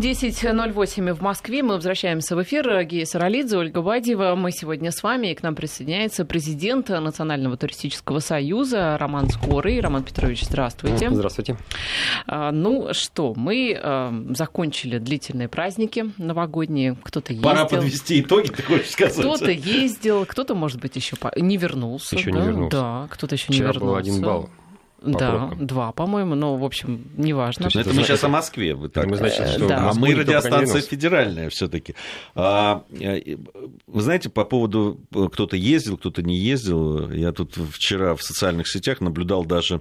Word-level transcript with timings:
10.08 0.00 1.12
в 1.12 1.20
Москве. 1.22 1.62
Мы 1.62 1.74
возвращаемся 1.74 2.36
в 2.36 2.42
эфир. 2.42 2.84
Гея 2.84 3.04
Саралидзе, 3.04 3.58
Ольга 3.58 3.82
Бадьева. 3.82 4.34
Мы 4.36 4.52
сегодня 4.52 4.92
с 4.92 5.02
вами. 5.02 5.28
И 5.28 5.34
к 5.34 5.42
нам 5.42 5.56
присоединяется 5.56 6.24
президент 6.24 6.88
Национального 6.88 7.56
туристического 7.56 8.20
союза 8.20 8.96
Роман 8.98 9.28
Скорый. 9.28 9.80
Роман 9.80 10.04
Петрович, 10.04 10.44
здравствуйте. 10.44 11.10
Здравствуйте. 11.10 11.56
А, 12.26 12.52
ну 12.52 12.88
что, 12.92 13.34
мы 13.34 13.76
а, 13.80 14.12
закончили 14.30 14.98
длительные 14.98 15.48
праздники 15.48 16.12
новогодние. 16.16 16.96
Кто-то 17.02 17.32
ездил. 17.32 17.48
Пора 17.48 17.64
подвести 17.64 18.20
итоги, 18.20 18.48
ты 18.48 18.62
хочешь 18.62 18.90
сказать? 18.90 19.18
Кто-то 19.18 19.50
ездил, 19.50 20.24
кто-то, 20.26 20.54
может 20.54 20.80
быть, 20.80 20.94
еще 20.94 21.16
не 21.36 21.56
вернулся. 21.56 22.16
Еще 22.16 22.30
да? 22.30 22.38
не 22.38 22.46
вернулся. 22.46 22.76
Да, 22.76 23.08
кто-то 23.10 23.34
еще 23.34 23.52
Вчера 23.52 23.68
не 23.68 23.74
вернулся. 23.74 23.84
был 23.84 23.96
один 23.96 24.22
балл. 24.22 24.50
Да, 25.00 25.30
пробкам. 25.30 25.66
два, 25.66 25.92
по-моему, 25.92 26.34
но, 26.34 26.56
в 26.56 26.64
общем, 26.64 27.06
неважно. 27.16 27.68
Но 27.72 27.80
это 27.80 27.92
мы 27.94 28.02
сейчас 28.02 28.24
о 28.24 28.28
Москве. 28.28 28.74
Вы 28.74 28.88
так. 28.88 29.06
Это 29.06 29.16
значит, 29.16 29.48
что 29.48 29.68
Да. 29.68 29.90
А 29.90 29.94
мы 29.94 30.14
радиостанция 30.14 30.80
федеральная 30.82 31.50
все-таки. 31.50 31.94
Вы 32.34 34.02
знаете, 34.02 34.28
по 34.28 34.44
поводу 34.44 35.00
э, 35.14 35.28
кто-то 35.32 35.56
ездил, 35.56 35.96
кто-то 35.96 36.22
не 36.22 36.36
ездил, 36.36 37.10
я 37.10 37.32
тут 37.32 37.56
вчера 37.72 38.14
в 38.14 38.22
социальных 38.22 38.68
сетях 38.68 39.00
наблюдал 39.00 39.44
даже 39.44 39.80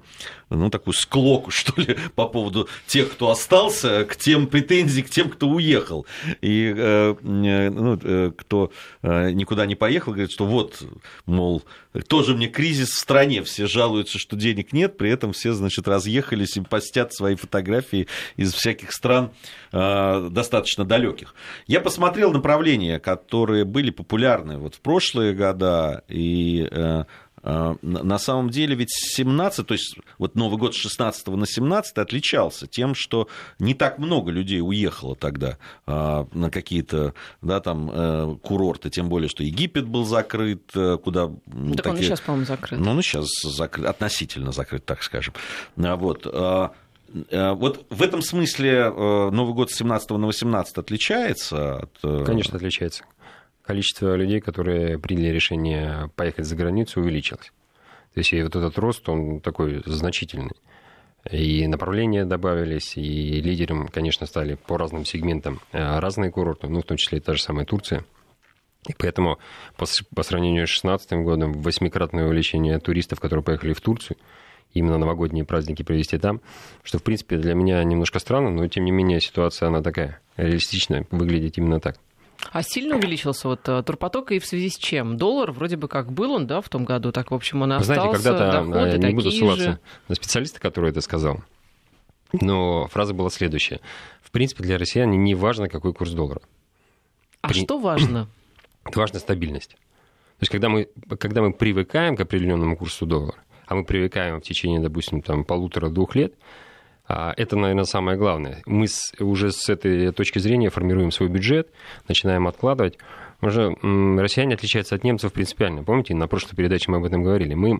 ну, 0.49 0.69
такую 0.69 0.93
склоку, 0.93 1.51
что 1.51 1.79
ли, 1.79 1.97
по 2.15 2.27
поводу 2.27 2.67
тех, 2.85 3.11
кто 3.11 3.29
остался, 3.29 4.05
к 4.05 4.15
тем 4.15 4.47
претензий, 4.47 5.03
к 5.03 5.09
тем, 5.09 5.29
кто 5.29 5.49
уехал. 5.49 6.05
И 6.41 6.73
э, 6.75 7.15
э, 7.21 7.69
ну, 7.69 7.99
э, 8.01 8.31
кто 8.35 8.71
э, 9.01 9.31
никуда 9.31 9.65
не 9.65 9.75
поехал, 9.75 10.11
говорит, 10.11 10.31
что 10.31 10.45
вот, 10.45 10.81
мол, 11.25 11.63
тоже 12.01 12.35
мне 12.35 12.47
кризис 12.47 12.89
в 12.89 12.99
стране, 12.99 13.43
все 13.43 13.67
жалуются, 13.67 14.19
что 14.19 14.35
денег 14.35 14.73
нет, 14.73 14.97
при 14.97 15.09
этом 15.09 15.33
все, 15.33 15.53
значит, 15.53 15.87
разъехались 15.87 16.57
и 16.57 16.61
постят 16.61 17.13
свои 17.13 17.35
фотографии 17.35 18.07
из 18.35 18.53
всяких 18.53 18.91
стран 18.91 19.31
э, 19.71 20.29
достаточно 20.31 20.85
далеких. 20.85 21.35
Я 21.67 21.79
посмотрел 21.81 22.31
направления, 22.31 22.99
которые 22.99 23.65
были 23.65 23.91
популярны 23.91 24.57
вот 24.57 24.75
в 24.75 24.81
прошлые 24.81 25.33
года, 25.33 26.03
и 26.07 26.67
э, 26.69 27.03
на 27.43 27.77
на 27.81 28.17
самом 28.19 28.49
деле 28.49 28.75
ведь 28.75 28.89
17, 28.91 29.65
то 29.65 29.73
есть 29.73 29.95
вот 30.17 30.35
Новый 30.35 30.57
год 30.57 30.73
с 30.73 30.77
16 30.77 31.27
на 31.27 31.45
17 31.45 31.97
отличался 31.97 32.67
тем, 32.67 32.95
что 32.95 33.27
не 33.59 33.73
так 33.73 33.99
много 33.99 34.31
людей 34.31 34.61
уехало 34.61 35.15
тогда 35.15 35.57
э, 35.85 36.25
на 36.33 36.49
какие-то 36.49 37.13
да, 37.41 37.59
там, 37.59 37.89
э, 37.93 38.35
курорты, 38.41 38.89
тем 38.89 39.07
более, 39.09 39.29
что 39.29 39.43
Египет 39.43 39.87
был 39.87 40.03
закрыт, 40.05 40.63
э, 40.75 40.97
куда... 41.03 41.27
Ну, 41.45 41.75
Так 41.75 41.85
он 41.87 41.93
и 41.93 41.95
такие- 41.97 42.03
сейчас, 42.09 42.21
по-моему, 42.21 42.45
закрыт. 42.47 42.79
ну, 42.79 42.91
он 42.91 43.01
сейчас 43.01 43.27
закрыт, 43.43 43.85
относительно 43.87 44.51
закрыт, 44.51 44.85
так 44.85 45.03
скажем. 45.03 45.33
А, 45.77 45.95
Вот. 45.95 46.25
Вот 47.31 47.85
в 47.89 48.01
этом 48.01 48.21
смысле 48.21 48.71
э, 48.93 49.29
Новый 49.31 49.53
год 49.53 49.71
с 49.71 49.75
17 49.75 50.09
на 50.11 50.25
18 50.27 50.77
отличается 50.77 51.77
от... 51.77 51.91
э, 52.03 52.23
Конечно, 52.25 52.57
отличается. 52.57 53.05
Количество 53.67 54.15
людей, 54.15 54.39
которые 54.39 54.97
приняли 54.97 55.27
решение 55.27 56.09
поехать 56.15 56.45
за 56.45 56.55
границу, 56.55 57.01
увеличилось. 57.01 57.51
То 58.13 58.19
есть 58.19 58.31
и 58.31 58.41
вот 58.41 58.55
этот 58.55 58.77
рост, 58.77 59.07
он 59.09 59.41
такой 59.41 59.83
значительный. 59.85 60.55
И 61.29 61.67
направления 61.67 62.23
добавились, 62.23 62.95
и 62.95 63.41
лидером, 63.41 63.89
конечно, 63.89 64.25
стали 64.25 64.55
по 64.55 64.77
разным 64.77 65.03
сегментам 65.03 65.59
э, 65.73 65.99
разные 65.99 66.31
курорты, 66.31 66.69
ну, 66.69 66.79
в 66.79 66.85
том 66.85 66.95
числе 66.95 67.17
и 67.17 67.21
та 67.21 67.33
же 67.33 67.41
самая 67.41 67.65
Турция. 67.65 68.05
И 68.87 68.93
поэтому 68.97 69.37
по, 69.75 69.85
по 70.15 70.23
сравнению 70.23 70.65
с 70.65 70.71
2016 70.81 71.11
годом 71.25 71.51
восьмикратное 71.51 72.25
увеличение 72.25 72.79
туристов, 72.79 73.19
которые 73.19 73.43
поехали 73.43 73.73
в 73.73 73.81
Турцию, 73.81 74.15
именно 74.73 74.97
новогодние 74.97 75.43
праздники 75.43 75.83
провести 75.83 76.17
там, 76.17 76.39
что, 76.83 76.99
в 76.99 77.03
принципе, 77.03 77.35
для 77.35 77.53
меня 77.53 77.83
немножко 77.83 78.19
странно, 78.19 78.49
но, 78.49 78.65
тем 78.69 78.85
не 78.85 78.91
менее, 78.91 79.19
ситуация, 79.19 79.67
она 79.67 79.81
такая, 79.81 80.21
реалистичная, 80.37 81.05
выглядит 81.11 81.57
именно 81.57 81.81
так. 81.81 81.97
А 82.51 82.63
сильно 82.63 82.95
увеличился 82.95 83.47
вот 83.47 83.67
э, 83.67 83.83
турпоток 83.83 84.31
и 84.31 84.39
в 84.39 84.45
связи 84.45 84.69
с 84.69 84.77
чем? 84.77 85.17
Доллар 85.17 85.51
вроде 85.51 85.75
бы 85.75 85.87
как 85.87 86.11
был 86.11 86.31
он, 86.31 86.47
да, 86.47 86.61
в 86.61 86.69
том 86.69 86.85
году, 86.85 87.11
так, 87.11 87.31
в 87.31 87.33
общем, 87.33 87.61
он 87.63 87.73
остался. 87.73 88.01
знаете, 88.01 88.15
когда-то, 88.23 88.51
доходы 88.51 88.89
э, 88.89 88.97
не 88.97 89.13
буду 89.13 89.31
ссылаться 89.31 89.63
же. 89.63 89.79
на 90.07 90.15
специалиста, 90.15 90.59
который 90.59 90.91
это 90.91 91.01
сказал, 91.01 91.41
но 92.41 92.87
фраза 92.87 93.13
была 93.13 93.29
следующая. 93.29 93.79
В 94.21 94.31
принципе, 94.31 94.63
для 94.63 94.77
россиян 94.77 95.09
не 95.09 95.35
важно, 95.35 95.67
какой 95.69 95.93
курс 95.93 96.11
доллара. 96.11 96.41
А 97.41 97.49
при- 97.49 97.63
что 97.63 97.79
важно? 97.79 98.27
Важна 98.95 99.19
стабильность. 99.19 99.71
То 99.71 100.43
есть, 100.43 100.51
когда 100.51 100.69
мы, 100.69 100.87
когда 101.19 101.41
мы 101.41 101.51
привыкаем 101.51 102.15
к 102.15 102.21
определенному 102.21 102.77
курсу 102.77 103.05
доллара, 103.05 103.37
а 103.65 103.75
мы 103.75 103.83
привыкаем 103.83 104.39
в 104.39 104.43
течение, 104.43 104.79
допустим, 104.79 105.21
там, 105.21 105.43
полутора-двух 105.43 106.15
лет, 106.15 106.33
это, 107.07 107.55
наверное, 107.55 107.85
самое 107.85 108.17
главное. 108.17 108.61
Мы 108.65 108.87
уже 109.19 109.51
с 109.51 109.69
этой 109.69 110.11
точки 110.11 110.39
зрения 110.39 110.69
формируем 110.69 111.11
свой 111.11 111.29
бюджет, 111.29 111.69
начинаем 112.07 112.47
откладывать. 112.47 112.97
Уже 113.41 113.75
м, 113.81 114.19
россияне 114.19 114.55
отличаются 114.55 114.95
от 114.95 115.03
немцев 115.03 115.31
принципиально. 115.31 115.83
Помните, 115.83 116.15
на 116.15 116.27
прошлой 116.27 116.55
передаче 116.55 116.91
мы 116.91 116.97
об 116.97 117.05
этом 117.05 117.23
говорили. 117.23 117.53
Мы 117.53 117.79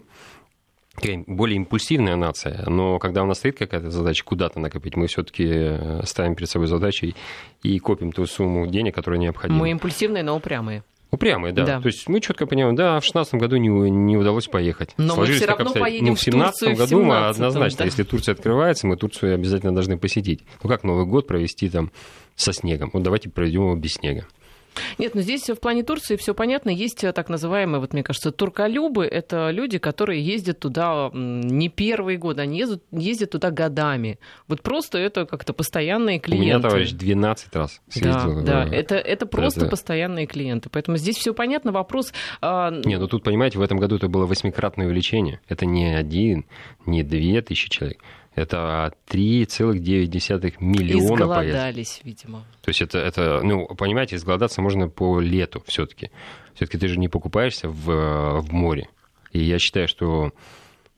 более 1.28 1.58
импульсивная 1.58 2.16
нация, 2.16 2.64
но 2.68 2.98
когда 2.98 3.22
у 3.22 3.28
нас 3.28 3.38
стоит 3.38 3.58
какая-то 3.58 3.92
задача 3.92 4.24
куда-то 4.26 4.60
накопить, 4.60 4.96
мы 4.96 5.06
все-таки 5.06 6.04
ставим 6.04 6.34
перед 6.34 6.50
собой 6.50 6.68
задачу 6.68 7.06
и, 7.06 7.16
и 7.62 7.78
копим 7.78 8.12
ту 8.12 8.26
сумму 8.26 8.66
денег, 8.66 8.96
которая 8.96 9.20
необходима. 9.20 9.60
Мы 9.60 9.72
импульсивные, 9.72 10.24
но 10.24 10.36
упрямые. 10.36 10.84
Упрямые, 11.10 11.54
да. 11.54 11.66
Да. 11.66 11.82
То 11.82 11.88
есть 11.88 12.10
мы 12.10 12.20
четко 12.20 12.46
понимаем, 12.46 12.76
да, 12.76 13.00
в 13.00 13.04
2016 13.04 13.36
году 13.36 13.56
не, 13.58 13.70
не 13.70 14.18
удалось 14.18 14.48
поехать. 14.48 14.94
Но 14.98 15.06
мы 15.06 15.12
Сложились 15.14 15.38
всё 15.38 15.48
так 15.48 15.60
равно 15.60 15.74
поедем 15.74 16.08
Ну, 16.08 16.16
в 16.16 16.20
в 16.20 16.24
2017 16.24 16.60
Турцию 16.60 16.76
в 16.76 16.78
году 16.78 17.04
мы 17.04 17.14
17-м, 17.14 17.30
однозначно, 17.30 17.78
да. 17.80 17.86
если 17.86 18.04
Турция 18.04 18.34
открывается, 18.34 18.88
мы 18.88 18.98
Турцию 18.98 19.34
обязательно 19.36 19.74
должны 19.74 19.98
посетить. 19.98 20.42
Ну 20.62 20.70
как 20.70 20.84
Новый 20.84 21.06
год 21.06 21.26
провести 21.28 21.70
там 21.70 21.92
со 22.36 22.52
снегом? 22.52 22.90
Вот 22.94 23.04
давайте 23.04 23.30
проведем 23.30 23.62
его 23.62 23.76
без 23.76 23.94
снега. 23.94 24.28
Нет, 24.98 25.16
ну 25.16 25.22
здесь 25.22 25.50
в 25.50 25.56
плане 25.56 25.84
Турции 25.84 26.16
все 26.16 26.34
понятно. 26.34 26.70
Есть 26.70 27.04
э, 27.04 27.12
так 27.14 27.30
называемые, 27.30 27.80
вот 27.80 27.94
мне 27.94 28.04
кажется, 28.04 28.32
турколюбы. 28.32 29.06
Это 29.06 29.50
люди, 29.52 29.78
которые 29.78 30.22
ездят 30.24 30.60
туда 30.60 31.10
не 31.14 31.70
первый 31.70 32.18
год, 32.18 32.40
они 32.40 32.60
ездят, 32.60 32.84
ездят 32.92 33.32
туда 33.32 33.52
годами. 33.52 34.20
Вот 34.48 34.62
просто 34.62 34.98
это 34.98 35.26
как-то 35.26 35.54
постоянные 35.54 36.20
клиенты. 36.20 36.44
У 36.44 36.46
меня 36.46 36.60
товарищ 36.60 36.92
12 36.92 37.56
раз 37.56 37.82
Да, 37.88 37.92
съездил. 37.92 38.44
да, 38.44 38.66
э, 38.66 38.70
это, 38.76 38.96
это 38.96 39.26
просто 39.26 39.62
это- 39.62 39.70
постоянные 39.70 40.26
клиенты. 40.28 40.70
Поэтому 40.70 40.98
здесь 40.98 41.18
все 41.18 41.34
понятно. 41.34 41.72
Вопрос... 41.72 42.14
а, 42.42 42.72
Не, 42.86 42.98
ну 42.98 43.08
тут, 43.08 43.24
понимаете, 43.24 43.58
в 43.60 43.62
этом 43.62 43.78
году 43.78 43.96
это 43.98 44.08
было 44.08 44.26
восьмикратное 44.26 44.86
увеличение. 44.88 45.40
Это 45.48 45.66
не 45.66 45.96
один, 45.96 46.46
не 46.86 47.04
две 47.04 47.42
тысячи 47.42 47.70
человек. 47.70 48.02
Это 48.38 48.94
3,9 49.10 50.58
миллиона 50.60 51.26
поездок. 51.26 51.44
изголодались, 51.44 52.02
видимо. 52.04 52.46
То 52.62 52.70
есть 52.70 52.84
это, 52.84 53.00
это, 53.00 53.42
ну, 53.42 53.66
понимаете, 53.66 54.16
изголодаться 54.16 54.62
можно 54.62 54.90
по 54.90 55.20
лету 55.20 55.64
все-таки. 55.66 56.12
Все-таки 56.54 56.78
ты 56.78 56.88
же 56.88 57.00
не 57.00 57.08
покупаешься 57.08 57.68
в, 57.68 58.42
в 58.42 58.54
море. 58.54 58.90
И 59.32 59.40
я 59.40 59.58
считаю, 59.58 59.88
что 59.88 60.34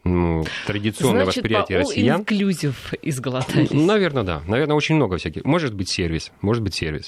ну, 0.04 0.44
традиционное 0.68 1.24
Значит, 1.24 1.38
восприятие 1.38 1.80
по 1.80 1.86
россиян... 1.86 2.22
inclusive 2.24 3.00
изголодались. 3.04 3.72
Наверное, 3.72 4.24
да. 4.24 4.42
Наверное, 4.46 4.76
очень 4.76 4.96
много 4.96 5.16
всяких. 5.16 5.46
Может 5.46 5.74
быть, 5.74 5.90
сервис. 5.90 6.34
Может 6.42 6.62
быть, 6.62 6.76
сервис. 6.76 7.08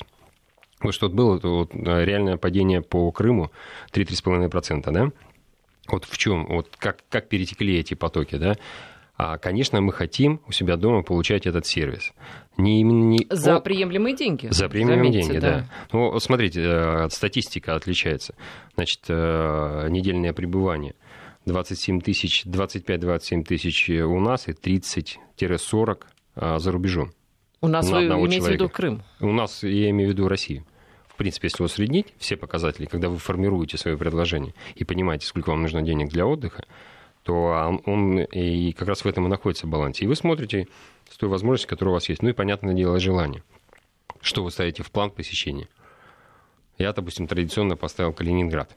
Вот 0.79 0.93
что 0.93 1.07
вот 1.07 1.13
было 1.13 1.37
это 1.39 1.49
вот, 1.49 1.71
реальное 1.73 2.37
падение 2.37 2.81
по 2.81 3.11
Крыму 3.11 3.51
3-3,5%, 3.91 4.91
да? 4.93 5.11
Вот 5.87 6.05
в 6.05 6.17
чем, 6.17 6.45
вот 6.47 6.69
как, 6.77 6.99
как 7.09 7.27
перетекли 7.27 7.77
эти 7.77 7.95
потоки, 7.95 8.35
да? 8.35 8.55
А, 9.23 9.37
конечно, 9.37 9.79
мы 9.81 9.93
хотим 9.93 10.41
у 10.47 10.51
себя 10.51 10.77
дома 10.77 11.03
получать 11.03 11.45
этот 11.45 11.67
сервис. 11.67 12.11
Не 12.57 12.81
именно 12.81 13.03
не 13.03 13.27
За 13.29 13.59
приемлемые 13.59 14.15
деньги. 14.15 14.47
за 14.49 14.67
приемлемые 14.67 15.11
заметьте, 15.11 15.31
деньги, 15.33 15.39
да. 15.39 15.69
Ну, 15.93 16.09
вот 16.09 16.23
смотрите, 16.23 16.63
э, 16.63 17.09
статистика 17.11 17.75
отличается. 17.75 18.33
Значит, 18.73 19.01
э, 19.09 19.89
недельное 19.89 20.33
пребывание 20.33 20.95
27 21.45 22.01
тысяч, 22.01 22.47
25-27 22.47 23.43
тысяч 23.43 23.91
у 23.91 24.19
нас 24.19 24.47
и 24.47 24.53
30-40 24.53 26.03
э, 26.37 26.57
за 26.57 26.71
рубежом. 26.71 27.11
У 27.61 27.67
нас 27.67 27.87
на 27.91 27.97
вы 27.97 28.03
одного 28.05 28.25
имеете 28.25 28.41
в 28.41 28.49
виду 28.49 28.69
человека. 28.69 28.75
Крым. 28.75 29.03
У 29.19 29.31
нас, 29.31 29.61
я 29.61 29.91
имею 29.91 30.09
в 30.09 30.13
виду 30.13 30.27
Россию. 30.29 30.65
В 31.07 31.15
принципе, 31.15 31.45
если 31.45 31.63
усреднить 31.63 32.07
все 32.17 32.37
показатели, 32.37 32.87
когда 32.87 33.07
вы 33.07 33.19
формируете 33.19 33.77
свое 33.77 33.99
предложение 33.99 34.55
и 34.73 34.83
понимаете, 34.83 35.27
сколько 35.27 35.51
вам 35.51 35.61
нужно 35.61 35.83
денег 35.83 36.09
для 36.09 36.25
отдыха, 36.25 36.65
то 37.23 37.79
он, 37.85 38.19
и 38.19 38.71
как 38.73 38.87
раз 38.87 39.03
в 39.03 39.07
этом 39.07 39.25
и 39.25 39.29
находится 39.29 39.67
баланс. 39.67 40.01
И 40.01 40.07
вы 40.07 40.15
смотрите 40.15 40.67
с 41.09 41.17
той 41.17 41.29
возможностью, 41.29 41.69
которая 41.69 41.91
у 41.91 41.95
вас 41.95 42.09
есть. 42.09 42.23
Ну 42.23 42.29
и, 42.29 42.33
понятное 42.33 42.73
дело, 42.73 42.99
желание. 42.99 43.43
Что 44.21 44.43
вы 44.43 44.51
ставите 44.51 44.83
в 44.83 44.91
план 44.91 45.11
посещения? 45.11 45.67
Я, 46.77 46.93
допустим, 46.93 47.27
традиционно 47.27 47.75
поставил 47.75 48.13
Калининград. 48.13 48.75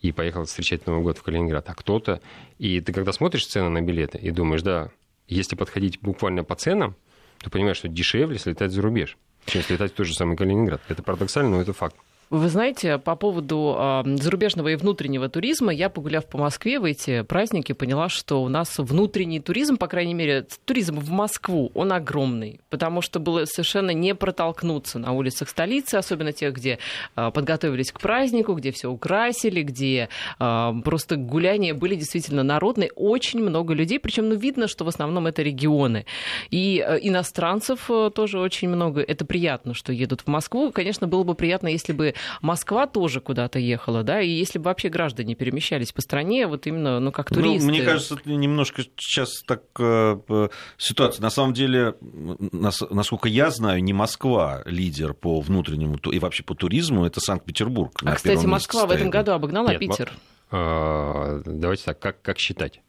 И 0.00 0.12
поехал 0.12 0.44
встречать 0.44 0.86
Новый 0.86 1.02
год 1.02 1.16
в 1.16 1.22
Калининград. 1.22 1.64
А 1.68 1.74
кто-то... 1.74 2.20
И 2.58 2.80
ты 2.80 2.92
когда 2.92 3.12
смотришь 3.12 3.46
цены 3.46 3.70
на 3.70 3.80
билеты 3.80 4.18
и 4.18 4.30
думаешь, 4.30 4.62
да, 4.62 4.90
если 5.26 5.56
подходить 5.56 6.00
буквально 6.02 6.44
по 6.44 6.54
ценам, 6.56 6.94
то 7.38 7.48
понимаешь, 7.48 7.78
что 7.78 7.88
дешевле 7.88 8.38
слетать 8.38 8.72
за 8.72 8.82
рубеж, 8.82 9.16
чем 9.46 9.62
слетать 9.62 9.92
в 9.92 9.94
тот 9.94 10.06
же 10.06 10.14
самый 10.14 10.36
Калининград. 10.36 10.82
Это 10.88 11.02
парадоксально, 11.02 11.52
но 11.52 11.62
это 11.62 11.72
факт. 11.72 11.96
Вы 12.30 12.48
знаете, 12.48 12.98
по 12.98 13.16
поводу 13.16 13.76
э, 13.78 14.16
зарубежного 14.16 14.68
и 14.68 14.76
внутреннего 14.76 15.28
туризма, 15.28 15.72
я, 15.72 15.88
погуляв 15.88 16.26
по 16.26 16.38
Москве 16.38 16.80
в 16.80 16.84
эти 16.84 17.22
праздники, 17.22 17.72
поняла, 17.72 18.08
что 18.08 18.42
у 18.42 18.48
нас 18.48 18.78
внутренний 18.78 19.40
туризм, 19.40 19.76
по 19.76 19.86
крайней 19.86 20.14
мере, 20.14 20.46
туризм 20.64 20.98
в 20.98 21.10
Москву, 21.10 21.70
он 21.74 21.92
огромный, 21.92 22.60
потому 22.70 23.02
что 23.02 23.20
было 23.20 23.44
совершенно 23.44 23.90
не 23.90 24.14
протолкнуться 24.14 24.98
на 24.98 25.12
улицах 25.12 25.48
столицы, 25.48 25.96
особенно 25.96 26.32
тех, 26.32 26.54
где 26.54 26.78
э, 27.16 27.30
подготовились 27.30 27.92
к 27.92 28.00
празднику, 28.00 28.54
где 28.54 28.72
все 28.72 28.90
украсили, 28.90 29.62
где 29.62 30.08
э, 30.38 30.72
просто 30.84 31.16
гуляния 31.16 31.74
были 31.74 31.94
действительно 31.94 32.42
народные, 32.42 32.90
очень 32.94 33.42
много 33.42 33.74
людей, 33.74 34.00
причем 34.00 34.28
ну, 34.28 34.34
видно, 34.34 34.66
что 34.66 34.84
в 34.84 34.88
основном 34.88 35.26
это 35.26 35.42
регионы. 35.42 36.06
И 36.50 36.84
э, 36.86 36.98
иностранцев 37.02 37.90
э, 37.90 38.10
тоже 38.14 38.38
очень 38.40 38.68
много. 38.68 39.02
Это 39.02 39.24
приятно, 39.24 39.74
что 39.74 39.92
едут 39.92 40.22
в 40.22 40.26
Москву. 40.26 40.72
Конечно, 40.72 41.06
было 41.06 41.22
бы 41.22 41.34
приятно, 41.34 41.68
если 41.68 41.92
бы 41.92 42.14
Москва 42.40 42.86
тоже 42.86 43.20
куда-то 43.20 43.58
ехала, 43.58 44.02
да, 44.02 44.20
и 44.20 44.28
если 44.28 44.58
бы 44.58 44.64
вообще 44.64 44.88
граждане 44.88 45.34
перемещались 45.34 45.92
по 45.92 46.00
стране, 46.00 46.46
вот 46.46 46.66
именно, 46.66 47.00
ну, 47.00 47.12
как 47.12 47.28
туристы. 47.28 47.66
Ну, 47.66 47.72
мне 47.72 47.82
кажется, 47.82 48.16
немножко 48.24 48.82
сейчас 48.96 49.42
так 49.42 49.62
э, 49.78 50.48
ситуация. 50.76 51.22
На 51.22 51.30
самом 51.30 51.52
деле, 51.52 51.94
насколько 52.00 53.28
я 53.28 53.50
знаю, 53.50 53.82
не 53.82 53.92
Москва 53.92 54.62
лидер 54.64 55.14
по 55.14 55.40
внутреннему 55.40 55.96
и 55.96 56.18
вообще 56.18 56.42
по 56.42 56.54
туризму, 56.54 57.04
это 57.04 57.20
Санкт-Петербург. 57.20 57.92
А, 58.04 58.14
кстати, 58.14 58.46
Москва 58.46 58.86
в 58.86 58.90
этом 58.90 59.10
году 59.10 59.32
обогнала 59.32 59.70
Нет, 59.70 59.80
Питер. 59.80 60.12
А, 60.50 61.42
давайте 61.44 61.84
так, 61.84 61.98
как, 61.98 62.22
как 62.22 62.38
считать? 62.38 62.80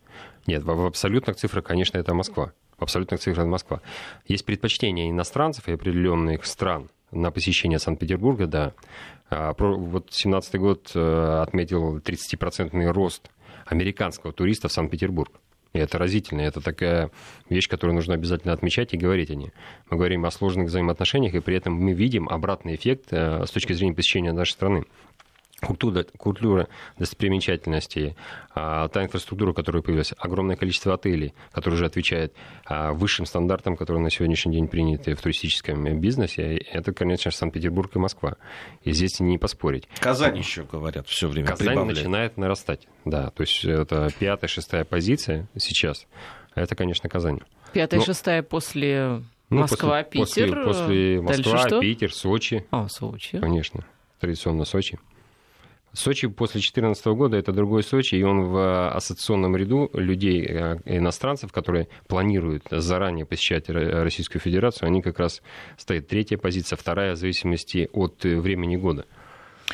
Нет, 0.47 0.63
в 0.63 0.85
абсолютных 0.85 1.37
цифрах, 1.37 1.63
конечно, 1.63 1.97
это 1.97 2.13
Москва. 2.13 2.53
В 2.77 2.83
абсолютных 2.83 3.19
цифрах 3.19 3.39
это 3.39 3.47
Москва. 3.47 3.81
Есть 4.27 4.45
предпочтение 4.45 5.09
иностранцев 5.09 5.67
и 5.67 5.71
определенных 5.71 6.45
стран 6.45 6.89
на 7.11 7.31
посещение 7.31 7.79
Санкт-Петербурга, 7.79 8.47
да. 8.47 8.73
А, 9.29 9.53
вот 9.57 10.05
2017 10.05 10.55
год 10.55 10.91
э, 10.93 11.41
отметил 11.41 11.97
30% 11.97 12.91
рост 12.91 13.29
американского 13.65 14.31
туриста 14.33 14.67
в 14.67 14.71
Санкт-Петербург. 14.71 15.31
И 15.73 15.77
это 15.77 15.97
разительно. 15.97 16.41
Это 16.41 16.61
такая 16.61 17.11
вещь, 17.49 17.67
которую 17.67 17.95
нужно 17.95 18.13
обязательно 18.13 18.53
отмечать 18.53 18.93
и 18.93 18.97
говорить 18.97 19.29
о 19.29 19.35
ней. 19.35 19.51
Мы 19.89 19.97
говорим 19.97 20.25
о 20.25 20.31
сложных 20.31 20.67
взаимоотношениях, 20.67 21.35
и 21.35 21.41
при 21.41 21.57
этом 21.57 21.73
мы 21.73 21.91
видим 21.91 22.29
обратный 22.29 22.75
эффект 22.75 23.07
э, 23.11 23.45
с 23.45 23.51
точки 23.51 23.73
зрения 23.73 23.93
посещения 23.93 24.31
нашей 24.31 24.51
страны 24.51 24.85
культура, 25.61 26.05
культура 26.17 26.67
достопримечательностей, 26.97 28.15
а, 28.53 28.87
та 28.89 29.03
инфраструктура, 29.03 29.53
которая 29.53 29.81
появилась, 29.81 30.13
огромное 30.17 30.55
количество 30.55 30.93
отелей, 30.93 31.33
которые 31.51 31.77
уже 31.77 31.85
отвечают 31.85 32.33
а, 32.65 32.93
высшим 32.93 33.25
стандартам, 33.25 33.75
которые 33.75 34.03
на 34.03 34.09
сегодняшний 34.09 34.53
день 34.53 34.67
приняты 34.67 35.15
в 35.15 35.21
туристическом 35.21 35.99
бизнесе, 35.99 36.57
это, 36.57 36.93
конечно, 36.93 37.31
Санкт-Петербург 37.31 37.95
и 37.95 37.99
Москва. 37.99 38.35
И 38.83 38.91
здесь 38.91 39.19
не 39.19 39.37
поспорить. 39.37 39.87
Казань 39.99 40.37
еще, 40.37 40.63
говорят, 40.63 41.07
все 41.07 41.27
время 41.27 41.49
Казань 41.49 41.69
прибавляет. 41.69 41.97
начинает 41.97 42.37
нарастать, 42.37 42.87
да. 43.05 43.29
То 43.31 43.41
есть 43.41 43.63
это 43.65 44.09
пятая, 44.19 44.47
шестая 44.47 44.83
позиция 44.83 45.47
сейчас. 45.57 46.07
Это, 46.53 46.75
конечно, 46.75 47.09
Казань. 47.09 47.39
Пятая, 47.73 47.99
Но... 47.99 48.05
шестая 48.05 48.43
после 48.43 49.21
ну, 49.49 49.61
Москва, 49.61 50.03
после, 50.03 50.45
Питер. 50.45 50.63
После, 50.63 51.21
после 51.21 51.21
Москва, 51.21 51.79
Питер, 51.79 52.13
Сочи. 52.13 52.65
А, 52.71 52.87
Сочи. 52.87 53.39
Конечно. 53.39 53.85
Традиционно 54.19 54.65
Сочи. 54.65 54.97
Сочи 55.95 56.27
после 56.27 56.59
2014 56.59 57.05
года 57.07 57.37
это 57.37 57.51
другой 57.51 57.83
Сочи, 57.83 58.15
и 58.15 58.23
он 58.23 58.45
в 58.45 58.89
ассоциационном 58.89 59.55
ряду 59.55 59.89
людей, 59.93 60.45
э, 60.45 60.77
иностранцев, 60.85 61.51
которые 61.51 61.87
планируют 62.07 62.63
заранее 62.69 63.25
посещать 63.25 63.69
Российскую 63.69 64.41
Федерацию, 64.41 64.87
они 64.87 65.01
как 65.01 65.19
раз 65.19 65.41
стоят 65.77 66.07
третья 66.07 66.37
позиция, 66.37 66.77
вторая 66.77 67.13
в 67.13 67.17
зависимости 67.17 67.89
от 67.93 68.23
времени 68.23 68.75
года. 68.75 69.05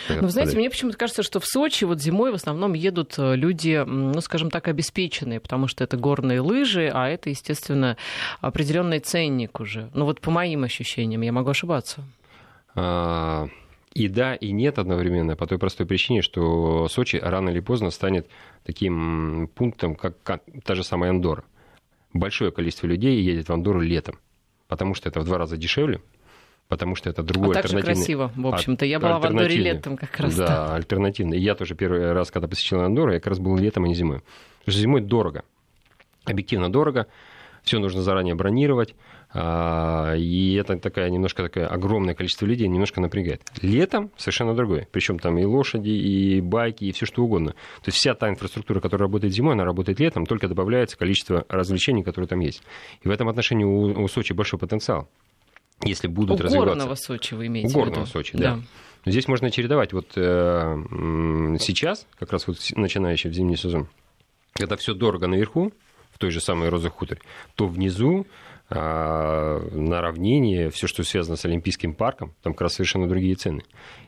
Ну, 0.09 0.29
знаете, 0.29 0.55
мне 0.55 0.69
почему-то 0.69 0.97
кажется, 0.97 1.21
что 1.21 1.39
в 1.39 1.45
Сочи 1.45 1.83
вот 1.83 2.01
зимой 2.01 2.31
в 2.31 2.35
основном 2.35 2.73
едут 2.73 3.15
э, 3.17 3.35
люди, 3.35 3.83
ну, 3.85 4.19
скажем 4.21 4.49
так, 4.49 4.67
обеспеченные, 4.67 5.39
потому 5.39 5.67
что 5.67 5.83
это 5.83 5.97
горные 5.97 6.39
лыжи, 6.39 6.89
а 6.93 7.09
это, 7.09 7.29
естественно, 7.29 7.97
определенный 8.39 8.99
ценник 8.99 9.59
уже. 9.59 9.89
Ну, 9.93 10.05
вот 10.05 10.21
по 10.21 10.31
моим 10.31 10.63
ощущениям, 10.63 11.21
я 11.21 11.31
могу 11.31 11.49
ошибаться. 11.49 12.03
И 13.93 14.07
да, 14.07 14.35
и 14.35 14.51
нет 14.51 14.79
одновременно, 14.79 15.35
по 15.35 15.45
той 15.47 15.57
простой 15.57 15.85
причине, 15.85 16.21
что 16.21 16.87
Сочи 16.87 17.17
рано 17.17 17.49
или 17.49 17.59
поздно 17.59 17.89
станет 17.89 18.27
таким 18.63 19.49
пунктом, 19.53 19.95
как, 19.95 20.21
как 20.23 20.43
та 20.63 20.75
же 20.75 20.83
самая 20.83 21.09
Андора. 21.09 21.43
Большое 22.13 22.51
количество 22.51 22.87
людей 22.87 23.21
едет 23.21 23.49
в 23.49 23.53
Андору 23.53 23.81
летом, 23.81 24.17
потому 24.67 24.93
что 24.93 25.09
это 25.09 25.19
в 25.19 25.25
два 25.25 25.37
раза 25.37 25.57
дешевле, 25.57 26.01
потому 26.69 26.95
что 26.95 27.09
это 27.09 27.21
другой 27.21 27.55
а 27.55 27.59
альтернативный... 27.59 27.95
красиво, 27.95 28.31
в 28.33 28.47
общем-то. 28.47 28.85
Я 28.85 28.99
была 28.99 29.19
в 29.19 29.25
Андоре 29.25 29.57
летом 29.57 29.97
как 29.97 30.17
раз. 30.19 30.35
Да, 30.37 30.73
альтернативно. 30.73 31.33
я 31.33 31.53
тоже 31.55 31.75
первый 31.75 32.13
раз, 32.13 32.31
когда 32.31 32.47
посетил 32.47 32.79
Андору, 32.81 33.11
я 33.11 33.19
как 33.19 33.27
раз 33.27 33.39
был 33.39 33.57
летом, 33.57 33.83
а 33.83 33.87
не 33.89 33.95
зимой. 33.95 34.21
Потому 34.59 34.71
что 34.71 34.81
зимой 34.81 35.01
дорого. 35.01 35.43
Объективно 36.23 36.71
дорого. 36.71 37.07
Все 37.63 37.79
нужно 37.79 38.01
заранее 38.01 38.35
бронировать. 38.35 38.95
А, 39.33 40.13
и 40.15 40.55
это 40.55 40.77
такая 40.77 41.09
немножко 41.09 41.43
такое 41.43 41.67
огромное 41.67 42.13
количество 42.13 42.45
людей 42.45 42.67
немножко 42.67 42.99
напрягает. 42.99 43.41
Летом 43.61 44.11
совершенно 44.17 44.53
другое. 44.53 44.87
Причем 44.91 45.19
там 45.19 45.37
и 45.37 45.45
лошади, 45.45 45.89
и 45.89 46.41
байки, 46.41 46.85
и 46.85 46.91
все 46.91 47.05
что 47.05 47.23
угодно. 47.23 47.51
То 47.51 47.87
есть 47.87 47.97
вся 47.97 48.13
та 48.13 48.29
инфраструктура, 48.29 48.81
которая 48.81 49.07
работает 49.07 49.33
зимой, 49.33 49.53
она 49.53 49.63
работает 49.63 49.99
летом, 49.99 50.25
только 50.25 50.47
добавляется 50.47 50.97
количество 50.97 51.45
развлечений, 51.47 52.03
которые 52.03 52.27
там 52.27 52.39
есть. 52.39 52.61
И 53.03 53.07
в 53.07 53.11
этом 53.11 53.29
отношении 53.29 53.63
у, 53.63 54.03
у 54.03 54.07
Сочи 54.07 54.33
большой 54.33 54.59
потенциал. 54.59 55.07
Если 55.83 56.07
будут 56.07 56.39
у 56.39 56.43
развиваться. 56.43 56.75
горного 56.75 56.95
Сочи 56.95 57.33
вы 57.33 57.47
имеете 57.47 57.69
у 57.69 57.71
горного 57.71 58.05
Сочи, 58.05 58.37
да. 58.37 58.55
да. 58.55 58.61
Здесь 59.05 59.27
можно 59.27 59.49
чередовать. 59.49 59.93
Вот 59.93 60.11
э, 60.15 60.75
сейчас, 61.59 62.05
как 62.19 62.31
раз 62.31 62.47
вот 62.47 62.57
начинающий 62.75 63.29
в 63.29 63.33
зимний 63.33 63.55
сезон, 63.55 63.87
когда 64.53 64.75
все 64.75 64.93
дорого 64.93 65.27
наверху, 65.27 65.71
в 66.11 66.19
той 66.19 66.29
же 66.29 66.39
самой 66.39 66.69
Роза 66.69 66.89
Хуторе, 66.89 67.21
то 67.55 67.67
внизу 67.67 68.27
на 68.71 70.01
равнине, 70.01 70.69
все, 70.69 70.87
что 70.87 71.03
связано 71.03 71.35
с 71.35 71.43
Олимпийским 71.45 71.93
парком, 71.93 72.33
там 72.41 72.53
как 72.53 72.61
раз 72.61 72.75
совершенно 72.75 73.07
другие 73.07 73.35
цены. 73.35 73.63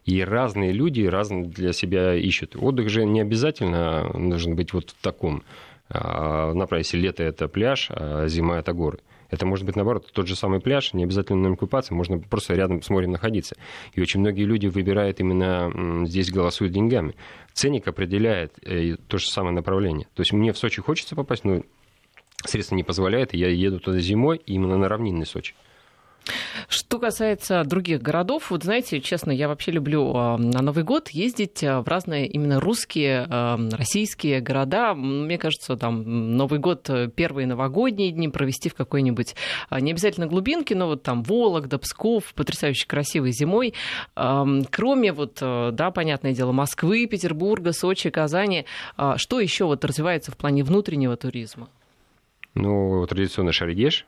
И 0.05 0.21
разные 0.23 0.71
люди 0.71 1.01
разные 1.01 1.45
для 1.45 1.73
себя 1.73 2.15
ищут. 2.15 2.55
Отдых 2.55 2.89
же 2.89 3.05
не 3.05 3.21
обязательно 3.21 4.09
должен 4.13 4.55
быть 4.55 4.73
вот 4.73 4.91
в 4.91 5.01
таком 5.01 5.43
а, 5.89 6.53
направлении. 6.53 7.05
Лето– 7.05 7.23
это 7.25 7.47
пляж, 7.47 7.87
а 7.89 8.27
зима– 8.27 8.57
это 8.59 8.73
горы. 8.73 8.99
Это 9.29 9.45
может 9.47 9.65
быть, 9.65 9.75
наоборот, 9.75 10.11
тот 10.13 10.27
же 10.27 10.35
самый 10.35 10.59
пляж, 10.59 10.93
не 10.93 11.03
обязательно 11.03 11.39
на 11.39 11.47
нем 11.47 11.57
купаться, 11.57 11.93
можно 11.95 12.19
просто 12.19 12.53
рядом 12.53 12.83
с 12.83 12.89
морем 12.89 13.11
находиться. 13.11 13.55
И 13.93 14.01
очень 14.01 14.19
многие 14.19 14.43
люди 14.43 14.67
выбирают 14.67 15.19
именно 15.19 16.05
здесь, 16.05 16.31
голосуют 16.31 16.71
деньгами. 16.71 17.15
Ценник 17.51 17.87
определяет 17.87 18.53
э, 18.63 18.95
то 19.07 19.17
же 19.17 19.27
самое 19.27 19.55
направление. 19.55 20.07
То 20.13 20.21
есть 20.21 20.33
мне 20.33 20.53
в 20.53 20.57
Сочи 20.57 20.81
хочется 20.81 21.15
попасть, 21.15 21.45
но 21.45 21.63
средства 22.45 22.75
не 22.75 22.83
позволяет, 22.83 23.33
и 23.33 23.37
я 23.37 23.49
еду 23.49 23.79
туда 23.79 23.99
зимой 23.99 24.41
именно 24.45 24.77
на 24.77 24.89
равнинный 24.89 25.25
Сочи. 25.25 25.55
Что 26.69 26.99
касается 26.99 27.63
других 27.63 28.01
городов, 28.01 28.51
вот 28.51 28.63
знаете, 28.63 29.01
честно, 29.01 29.31
я 29.31 29.47
вообще 29.47 29.71
люблю 29.71 30.13
а, 30.15 30.37
на 30.37 30.61
Новый 30.61 30.83
год 30.83 31.09
ездить 31.09 31.63
а, 31.63 31.81
в 31.81 31.87
разные 31.87 32.27
именно 32.27 32.59
русские, 32.59 33.27
а, 33.29 33.59
российские 33.71 34.39
города. 34.39 34.93
Мне 34.93 35.37
кажется, 35.37 35.75
там 35.75 36.37
Новый 36.37 36.59
год, 36.59 36.89
э, 36.89 37.09
первые 37.13 37.47
новогодние 37.47 38.11
дни 38.11 38.29
провести 38.29 38.69
в 38.69 38.75
какой-нибудь, 38.75 39.35
не 39.71 39.91
обязательно 39.91 40.27
глубинке, 40.27 40.75
но 40.75 40.87
вот 40.87 41.03
там 41.03 41.23
Вологда, 41.23 41.77
Псков, 41.77 42.33
потрясающе 42.33 42.87
красивой 42.87 43.31
зимой. 43.31 43.73
Кроме 44.15 45.11
вот, 45.11 45.39
э, 45.41 45.71
да, 45.73 45.91
понятное 45.91 46.33
дело, 46.33 46.51
Москвы, 46.51 47.05
Петербурга, 47.07 47.73
Сочи, 47.73 48.09
Казани, 48.09 48.65
что 49.17 49.39
еще 49.39 49.65
вот 49.65 49.83
развивается 49.83 50.31
в 50.31 50.37
плане 50.37 50.63
внутреннего 50.63 51.15
туризма? 51.17 51.69
Ну, 52.55 53.05
традиционно 53.07 53.51
Шаргеш, 53.51 54.05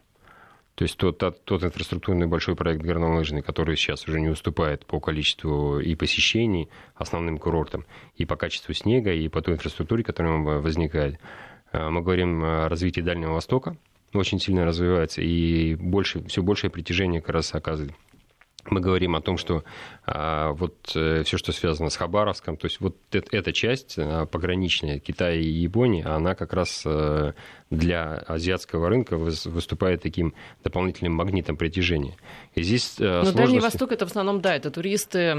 то 0.75 0.83
есть 0.83 0.97
тот, 0.97 1.17
тот, 1.17 1.43
тот 1.45 1.63
инфраструктурный 1.63 2.27
большой 2.27 2.55
проект 2.55 2.81
горнолыжный, 2.81 3.41
который 3.41 3.77
сейчас 3.77 4.07
уже 4.07 4.19
не 4.19 4.27
уступает 4.27 4.85
по 4.85 4.99
количеству 4.99 5.79
и 5.79 5.95
посещений 5.95 6.69
основным 6.95 7.37
курортам, 7.37 7.85
и 8.17 8.25
по 8.25 8.35
качеству 8.35 8.73
снега, 8.73 9.13
и 9.13 9.29
по 9.29 9.41
той 9.41 9.55
инфраструктуре, 9.55 10.03
которая 10.03 10.37
возникает. 10.37 11.17
А, 11.71 11.89
мы 11.89 12.01
говорим 12.01 12.43
о 12.43 12.67
развитии 12.67 13.01
Дальнего 13.01 13.33
Востока, 13.33 13.77
очень 14.13 14.39
сильно 14.39 14.65
развивается, 14.65 15.21
и 15.21 15.75
больше, 15.75 16.23
все 16.27 16.43
большее 16.43 16.69
притяжение 16.69 17.21
как 17.21 17.35
раз 17.35 17.55
оказывает 17.55 17.95
мы 18.69 18.81
говорим 18.81 19.15
о 19.15 19.21
том, 19.21 19.37
что 19.37 19.63
а, 20.05 20.51
вот 20.53 20.91
э, 20.95 21.23
все, 21.23 21.37
что 21.37 21.51
связано 21.51 21.89
с 21.89 21.97
Хабаровском, 21.97 22.57
то 22.57 22.65
есть 22.65 22.79
вот 22.79 22.97
э, 23.13 23.21
эта 23.31 23.53
часть 23.53 23.95
а, 23.97 24.25
пограничная 24.25 24.99
Китая 24.99 25.35
и 25.35 25.47
Японии, 25.47 26.03
она 26.03 26.35
как 26.35 26.53
раз 26.53 26.83
а, 26.85 27.33
для 27.69 28.15
азиатского 28.27 28.89
рынка 28.89 29.17
выступает 29.17 30.01
таким 30.01 30.33
дополнительным 30.63 31.13
магнитом 31.13 31.57
притяжения. 31.57 32.15
И 32.55 32.63
здесь 32.63 32.95
Но 32.99 33.05
сложности... 33.05 33.37
Дальний 33.37 33.59
Восток 33.59 33.91
это 33.91 34.05
в 34.05 34.09
основном, 34.09 34.41
да, 34.41 34.55
это 34.55 34.71
туристы, 34.71 35.29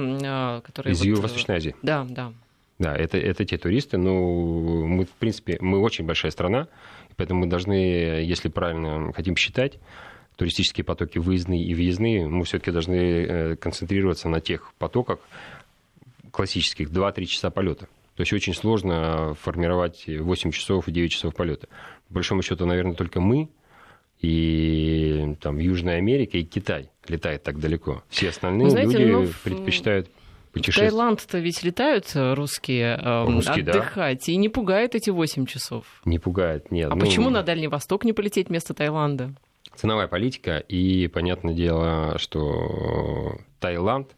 которые... 0.65 0.93
Из 0.93 0.99
вот... 0.99 1.07
Юго-Восточной 1.07 1.57
Азии. 1.57 1.75
Да, 1.83 2.07
да. 2.09 2.33
Да, 2.79 2.95
это, 2.95 3.17
это 3.17 3.45
те 3.45 3.57
туристы, 3.57 3.97
но 3.97 4.13
мы, 4.13 5.07
в 5.07 5.11
принципе, 5.13 5.57
мы 5.61 5.81
очень 5.81 6.05
большая 6.05 6.31
страна, 6.31 6.69
поэтому 7.17 7.41
мы 7.41 7.47
должны, 7.47 7.73
если 7.73 8.49
правильно 8.49 9.13
хотим 9.15 9.35
считать, 9.37 9.79
туристические 10.37 10.85
потоки 10.85 11.19
выездные 11.19 11.65
и 11.65 11.75
въездные, 11.75 12.29
мы 12.29 12.45
все-таки 12.45 12.71
должны 12.71 12.95
э, 12.95 13.57
концентрироваться 13.57 14.29
на 14.29 14.41
тех 14.41 14.73
потоках, 14.79 15.19
классических 16.31 16.91
2-3 16.91 17.25
часа 17.25 17.51
полета. 17.51 17.89
То 18.17 18.23
есть 18.23 18.33
очень 18.33 18.55
сложно 18.55 19.35
формировать 19.41 20.05
8 20.07 20.51
часов 20.51 20.89
и 20.89 20.93
9 20.93 21.11
часов 21.11 21.35
полета. 21.35 21.69
По 22.09 22.15
большому 22.15 22.43
счету, 22.43 22.67
наверное, 22.67 22.95
только 22.95 23.21
мы 23.21 23.49
и 24.21 25.37
там 25.41 25.59
Южная 25.59 25.97
Америка 25.97 26.39
и 26.39 26.45
Китай 26.45 26.91
летает 27.09 27.43
так 27.43 27.59
далеко. 27.59 28.03
Все 28.09 28.31
остальные 28.31 28.71
знаете, 28.71 28.99
люди 28.99 29.11
ну, 29.11 29.29
предпочитают 29.45 30.09
путешествовать. 30.53 30.93
В 30.93 30.97
Таиланд-то 30.97 31.39
ведь 31.39 31.63
летают 31.63 32.11
русские, 32.15 32.99
э, 32.99 33.25
русские 33.27 33.65
отдыхать, 33.65 34.25
да. 34.27 34.33
и 34.33 34.37
не 34.37 34.49
пугает 34.49 34.95
эти 34.95 35.11
8 35.11 35.47
часов. 35.47 35.85
Не 36.05 36.19
пугает, 36.19 36.71
нет. 36.71 36.91
А 36.91 36.95
ну, 36.95 37.01
почему 37.01 37.29
на 37.29 37.43
Дальний 37.43 37.69
Восток 37.69 38.05
не 38.05 38.13
полететь 38.13 38.49
вместо 38.49 38.73
Таиланда? 38.73 39.35
Ценовая 39.75 40.07
политика, 40.07 40.59
и 40.59 41.09
понятное 41.09 41.55
дело, 41.55 42.19
что 42.19 43.39
Таиланд 43.61 44.15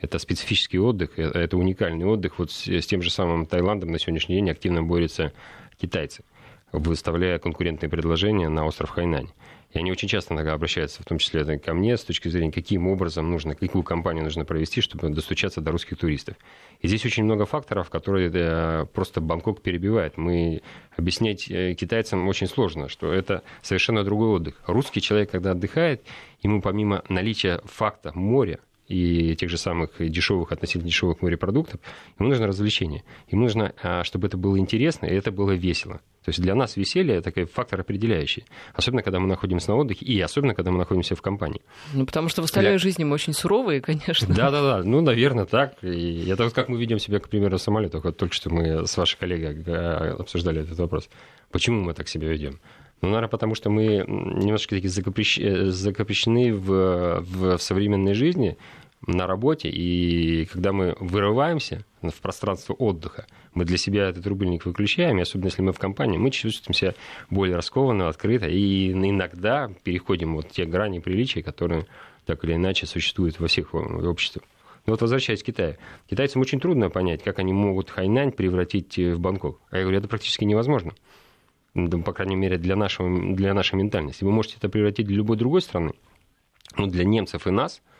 это 0.00 0.18
специфический 0.18 0.78
отдых, 0.78 1.18
э, 1.18 1.22
это 1.22 1.56
уникальный 1.56 2.06
отдых. 2.06 2.38
Вот 2.38 2.50
с, 2.50 2.66
с 2.66 2.86
тем 2.86 3.02
же 3.02 3.10
самым 3.10 3.46
Таиландом 3.46 3.92
на 3.92 3.98
сегодняшний 3.98 4.36
день 4.36 4.50
активно 4.50 4.82
борются 4.82 5.32
китайцы, 5.80 6.24
выставляя 6.72 7.38
конкурентные 7.38 7.90
предложения 7.90 8.48
на 8.48 8.64
остров 8.64 8.90
Хайнань. 8.90 9.28
И 9.72 9.78
они 9.78 9.92
очень 9.92 10.08
часто 10.08 10.34
иногда 10.34 10.52
обращаются, 10.52 11.02
в 11.02 11.06
том 11.06 11.18
числе 11.18 11.58
ко 11.58 11.74
мне, 11.74 11.96
с 11.96 12.02
точки 12.02 12.28
зрения, 12.28 12.50
каким 12.50 12.88
образом 12.88 13.30
нужно, 13.30 13.54
какую 13.54 13.84
компанию 13.84 14.24
нужно 14.24 14.44
провести, 14.44 14.80
чтобы 14.80 15.08
достучаться 15.10 15.60
до 15.60 15.70
русских 15.70 15.96
туристов. 15.96 16.36
И 16.80 16.88
здесь 16.88 17.04
очень 17.04 17.24
много 17.24 17.46
факторов, 17.46 17.88
которые 17.88 18.30
э, 18.32 18.86
просто 18.92 19.20
Бангкок 19.20 19.62
перебивает. 19.62 20.16
Мы 20.16 20.62
объяснять 20.96 21.48
э, 21.50 21.74
китайцам 21.74 22.26
очень 22.26 22.48
сложно, 22.48 22.88
что 22.88 23.12
это 23.12 23.42
совершенно 23.62 24.02
другой 24.02 24.30
отдых. 24.30 24.60
Русский 24.66 25.00
человек, 25.00 25.30
когда 25.30 25.52
отдыхает, 25.52 26.02
ему 26.42 26.60
помимо 26.60 27.04
наличия 27.08 27.60
факта 27.64 28.10
моря, 28.14 28.58
и 28.90 29.36
тех 29.36 29.48
же 29.48 29.56
самых 29.56 29.90
дешевых, 29.98 30.50
относительно 30.50 30.88
дешевых 30.88 31.22
морепродуктов, 31.22 31.80
ему 32.18 32.28
нужно 32.28 32.48
развлечение. 32.48 33.04
Ему 33.28 33.42
нужно, 33.42 33.72
а, 33.82 34.02
чтобы 34.02 34.26
это 34.26 34.36
было 34.36 34.58
интересно 34.58 35.06
и 35.06 35.14
это 35.14 35.30
было 35.30 35.52
весело. 35.52 36.00
То 36.24 36.30
есть 36.30 36.40
для 36.40 36.54
нас 36.54 36.76
веселье 36.76 37.14
это 37.14 37.30
такой 37.30 37.44
фактор 37.44 37.80
определяющий. 37.80 38.44
Особенно, 38.74 39.02
когда 39.02 39.20
мы 39.20 39.28
находимся 39.28 39.70
на 39.70 39.76
отдыхе, 39.76 40.04
и 40.04 40.20
особенно, 40.20 40.54
когда 40.54 40.70
мы 40.70 40.78
находимся 40.78 41.14
в 41.14 41.22
компании. 41.22 41.62
Ну, 41.94 42.04
потому 42.04 42.28
что 42.28 42.42
в 42.42 42.44
остальной 42.46 42.72
для... 42.72 42.78
жизни 42.78 43.04
мы 43.04 43.14
очень 43.14 43.32
суровые, 43.32 43.80
конечно. 43.80 44.34
Да-да-да, 44.34 44.82
ну, 44.84 45.00
наверное, 45.00 45.46
так. 45.46 45.82
И 45.82 46.28
это 46.28 46.44
вот 46.44 46.52
как 46.52 46.68
мы 46.68 46.78
ведем 46.78 46.98
себя, 46.98 47.20
к 47.20 47.28
примеру, 47.28 47.56
в 47.56 47.62
самолетах. 47.62 48.04
Вот 48.04 48.16
только 48.16 48.34
что 48.34 48.50
мы 48.50 48.86
с 48.86 48.96
вашей 48.96 49.18
коллегой 49.18 49.62
а, 49.66 50.16
обсуждали 50.18 50.62
этот 50.62 50.78
вопрос. 50.78 51.08
Почему 51.50 51.82
мы 51.82 51.94
так 51.94 52.08
себя 52.08 52.28
ведем? 52.28 52.60
Ну, 53.00 53.08
наверное, 53.08 53.28
потому 53.28 53.54
что 53.54 53.70
мы 53.70 54.04
немножко 54.06 54.74
такие 54.74 54.90
закопрещены 54.90 56.54
в, 56.54 57.20
в 57.20 57.58
современной 57.58 58.14
жизни, 58.14 58.58
на 59.06 59.26
работе, 59.26 59.68
и 59.70 60.44
когда 60.46 60.72
мы 60.72 60.94
вырываемся 61.00 61.84
в 62.02 62.20
пространство 62.20 62.74
отдыха, 62.74 63.26
мы 63.54 63.64
для 63.64 63.78
себя 63.78 64.08
этот 64.08 64.26
рубильник 64.26 64.66
выключаем, 64.66 65.18
и 65.18 65.22
особенно 65.22 65.46
если 65.46 65.62
мы 65.62 65.72
в 65.72 65.78
компании, 65.78 66.18
мы 66.18 66.30
чувствуем 66.30 66.74
себя 66.74 66.94
более 67.30 67.56
раскованно, 67.56 68.08
открыто, 68.08 68.46
и 68.46 68.92
иногда 68.92 69.70
переходим 69.84 70.34
вот 70.34 70.50
те 70.50 70.66
грани 70.66 70.98
приличия, 70.98 71.42
которые 71.42 71.86
так 72.26 72.44
или 72.44 72.54
иначе 72.54 72.86
существуют 72.86 73.40
во 73.40 73.48
всех 73.48 73.74
обществах. 73.74 74.44
Но 74.86 74.92
вот 74.92 75.02
возвращаясь 75.02 75.42
к 75.42 75.46
Китаю. 75.46 75.76
Китайцам 76.08 76.40
очень 76.42 76.60
трудно 76.60 76.90
понять, 76.90 77.22
как 77.22 77.38
они 77.38 77.52
могут 77.52 77.90
Хайнань 77.90 78.32
превратить 78.32 78.96
в 78.98 79.18
Бангкок. 79.18 79.60
А 79.70 79.76
я 79.76 79.82
говорю, 79.82 79.98
это 79.98 80.08
практически 80.08 80.44
невозможно. 80.44 80.92
Ну, 81.74 82.02
по 82.02 82.12
крайней 82.12 82.36
мере, 82.36 82.58
для, 82.58 82.76
нашего, 82.76 83.34
для 83.34 83.54
нашей 83.54 83.76
ментальности. 83.76 84.24
Вы 84.24 84.32
можете 84.32 84.56
это 84.58 84.68
превратить 84.68 85.06
для 85.06 85.16
любой 85.16 85.36
другой 85.36 85.62
страны. 85.62 85.92
Но 86.76 86.86
для 86.86 87.04
немцев 87.04 87.46
и 87.46 87.50
нас– 87.50 87.82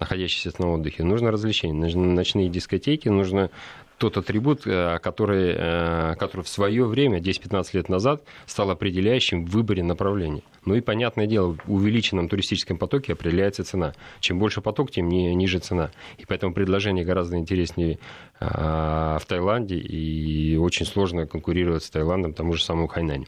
находящихся 0.00 0.52
на 0.58 0.72
отдыхе, 0.72 1.02
нужно 1.02 1.30
развлечение, 1.30 1.76
нужны 1.76 2.06
ночные 2.06 2.48
дискотеки, 2.48 3.08
нужно 3.08 3.50
тот 3.98 4.16
атрибут, 4.16 4.66
э, 4.66 4.98
который, 5.00 5.54
э, 5.56 6.14
который 6.16 6.42
в 6.42 6.48
свое 6.48 6.84
время, 6.84 7.20
10-15 7.20 7.74
лет 7.74 7.88
назад, 7.88 8.22
стал 8.46 8.70
определяющим 8.70 9.44
в 9.44 9.50
выборе 9.50 9.82
направления. 9.82 10.42
Ну 10.64 10.74
и, 10.74 10.80
понятное 10.80 11.26
дело, 11.26 11.56
в 11.64 11.72
увеличенном 11.72 12.28
туристическом 12.28 12.78
потоке 12.78 13.12
определяется 13.12 13.64
цена. 13.64 13.94
Чем 14.20 14.38
больше 14.38 14.60
поток, 14.60 14.90
тем 14.90 15.08
ниже 15.08 15.58
цена. 15.58 15.90
И 16.18 16.24
поэтому 16.26 16.54
предложение 16.54 17.04
гораздо 17.04 17.36
интереснее 17.36 17.98
э, 18.40 18.46
в 18.46 19.22
Таиланде, 19.26 19.76
и 19.76 20.56
очень 20.56 20.86
сложно 20.86 21.26
конкурировать 21.26 21.82
с 21.82 21.90
Таиландом, 21.90 22.32
тому 22.32 22.54
же 22.54 22.62
самому 22.62 22.86
Хайнане. 22.86 23.26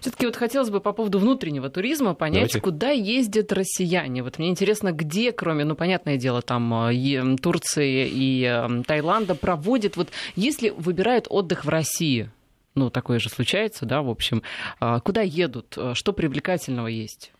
Все-таки 0.00 0.26
вот 0.26 0.36
хотелось 0.36 0.70
бы 0.70 0.80
по 0.80 0.92
поводу 0.92 1.18
внутреннего 1.18 1.68
туризма 1.68 2.14
понять, 2.14 2.52
Давайте. 2.52 2.60
куда 2.60 2.90
ездят 2.90 3.52
россияне. 3.52 4.22
Вот 4.22 4.38
мне 4.38 4.48
интересно, 4.48 4.92
где, 4.92 5.32
кроме, 5.32 5.64
ну, 5.64 5.74
понятное 5.74 6.16
дело, 6.16 6.42
там 6.42 6.72
э, 6.90 7.36
Турции 7.38 8.08
и 8.08 8.44
э, 8.44 8.82
Таиланда, 8.86 9.34
проводят, 9.34 9.96
вот 9.96 10.10
если 10.36 10.70
выбирают 10.70 11.26
отдых 11.28 11.64
в 11.64 11.68
России, 11.68 12.30
ну, 12.74 12.90
такое 12.90 13.18
же 13.18 13.28
случается, 13.28 13.86
да, 13.86 14.02
в 14.02 14.10
общем, 14.10 14.42
а, 14.80 15.00
куда 15.00 15.22
едут, 15.22 15.78
что 15.94 16.12
привлекательного 16.12 16.88
есть? 16.88 17.32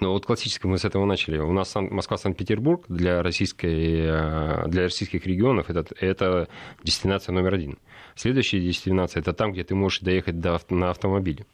Ну, 0.00 0.12
вот 0.12 0.26
классически 0.26 0.66
мы 0.66 0.78
с 0.78 0.84
этого 0.84 1.04
начали. 1.06 1.38
У 1.38 1.52
нас 1.52 1.74
Москва-Санкт-Петербург 1.74 2.84
для, 2.88 3.20
российской, 3.22 4.06
э, 4.06 4.68
для 4.68 4.84
российских 4.84 5.26
регионов 5.26 5.70
это, 5.70 5.84
это 5.98 6.48
дестинация 6.84 7.32
номер 7.32 7.54
один. 7.54 7.78
Следующая 8.14 8.60
дестинация– 8.60 9.20
это 9.22 9.32
там, 9.32 9.52
где 9.52 9.64
ты 9.64 9.74
можешь 9.74 10.00
доехать 10.00 10.38
до, 10.38 10.60
на 10.70 10.90
автомобиле. 10.90 11.46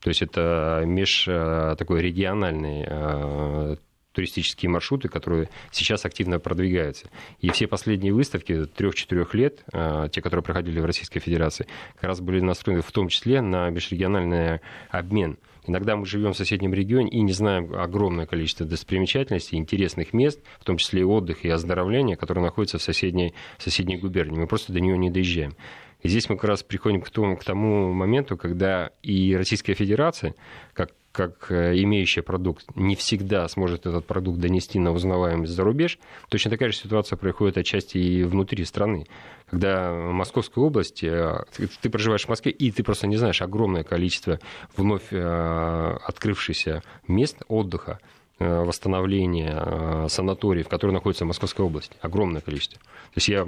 То 0.00 0.08
есть 0.08 0.22
это 0.22 0.84
меж 0.86 1.26
э, 1.26 1.74
такой 1.76 2.00
региональный 2.00 2.86
э, 2.88 3.76
туристические 4.12 4.70
маршруты, 4.70 5.08
которые 5.08 5.48
сейчас 5.72 6.04
активно 6.04 6.38
продвигаются. 6.38 7.10
И 7.40 7.50
все 7.50 7.66
последние 7.66 8.12
выставки 8.12 8.66
трех-четырех 8.66 9.34
лет, 9.34 9.64
те, 10.10 10.20
которые 10.20 10.42
проходили 10.42 10.80
в 10.80 10.84
Российской 10.84 11.20
Федерации, 11.20 11.68
как 11.94 12.04
раз 12.04 12.20
были 12.20 12.40
настроены 12.40 12.82
в 12.82 12.90
том 12.90 13.06
числе 13.06 13.40
на 13.40 13.70
межрегиональный 13.70 14.58
обмен. 14.90 15.38
Иногда 15.66 15.96
мы 15.96 16.06
живем 16.06 16.32
в 16.32 16.36
соседнем 16.36 16.74
регионе 16.74 17.10
и 17.10 17.20
не 17.20 17.32
знаем 17.32 17.74
огромное 17.74 18.26
количество 18.26 18.66
достопримечательностей, 18.66 19.58
интересных 19.58 20.12
мест, 20.12 20.40
в 20.58 20.64
том 20.64 20.76
числе 20.76 21.00
и 21.00 21.04
отдых, 21.04 21.44
и 21.44 21.48
оздоровления, 21.48 22.16
которые 22.16 22.44
находятся 22.44 22.78
в 22.78 22.82
соседней, 22.82 23.34
в 23.58 23.62
соседней 23.62 23.96
губернии. 23.96 24.38
Мы 24.38 24.46
просто 24.46 24.72
до 24.72 24.80
нее 24.80 24.96
не 24.96 25.10
доезжаем. 25.10 25.54
И 26.02 26.08
здесь 26.08 26.28
мы 26.28 26.36
как 26.36 26.44
раз 26.44 26.62
приходим 26.62 27.02
к 27.02 27.10
тому, 27.10 27.36
к 27.36 27.44
тому 27.44 27.92
моменту, 27.92 28.36
когда 28.36 28.90
и 29.02 29.34
Российская 29.36 29.74
Федерация, 29.74 30.34
как 30.72 30.92
как 31.12 31.50
э, 31.50 31.74
имеющая 31.82 32.22
продукт, 32.22 32.66
не 32.76 32.94
всегда 32.94 33.46
сможет 33.48 33.86
этот 33.86 34.06
продукт 34.06 34.38
донести 34.38 34.78
на 34.78 34.92
узнаваемость 34.92 35.52
за 35.52 35.64
рубеж. 35.64 35.98
Точно 36.28 36.50
такая 36.50 36.70
же 36.70 36.76
ситуация 36.76 37.16
происходит 37.16 37.58
отчасти 37.58 37.98
и 37.98 38.22
внутри 38.22 38.64
страны. 38.64 39.06
Когда 39.50 39.92
Московская 39.92 40.64
область, 40.64 41.02
э, 41.02 41.44
ты 41.80 41.90
проживаешь 41.90 42.24
в 42.24 42.28
Москве, 42.28 42.52
и 42.52 42.70
ты 42.70 42.84
просто 42.84 43.08
не 43.08 43.16
знаешь 43.16 43.42
огромное 43.42 43.82
количество 43.82 44.38
вновь 44.76 45.12
э, 45.12 45.96
открывшихся 46.04 46.82
мест 47.08 47.38
отдыха, 47.48 47.98
восстановления 48.38 50.08
санаториев, 50.08 50.66
которые 50.66 50.94
находятся 50.94 51.26
в 51.26 51.28
Московской 51.28 51.62
области. 51.62 51.94
Огромное 52.00 52.40
количество. 52.40 52.78
То 52.78 53.16
есть 53.16 53.28
я 53.28 53.46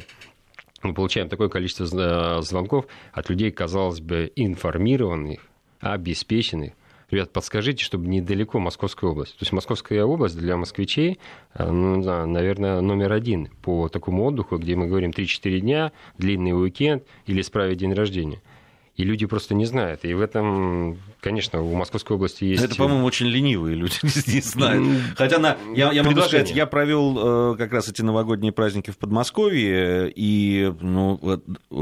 мы 0.83 0.93
получаем 0.93 1.31
такое 1.31 1.49
количество 1.49 2.43
звонков 2.43 2.87
от 3.13 3.31
людей, 3.31 3.51
казалось 3.53 4.01
бы, 4.01 4.31
информированных, 4.37 5.41
обеспеченных. 5.81 6.75
Ребят, 7.13 7.31
подскажите, 7.31 7.85
чтобы 7.85 8.07
недалеко 8.07 8.59
Московская 8.59 9.11
область. 9.11 9.33
То 9.33 9.43
есть 9.43 9.53
Московская 9.53 10.03
область 10.03 10.35
для 10.39 10.57
москвичей, 10.57 11.19
э, 11.53 11.71
ну, 11.71 12.27
наверное, 12.27 12.81
номер 12.81 13.13
один 13.13 13.51
по 13.61 13.91
такому 13.91 14.25
отдыху, 14.25 14.57
где 14.57 14.77
мы 14.77 14.87
говорим 14.87 15.11
3-4 15.11 15.61
дня, 15.61 15.93
длинный 16.17 16.59
уикенд 16.59 17.05
или 17.27 17.43
справить 17.43 17.77
день 17.77 17.93
рождения 17.93 18.41
и 18.97 19.05
люди 19.05 19.25
просто 19.25 19.55
не 19.55 19.65
знают. 19.65 20.05
И 20.05 20.13
в 20.13 20.21
этом, 20.21 20.99
конечно, 21.21 21.63
у 21.63 21.75
Московской 21.75 22.17
области 22.17 22.45
есть... 22.45 22.63
Это, 22.63 22.77
по-моему, 22.77 23.07
очень 23.07 23.27
ленивые 23.27 23.75
люди 23.75 23.97
не 24.03 24.41
знают. 24.41 24.87
Хотя 25.17 25.39
на, 25.39 25.57
я, 25.75 25.93
я 25.93 26.03
могу 26.03 26.21
сказать, 26.21 26.51
я 26.51 26.67
провел 26.67 27.55
э, 27.55 27.57
как 27.57 27.73
раз 27.73 27.89
эти 27.89 28.03
новогодние 28.03 28.53
праздники 28.53 28.91
в 28.91 28.99
Подмосковье, 28.99 30.13
и 30.15 30.73
ну, 30.81 31.19
не, 31.23 31.41
не, 31.41 31.82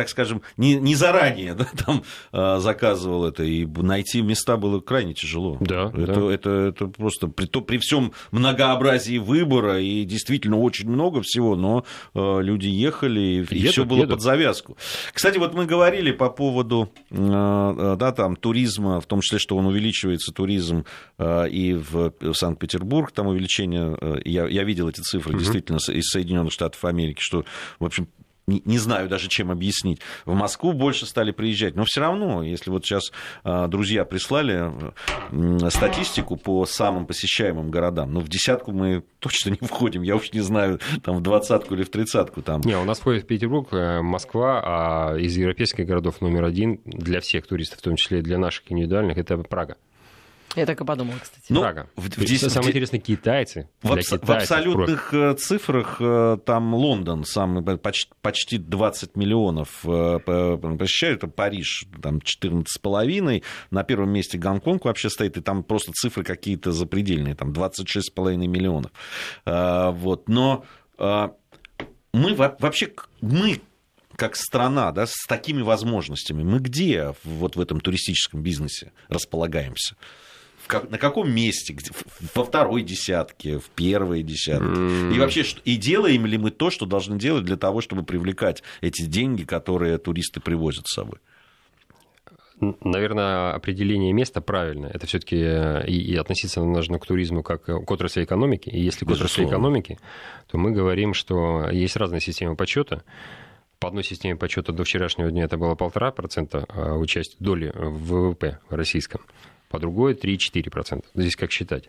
так 0.00 0.08
скажем, 0.08 0.40
не, 0.56 0.76
не 0.76 0.94
заранее 0.94 1.52
да, 1.52 1.66
там 1.84 2.02
а, 2.32 2.58
заказывал 2.58 3.26
это, 3.26 3.44
и 3.44 3.66
найти 3.66 4.22
места 4.22 4.56
было 4.56 4.80
крайне 4.80 5.12
тяжело. 5.12 5.58
Да, 5.60 5.90
это, 5.94 6.06
да. 6.06 6.32
Это, 6.32 6.50
это 6.50 6.86
просто 6.86 7.26
при, 7.28 7.44
то, 7.44 7.60
при 7.60 7.76
всем 7.76 8.12
многообразии 8.30 9.18
выбора, 9.18 9.78
и 9.78 10.06
действительно 10.06 10.58
очень 10.58 10.88
много 10.88 11.20
всего, 11.22 11.54
но 11.54 11.84
а, 12.14 12.38
люди 12.38 12.68
ехали, 12.68 13.20
и, 13.20 13.34
едут, 13.40 13.52
и 13.52 13.66
все 13.66 13.84
было 13.84 13.98
едут. 13.98 14.12
под 14.12 14.22
завязку. 14.22 14.78
Кстати, 15.12 15.36
вот 15.36 15.52
мы 15.52 15.66
говорили 15.66 16.12
по 16.12 16.30
поводу 16.30 16.90
а, 17.10 17.96
да, 17.96 18.12
там, 18.12 18.36
туризма, 18.36 19.02
в 19.02 19.06
том 19.06 19.20
числе, 19.20 19.38
что 19.38 19.58
он 19.58 19.66
увеличивается, 19.66 20.32
туризм 20.32 20.86
а, 21.18 21.44
и 21.44 21.74
в 21.74 22.14
Санкт-Петербург, 22.32 23.12
там 23.12 23.26
увеличение, 23.26 23.98
я, 24.24 24.48
я 24.48 24.64
видел 24.64 24.88
эти 24.88 25.02
цифры, 25.02 25.34
угу. 25.34 25.40
действительно, 25.40 25.76
из 25.76 26.08
Соединенных 26.08 26.54
Штатов 26.54 26.82
Америки, 26.86 27.18
что, 27.20 27.44
в 27.78 27.84
общем, 27.84 28.08
не, 28.64 28.78
знаю 28.78 29.08
даже, 29.08 29.28
чем 29.28 29.50
объяснить. 29.50 30.00
В 30.24 30.34
Москву 30.34 30.72
больше 30.72 31.06
стали 31.06 31.30
приезжать. 31.30 31.76
Но 31.76 31.84
все 31.84 32.00
равно, 32.00 32.42
если 32.42 32.70
вот 32.70 32.84
сейчас 32.84 33.12
а, 33.44 33.68
друзья 33.68 34.04
прислали 34.04 34.72
статистику 35.70 36.36
по 36.36 36.66
самым 36.66 37.06
посещаемым 37.06 37.70
городам, 37.70 38.12
ну, 38.12 38.20
в 38.20 38.28
десятку 38.28 38.72
мы 38.72 39.04
точно 39.18 39.50
не 39.50 39.66
входим. 39.66 40.02
Я 40.02 40.16
уж 40.16 40.32
не 40.32 40.40
знаю, 40.40 40.80
там, 41.02 41.16
в 41.16 41.22
двадцатку 41.22 41.74
или 41.74 41.82
в 41.82 41.90
тридцатку. 41.90 42.42
Там. 42.42 42.60
Не, 42.64 42.76
у 42.76 42.84
нас 42.84 43.00
входит 43.00 43.26
Петербург, 43.26 43.68
э, 43.72 44.00
Москва, 44.02 44.62
а 44.64 45.16
из 45.16 45.36
европейских 45.36 45.86
городов 45.86 46.20
номер 46.20 46.44
один 46.44 46.80
для 46.84 47.20
всех 47.20 47.46
туристов, 47.46 47.78
в 47.78 47.82
том 47.82 47.96
числе 47.96 48.20
и 48.20 48.22
для 48.22 48.38
наших 48.38 48.70
индивидуальных, 48.70 49.18
это 49.18 49.38
Прага. 49.38 49.76
Я 50.56 50.66
так 50.66 50.80
и 50.80 50.84
подумал, 50.84 51.14
кстати. 51.20 51.44
Ну, 51.48 51.60
Прага. 51.60 51.88
В, 51.94 52.08
в, 52.08 52.18
в, 52.18 52.50
самое 52.50 52.70
интересное, 52.70 52.98
китайцы. 52.98 53.68
В, 53.82 53.92
абс- 53.92 54.10
в 54.10 54.30
абсолютных 54.30 55.10
кровь. 55.10 55.34
Э, 55.34 55.38
цифрах 55.38 55.96
э, 56.00 56.38
там 56.44 56.74
Лондон 56.74 57.24
самый, 57.24 57.62
почти, 57.78 58.10
почти 58.20 58.58
20 58.58 59.16
миллионов 59.16 59.84
э, 59.84 60.18
посещают, 60.18 61.18
это 61.18 61.28
Париж 61.28 61.86
там 62.02 62.18
14,5, 62.18 63.44
на 63.70 63.84
первом 63.84 64.10
месте 64.10 64.38
Гонконг 64.38 64.84
вообще 64.84 65.08
стоит, 65.08 65.36
и 65.36 65.40
там 65.40 65.62
просто 65.62 65.92
цифры 65.92 66.24
какие-то 66.24 66.72
запредельные, 66.72 67.34
там 67.34 67.52
26,5 67.52 68.36
миллионов. 68.46 68.90
Вот, 69.44 70.28
но 70.28 70.64
мы 70.98 72.34
вообще, 72.34 72.92
мы 73.20 73.60
как 74.16 74.36
страна, 74.36 74.92
да, 74.92 75.06
с 75.06 75.26
такими 75.26 75.62
возможностями, 75.62 76.42
мы 76.42 76.58
где 76.58 77.14
вот 77.24 77.56
в 77.56 77.60
этом 77.60 77.80
туристическом 77.80 78.42
бизнесе 78.42 78.92
располагаемся? 79.08 79.96
На 80.68 80.98
каком 80.98 81.30
месте, 81.30 81.72
где, 81.72 81.90
во 82.34 82.44
второй 82.44 82.82
десятке, 82.82 83.58
в 83.58 83.70
первой 83.70 84.22
десятке. 84.22 84.66
Mm. 84.66 85.14
И 85.14 85.18
вообще, 85.18 85.44
и 85.64 85.76
делаем 85.76 86.26
ли 86.26 86.38
мы 86.38 86.50
то, 86.50 86.70
что 86.70 86.86
должны 86.86 87.18
делать 87.18 87.44
для 87.44 87.56
того, 87.56 87.80
чтобы 87.80 88.02
привлекать 88.02 88.62
эти 88.80 89.02
деньги, 89.02 89.44
которые 89.44 89.98
туристы 89.98 90.40
привозят 90.40 90.86
с 90.86 90.94
собой? 90.94 91.18
Наверное, 92.60 93.54
определение 93.54 94.12
места 94.12 94.42
правильно. 94.42 94.86
Это 94.86 95.06
все-таки 95.06 95.36
э, 95.36 95.86
и, 95.86 95.98
и 95.98 96.16
относиться 96.16 96.62
нужно 96.62 96.98
к 96.98 97.06
туризму 97.06 97.42
как 97.42 97.62
к 97.64 97.90
отрасли 97.90 98.22
экономики. 98.22 98.68
И 98.68 98.78
если 98.78 99.06
к 99.06 99.10
отрасли 99.10 99.46
экономики, 99.46 99.98
то 100.46 100.58
мы 100.58 100.70
говорим, 100.72 101.14
что 101.14 101.70
есть 101.70 101.96
разные 101.96 102.20
системы 102.20 102.56
подсчета. 102.56 103.02
По 103.78 103.88
одной 103.88 104.04
системе 104.04 104.36
подсчета 104.36 104.72
до 104.72 104.84
вчерашнего 104.84 105.30
дня 105.30 105.44
это 105.44 105.56
было 105.56 105.74
полтора 105.74 106.10
процента 106.10 106.66
а 106.68 106.96
участия 106.96 107.38
доли 107.40 107.72
в 107.74 108.12
ВВП 108.12 108.58
российском 108.68 109.22
по 109.70 109.78
другой 109.78 110.14
3-4%. 110.14 111.04
Здесь 111.14 111.36
как 111.36 111.50
считать? 111.52 111.88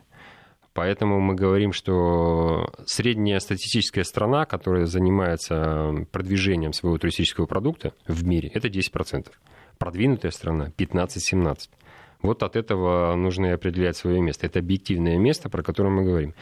Поэтому 0.74 1.20
мы 1.20 1.36
говорим, 1.36 1.74
что 1.74 2.72
средняя 2.86 3.40
статистическая 3.40 4.06
страна, 4.06 4.46
которая 4.46 4.86
занимается 4.86 6.06
продвижением 6.12 6.72
своего 6.72 6.98
туристического 6.98 7.46
продукта 7.46 7.94
в 8.08 8.26
мире, 8.26 8.50
это 8.54 8.70
10%. 8.70 9.28
Продвинутая 9.78 10.32
страна 10.32 10.72
15-17%. 10.78 11.70
Вот 12.22 12.44
от 12.44 12.56
этого 12.56 13.16
нужно 13.16 13.48
и 13.48 13.50
определять 13.50 13.98
свое 13.98 14.22
место. 14.22 14.46
Это 14.46 14.60
объективное 14.60 15.18
место, 15.18 15.50
про 15.50 15.64
которое 15.64 15.90
мы 15.90 16.04
говорим. 16.04 16.36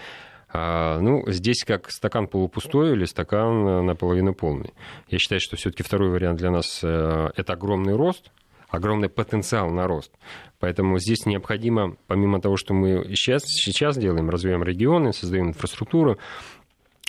А, 0.51 0.99
ну, 0.99 1.23
здесь 1.27 1.63
как 1.63 1.89
стакан 1.89 2.27
полупустой 2.27 2.93
или 2.93 3.05
стакан 3.05 3.85
наполовину 3.85 4.33
полный. 4.33 4.73
Я 5.07 5.19
считаю, 5.19 5.39
что 5.39 5.55
все-таки 5.55 5.83
второй 5.83 6.09
вариант 6.09 6.39
для 6.39 6.51
нас 6.51 6.81
э, 6.83 7.29
это 7.35 7.53
огромный 7.53 7.95
рост, 7.95 8.31
огромный 8.69 9.09
потенциал 9.09 9.69
на 9.69 9.87
рост. 9.87 10.11
Поэтому 10.59 10.99
здесь 10.99 11.25
необходимо, 11.25 11.95
помимо 12.07 12.41
того, 12.41 12.57
что 12.57 12.73
мы 12.73 13.05
сейчас, 13.15 13.43
сейчас 13.45 13.97
делаем, 13.97 14.29
развиваем 14.29 14.63
регионы, 14.63 15.13
создаем 15.13 15.49
инфраструктуру, 15.49 16.17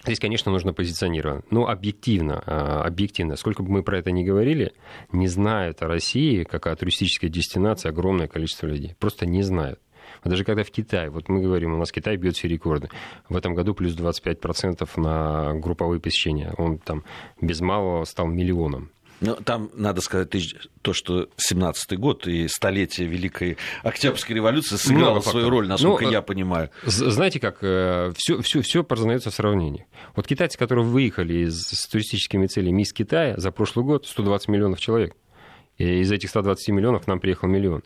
Здесь, 0.02 0.18
конечно, 0.18 0.50
нужно 0.50 0.72
позиционировать. 0.72 1.44
Но 1.50 1.68
объективно, 1.68 2.42
а, 2.46 2.84
объективно, 2.84 3.36
сколько 3.36 3.62
бы 3.62 3.70
мы 3.70 3.82
про 3.82 3.98
это 3.98 4.10
ни 4.10 4.24
говорили, 4.24 4.72
не 5.12 5.28
знают 5.28 5.82
о 5.82 5.88
России, 5.88 6.44
как 6.44 6.66
о 6.68 6.74
туристической 6.74 7.28
дестинации, 7.28 7.90
огромное 7.90 8.26
количество 8.26 8.66
людей. 8.66 8.94
Просто 8.98 9.26
не 9.26 9.42
знают. 9.42 9.78
Даже 10.24 10.44
когда 10.44 10.64
в 10.64 10.70
Китае, 10.70 11.10
вот 11.10 11.28
мы 11.28 11.42
говорим, 11.42 11.74
у 11.74 11.76
нас 11.76 11.92
Китай 11.92 12.16
бьет 12.16 12.34
все 12.34 12.48
рекорды. 12.48 12.88
В 13.28 13.36
этом 13.36 13.54
году 13.54 13.74
плюс 13.74 13.94
25% 13.94 14.88
на 14.96 15.54
групповые 15.54 16.00
посещения. 16.00 16.54
Он 16.56 16.78
там 16.78 17.04
без 17.40 17.60
малого 17.60 18.04
стал 18.04 18.26
миллионом. 18.26 18.90
Ну, 19.20 19.36
там, 19.36 19.70
надо 19.74 20.00
сказать, 20.00 20.30
то, 20.82 20.92
что 20.92 21.28
17-й 21.50 21.96
год 21.96 22.26
и 22.26 22.48
столетие 22.48 23.06
Великой 23.06 23.58
Октябрьской 23.82 24.34
революции 24.34 24.76
сыграло 24.76 25.10
Много 25.10 25.30
свою 25.30 25.50
роль, 25.50 25.68
насколько 25.68 26.04
ну, 26.04 26.10
я 26.10 26.22
понимаю. 26.22 26.70
Знаете 26.84 27.38
как, 27.38 27.58
все, 27.58 28.40
все, 28.42 28.62
все 28.62 28.82
познается 28.82 29.30
в 29.30 29.34
сравнении. 29.34 29.86
Вот 30.16 30.26
китайцы, 30.26 30.58
которые 30.58 30.84
выехали 30.84 31.44
из, 31.44 31.60
с 31.62 31.86
туристическими 31.86 32.46
целями 32.46 32.82
из 32.82 32.92
Китая 32.92 33.34
за 33.36 33.50
прошлый 33.50 33.84
год, 33.84 34.06
120 34.06 34.48
миллионов 34.48 34.80
человек. 34.80 35.14
И 35.80 36.00
из 36.00 36.12
этих 36.12 36.28
120 36.28 36.68
миллионов 36.68 37.04
к 37.04 37.06
нам 37.06 37.20
приехал 37.20 37.48
миллион. 37.48 37.82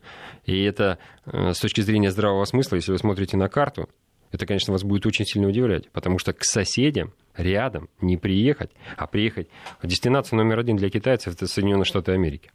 И 0.46 0.64
это 0.64 0.98
э, 1.26 1.52
с 1.52 1.60
точки 1.60 1.80
зрения 1.80 2.10
здравого 2.10 2.44
смысла, 2.44 2.74
если 2.74 2.90
вы 2.90 2.98
смотрите 2.98 3.36
на 3.36 3.48
карту, 3.48 3.88
это, 4.34 4.46
конечно, 4.46 4.72
вас 4.72 4.82
будет 4.82 5.06
очень 5.06 5.24
сильно 5.24 5.46
удивлять, 5.46 5.88
потому 5.90 6.18
что 6.18 6.32
к 6.32 6.42
соседям 6.42 7.12
рядом 7.36 7.88
не 8.00 8.16
приехать, 8.16 8.72
а 8.96 9.06
приехать... 9.06 9.48
Дестинация 9.82 10.36
номер 10.36 10.58
один 10.58 10.76
для 10.76 10.90
китайцев– 10.90 11.34
это 11.34 11.46
Соединенные 11.46 11.84
Штаты 11.84 12.12
Америки. 12.12 12.50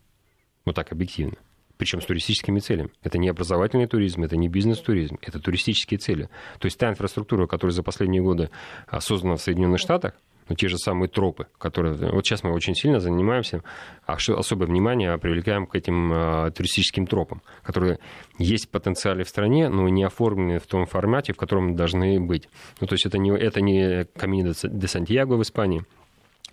Вот 0.66 0.76
так 0.76 0.92
объективно. 0.92 1.38
Причем 1.78 2.02
с 2.02 2.06
туристическими 2.06 2.60
целями. 2.60 2.90
Это 3.02 3.18
не 3.18 3.30
образовательный 3.30 3.88
туризм, 3.88 4.24
это 4.24 4.36
не 4.36 4.50
бизнес-туризм, 4.50 5.20
это 5.22 5.40
туристические 5.40 6.00
цели. 6.00 6.30
То 6.60 6.66
есть 6.66 6.78
та 6.78 6.90
инфраструктура, 6.90 7.48
которая 7.48 7.74
за 7.74 7.82
последние 7.82 8.22
годы 8.22 8.50
а, 8.88 9.00
создана 9.00 9.38
в 9.38 9.42
Соединенных 9.42 9.80
Штатах, 9.80 10.16
ну, 10.50 10.56
те 10.56 10.68
же 10.68 10.78
самые 10.78 11.10
тропы, 11.10 11.48
которые... 11.58 11.94
Вот 12.12 12.26
сейчас 12.26 12.44
мы 12.44 12.52
очень 12.52 12.76
сильно 12.76 13.00
занимаемся, 13.00 13.64
а 14.06 14.16
особое 14.16 14.68
внимание 14.68 15.18
привлекаем 15.18 15.68
к 15.68 15.76
этим 15.76 16.12
а, 16.12 16.52
туристическим 16.52 17.06
тропам, 17.06 17.42
которые 17.64 18.00
есть 18.40 18.70
потенциале 18.70 19.24
в 19.24 19.30
стране, 19.30 19.70
но 19.70 19.88
не 19.88 20.04
оформлены 20.04 20.60
в 20.60 20.66
том 20.66 20.86
формате, 20.88 21.34
в 21.34 21.38
котором 21.38 21.76
должны 21.76 22.20
быть. 22.20 22.50
Ну, 22.82 22.88
то 22.88 22.94
есть 22.94 23.06
это 23.06 23.20
не, 23.20 23.32
это 23.32 23.62
не 23.62 24.06
Камино 24.18 24.54
де 24.64 24.88
Сантьяго 24.88 25.36
в 25.36 25.44
Испании, 25.44 25.84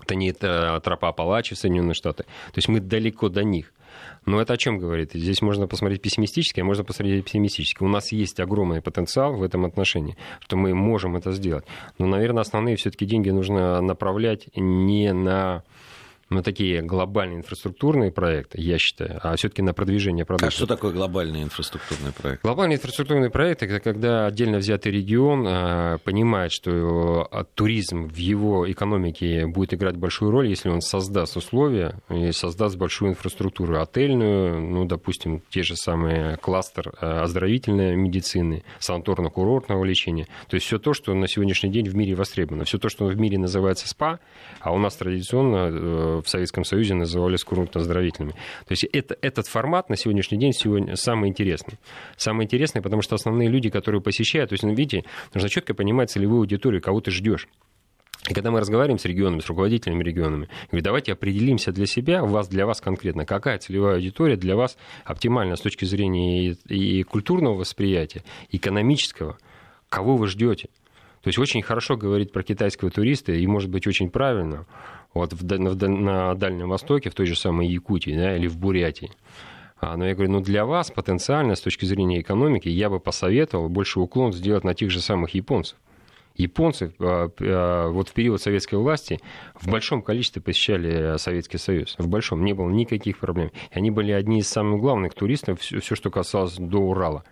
это 0.03 0.15
не 0.15 0.29
это 0.29 0.79
тропа 0.85 1.09
Апалачи 1.09 1.55
в 1.55 1.59
Соединенные 1.59 1.95
Штаты. 1.95 2.25
То 2.25 2.57
есть 2.57 2.69
мы 2.69 2.81
далеко 2.81 3.29
до 3.29 3.45
них. 3.45 3.73
Но 4.27 4.41
это 4.41 4.55
о 4.55 4.57
чем 4.57 4.79
говорит? 4.79 5.12
Здесь 5.15 5.41
можно 5.41 5.69
посмотреть 5.69 6.03
пессимистически, 6.03 6.61
а 6.61 6.65
можно 6.65 6.83
посмотреть 6.83 7.25
пессимистически. 7.25 7.85
У 7.85 7.89
нас 7.89 8.11
есть 8.11 8.41
огромный 8.41 8.83
потенциал 8.83 9.37
в 9.37 9.43
этом 9.43 9.65
отношении, 9.65 10.17
что 10.41 10.57
мы 10.57 10.75
можем 10.75 11.17
это 11.17 11.31
сделать. 11.31 11.65
Но, 11.99 12.07
наверное, 12.07 12.43
основные 12.43 12.75
все-таки 12.75 13.07
деньги 13.07 13.31
нужно 13.31 13.81
направлять 13.81 14.49
не 14.57 15.12
на 15.12 15.62
на 16.29 16.43
такие 16.43 16.83
глобальные 16.83 17.39
инфраструктурные 17.39 18.11
проекты, 18.11 18.61
я 18.61 18.79
считаю, 18.79 19.21
а 19.23 19.37
все-таки 19.37 19.62
на 19.62 19.73
продвижение 19.73 20.25
продукта. 20.25 20.49
А 20.49 20.51
что 20.51 20.67
такое 20.67 20.93
глобальный 20.93 21.43
инфраструктурный 21.43 22.12
проект? 22.12 22.43
Глобальный 22.43 22.77
инфраструктурный 22.77 23.31
проект 23.31 23.62
это 23.62 23.81
когда 23.81 24.27
отдельно 24.27 24.59
взятый 24.59 24.93
регион 24.93 25.47
а, 25.47 25.99
понимает, 25.99 26.53
что 26.53 27.29
а, 27.31 27.45
туризм 27.45 28.09
в 28.09 28.17
его 28.17 28.71
экономике 28.71 29.47
будет 29.47 29.75
играть 29.75 29.97
большую 29.97 30.33
роль, 30.33 30.49
если 30.49 30.69
он 30.69 30.81
создаст 30.81 31.37
условия 31.37 32.01
и 32.11 32.33
создаст 32.33 32.77
большую 32.77 33.12
инфраструктуру 33.12 33.81
отельную, 33.81 34.61
ну, 34.61 34.85
допустим, 34.85 35.43
те 35.49 35.62
же 35.62 35.77
самые 35.77 36.37
кластер 36.39 36.93
а, 37.01 37.23
оздоровительной 37.23 37.95
медицины, 37.95 38.65
санаторно-курортного 38.81 39.85
лечения. 39.85 40.27
То 40.49 40.57
есть 40.57 40.67
все 40.67 40.79
то, 40.79 40.93
что 40.93 41.15
на 41.15 41.29
сегодняшний 41.29 41.71
день 41.71 41.89
в 41.89 41.95
мире 41.95 42.15
востребовано. 42.15 42.65
Все 42.65 42.79
то, 42.79 42.89
что 42.89 43.07
в 43.07 43.17
мире 43.17 43.39
называется 43.39 43.89
СПА, 43.89 44.19
а 44.61 44.73
у 44.73 44.79
нас 44.79 44.97
традиционно 44.97 45.71
э, 45.71 46.15
в 46.22 46.29
Советском 46.29 46.64
Союзе 46.64 46.94
назывались 46.94 47.44
курортно-оздоровительными. 47.44 48.33
То 48.33 48.72
есть 48.72 48.85
это, 48.85 49.16
этот 49.20 49.46
формат 49.46 49.88
на 49.90 49.96
сегодняшний 49.96 50.38
день 50.38 50.52
сегодня 50.52 50.96
самый 50.96 51.31
интересный. 51.31 51.79
Самый 52.16 52.44
интересный, 52.44 52.83
потому 52.83 53.02
что 53.02 53.14
основные 53.14 53.48
люди, 53.48 53.70
которые 53.70 54.00
посещают, 54.00 54.50
то 54.50 54.55
есть, 54.55 54.62
ну, 54.62 54.74
видите, 54.74 55.05
нужно 55.35 55.48
четко 55.48 55.74
понимать 55.74 56.11
целевую 56.11 56.40
аудиторию, 56.40 56.83
кого 56.83 57.00
ты 57.00 57.11
ждешь. 57.11 57.48
И 58.29 58.35
когда 58.35 58.50
мы 58.50 58.59
разговариваем 58.61 58.98
с 58.98 59.05
регионами, 59.05 59.40
с 59.40 59.46
руководителями 59.46 60.02
регионами, 60.02 60.48
говорю, 60.70 60.85
давайте 60.85 61.12
определимся 61.12 61.70
для 61.70 61.87
себя, 61.87 62.24
вас, 62.24 62.48
для 62.48 62.66
вас 62.66 62.81
конкретно, 62.81 63.24
какая 63.24 63.59
целевая 63.59 63.96
аудитория 63.96 64.37
для 64.37 64.57
вас 64.57 64.76
оптимальна 65.05 65.55
с 65.55 65.61
точки 65.61 65.85
зрения 65.85 66.48
и, 66.48 66.57
и 66.68 67.02
культурного 67.05 67.55
восприятия, 67.55 68.24
экономического, 68.50 69.38
кого 69.88 70.16
вы 70.16 70.26
ждете. 70.26 70.68
То 71.22 71.29
есть 71.29 71.38
очень 71.38 71.62
хорошо 71.62 71.96
говорить 71.96 72.33
про 72.33 72.42
китайского 72.42 72.90
туриста, 72.90 73.33
и 73.33 73.46
может 73.46 73.70
быть 73.70 73.87
очень 73.87 74.11
правильно, 74.11 74.66
вот 75.16 75.33
в, 75.33 75.44
на, 75.59 75.74
на 75.74 76.35
Дальнем 76.35 76.68
Востоке, 76.68 77.11
в 77.11 77.14
той 77.14 77.26
же 77.26 77.37
самой 77.37 77.66
Якутии 77.66 78.16
да, 78.16 78.37
или 78.37 78.46
в 78.46 78.57
Бурятии. 78.57 79.11
А, 79.79 79.96
но 79.96 80.07
я 80.07 80.14
говорю, 80.14 80.33
ну 80.33 80.40
для 80.40 80.64
вас 80.64 80.90
потенциально 80.90 81.55
с 81.55 81.61
точки 81.61 81.85
зрения 81.85 82.20
экономики 82.20 82.68
я 82.68 82.88
бы 82.88 82.98
посоветовал 82.98 83.68
больше 83.68 84.00
уклон 84.00 84.33
сделать 84.33 84.64
на 84.64 84.74
тех 84.74 84.90
же 84.90 85.00
самых 85.00 85.35
японцев. 85.35 85.76
Японцы 86.35 86.92
а, 86.98 87.31
а, 87.40 87.88
вот 87.90 88.09
в 88.09 88.12
период 88.12 88.40
советской 88.40 88.76
власти 88.76 89.20
в 89.55 89.70
большом 89.70 90.02
количестве 90.02 90.42
посещали 90.42 91.16
Советский 91.18 91.59
Союз. 91.59 91.94
В 91.98 92.09
большом. 92.09 92.44
Не 92.44 92.52
было 92.52 92.70
никаких 92.70 93.18
проблем. 93.18 93.50
И 93.70 93.79
они 93.79 93.90
были 93.90 94.12
одни 94.12 94.40
из 94.40 94.48
самых 94.48 94.81
главных 94.81 95.14
туристов, 95.14 95.61
все, 95.61 95.94
что 95.94 96.11
касалось 96.11 96.57
до 96.57 96.79
Урала. 96.79 97.24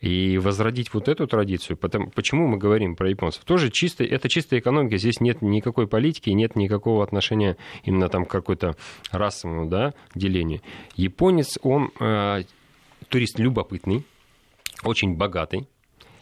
И 0.00 0.38
возродить 0.38 0.94
вот 0.94 1.08
эту 1.08 1.26
традицию, 1.26 1.76
потому, 1.76 2.10
почему 2.10 2.46
мы 2.46 2.56
говорим 2.56 2.94
про 2.94 3.10
японцев? 3.10 3.44
Тоже 3.44 3.70
чисто, 3.70 4.04
это 4.04 4.28
чистая 4.28 4.60
экономика, 4.60 4.96
здесь 4.96 5.20
нет 5.20 5.42
никакой 5.42 5.88
политики, 5.88 6.30
нет 6.30 6.54
никакого 6.54 7.02
отношения 7.02 7.56
именно 7.82 8.08
там 8.08 8.24
к 8.24 8.30
какой-то 8.30 8.76
расовому 9.10 9.68
да, 9.68 9.94
делению. 10.14 10.60
Японец, 10.94 11.58
он 11.62 11.90
э, 11.98 12.44
турист 13.08 13.40
любопытный, 13.40 14.04
очень 14.84 15.16
богатый, 15.16 15.66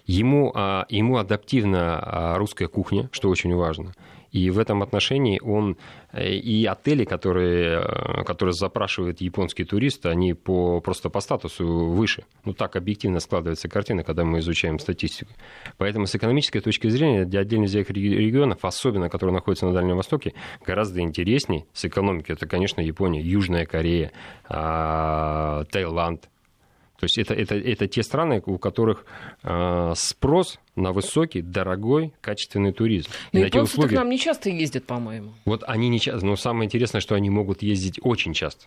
ему, 0.06 0.52
э, 0.54 0.84
ему 0.88 1.18
адаптивна 1.18 2.34
э, 2.34 2.38
русская 2.38 2.68
кухня, 2.68 3.10
что 3.12 3.28
очень 3.28 3.54
важно– 3.54 3.92
и 4.36 4.50
в 4.50 4.58
этом 4.58 4.82
отношении 4.82 5.40
он 5.42 5.78
э, 6.12 6.34
и 6.34 6.66
отели, 6.66 7.04
которые, 7.04 7.80
э, 7.80 8.24
которые 8.24 8.52
запрашивают 8.52 9.22
японские 9.22 9.66
туристы, 9.66 10.10
они 10.10 10.34
по, 10.34 10.80
просто 10.80 11.08
по 11.08 11.20
статусу 11.20 11.66
выше. 11.66 12.24
Ну, 12.44 12.52
так 12.52 12.76
объективно 12.76 13.20
складывается 13.20 13.68
картина, 13.70 14.04
когда 14.04 14.24
мы 14.24 14.40
изучаем 14.40 14.78
статистику. 14.78 15.32
Поэтому 15.78 16.06
с 16.06 16.14
экономической 16.14 16.60
точки 16.60 16.88
зрения 16.88 17.24
для 17.24 17.40
отдельных 17.40 17.72
регионов, 17.90 18.58
особенно 18.62 19.08
которые 19.08 19.34
находятся 19.34 19.66
на 19.66 19.72
Дальнем 19.72 19.96
Востоке, 19.96 20.34
гораздо 20.66 21.00
интереснее 21.00 21.64
с 21.72 21.86
экономикой. 21.86 22.32
Это, 22.32 22.46
конечно, 22.46 22.82
Япония, 22.82 23.22
Южная 23.22 23.64
Корея, 23.64 24.12
а, 24.48 25.64
Таиланд, 25.70 26.28
то 26.98 27.04
есть 27.04 27.18
это, 27.18 27.34
это, 27.34 27.54
это 27.56 27.86
те 27.86 28.02
страны, 28.02 28.42
у 28.46 28.58
которых 28.58 29.04
э, 29.42 29.92
спрос 29.96 30.58
на 30.76 30.92
высокий, 30.92 31.42
дорогой, 31.42 32.12
качественный 32.20 32.72
туризм. 32.72 33.10
Но 33.32 33.40
японцы 33.40 33.72
услуги... 33.72 33.94
к 33.94 33.98
нам 33.98 34.08
не 34.08 34.18
часто 34.18 34.48
ездят, 34.48 34.84
по-моему. 34.84 35.32
Вот 35.44 35.62
они 35.66 35.88
не 35.88 36.00
часто, 36.00 36.24
но 36.24 36.36
самое 36.36 36.66
интересное, 36.66 37.00
что 37.00 37.14
они 37.14 37.28
могут 37.28 37.62
ездить 37.62 38.00
очень 38.02 38.32
часто. 38.32 38.66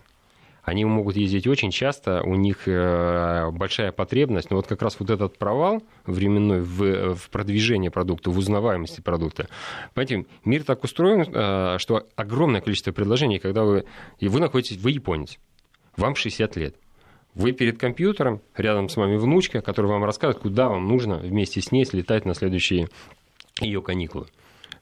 Они 0.62 0.86
могут 0.86 1.16
ездить 1.16 1.48
очень 1.48 1.72
часто, 1.72 2.22
у 2.22 2.36
них 2.36 2.68
э, 2.68 3.50
большая 3.52 3.92
потребность, 3.92 4.52
но 4.52 4.58
вот 4.58 4.68
как 4.68 4.84
раз 4.84 4.98
вот 5.00 5.10
этот 5.10 5.38
провал 5.40 5.82
временной 6.06 6.62
в, 6.62 7.16
в 7.16 7.30
продвижении 7.32 7.90
продукта, 7.90 8.30
в 8.30 8.38
узнаваемости 8.38 9.02
продукта. 9.02 9.48
Понимаете, 9.96 10.30
мир 10.46 10.64
так 10.64 10.84
устроен, 10.84 11.22
э, 11.22 11.80
что 11.80 12.06
огромное 12.16 12.62
количество 12.62 12.92
предложений, 12.92 13.40
когда 13.40 13.64
вы, 13.64 13.86
и 14.20 14.28
вы 14.28 14.40
находитесь, 14.40 14.78
вы 14.78 14.92
японец, 14.92 15.40
вам 15.98 16.16
60 16.16 16.56
лет, 16.58 16.76
вы 17.36 17.52
перед 17.52 17.78
компьютером, 17.78 18.42
рядом 18.56 18.90
с 18.90 18.98
вами 18.98 19.18
внучка, 19.18 19.62
которая 19.62 19.92
вам 19.92 20.04
расскажет, 20.04 20.40
куда 20.40 20.70
вам 20.70 20.88
нужно 20.88 21.18
вместе 21.18 21.62
с 21.62 21.72
ней 21.72 21.86
слетать 21.86 22.26
на 22.26 22.34
следующие 22.34 22.90
ее 23.62 23.82
каникулы. 23.82 24.28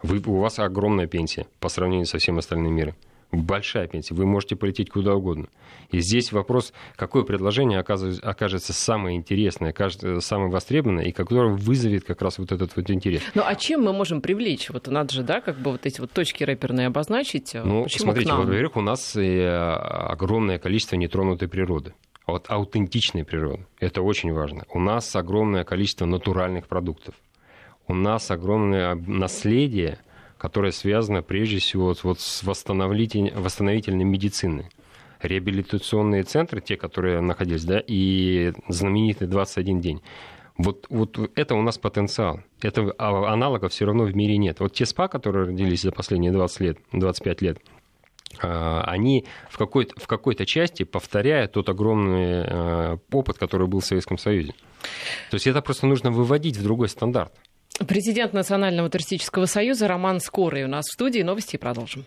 Вы, 0.03 0.21
у 0.25 0.37
вас 0.37 0.59
огромная 0.59 1.07
пенсия 1.07 1.47
по 1.59 1.69
сравнению 1.69 2.05
со 2.05 2.17
всем 2.19 2.37
остальным 2.37 2.73
миром. 2.73 2.95
Большая 3.31 3.87
пенсия. 3.87 4.15
Вы 4.15 4.25
можете 4.25 4.55
полететь 4.55 4.89
куда 4.89 5.13
угодно. 5.13 5.47
И 5.91 5.99
здесь 5.99 6.31
вопрос, 6.31 6.71
какое 6.95 7.23
предложение 7.23 7.79
окажется 7.79 8.71
самое 8.71 9.17
интересное, 9.17 9.75
самое 10.21 10.49
востребованное, 10.49 11.05
и 11.05 11.11
которое 11.11 11.53
вызовет 11.53 12.05
как 12.05 12.21
раз 12.21 12.37
вот 12.39 12.53
этот 12.53 12.75
вот 12.77 12.89
интерес. 12.89 13.21
Ну 13.35 13.43
а 13.45 13.55
чем 13.55 13.83
мы 13.83 13.91
можем 13.91 14.21
привлечь? 14.21 14.69
Вот 14.69 14.87
надо 14.87 15.13
же, 15.13 15.23
да, 15.23 15.41
как 15.41 15.57
бы 15.57 15.71
вот 15.71 15.85
эти 15.85 15.99
вот 15.99 16.11
точки 16.11 16.43
рэперные 16.43 16.87
обозначить. 16.87 17.53
Ну, 17.53 17.83
Почему 17.83 18.05
смотрите, 18.05 18.33
во-первых, 18.33 18.77
у 18.77 18.81
нас 18.81 19.15
э, 19.17 19.47
огромное 19.49 20.57
количество 20.57 20.95
нетронутой 20.95 21.49
природы 21.49 21.93
от 22.27 22.51
аутентичной 22.51 23.23
природы. 23.23 23.65
Это 23.79 24.01
очень 24.01 24.33
важно. 24.33 24.65
У 24.71 24.79
нас 24.79 25.15
огромное 25.15 25.63
количество 25.63 26.05
натуральных 26.05 26.67
продуктов. 26.67 27.15
У 27.87 27.93
нас 27.93 28.29
огромное 28.29 28.95
наследие, 28.95 29.99
которое 30.37 30.73
связано 30.73 31.23
прежде 31.23 31.59
всего 31.59 31.95
вот 32.03 32.19
с 32.19 32.43
восстановительной, 32.43 33.31
восстановительной 33.31 34.03
медициной. 34.03 34.69
Реабилитационные 35.21 36.23
центры, 36.23 36.61
те, 36.61 36.75
которые 36.75 37.21
находились, 37.21 37.63
да, 37.63 37.81
и 37.85 38.53
знаменитый 38.67 39.27
21 39.27 39.79
день. 39.79 40.01
Вот, 40.57 40.85
вот 40.89 41.17
это 41.35 41.55
у 41.55 41.61
нас 41.61 41.77
потенциал. 41.77 42.41
Это 42.61 42.93
а, 42.97 43.31
аналогов 43.31 43.71
все 43.71 43.85
равно 43.85 44.03
в 44.03 44.15
мире 44.15 44.37
нет. 44.37 44.59
Вот 44.59 44.73
те 44.73 44.85
СПА, 44.85 45.07
которые 45.07 45.47
родились 45.47 45.81
за 45.83 45.91
последние 45.91 46.31
20 46.31 46.59
лет, 46.59 46.77
25 46.91 47.41
лет, 47.41 47.59
а, 47.59 47.76
они 48.43 49.25
в 49.49 49.57
какой-то, 49.57 49.99
в 49.99 50.07
какой-то 50.07 50.45
части 50.45 50.83
повторяют 50.83 51.53
тот 51.53 51.69
огромный 51.69 52.43
э, 52.45 52.97
опыт, 53.11 53.37
который 53.37 53.67
был 53.67 53.79
в 53.79 53.85
Советском 53.85 54.17
Союзе. 54.17 54.53
То 55.29 55.35
есть 55.35 55.47
это 55.47 55.61
просто 55.61 55.87
нужно 55.87 56.11
выводить 56.11 56.57
в 56.57 56.63
другой 56.63 56.89
стандарт. 56.89 57.33
Президент 57.87 58.33
Национального 58.33 58.89
туристического 58.89 59.45
союза 59.45 59.87
Роман 59.87 60.19
Скорый 60.19 60.63
у 60.63 60.67
нас 60.67 60.85
в 60.85 60.93
студии. 60.93 61.21
Новости 61.21 61.57
продолжим. 61.57 62.05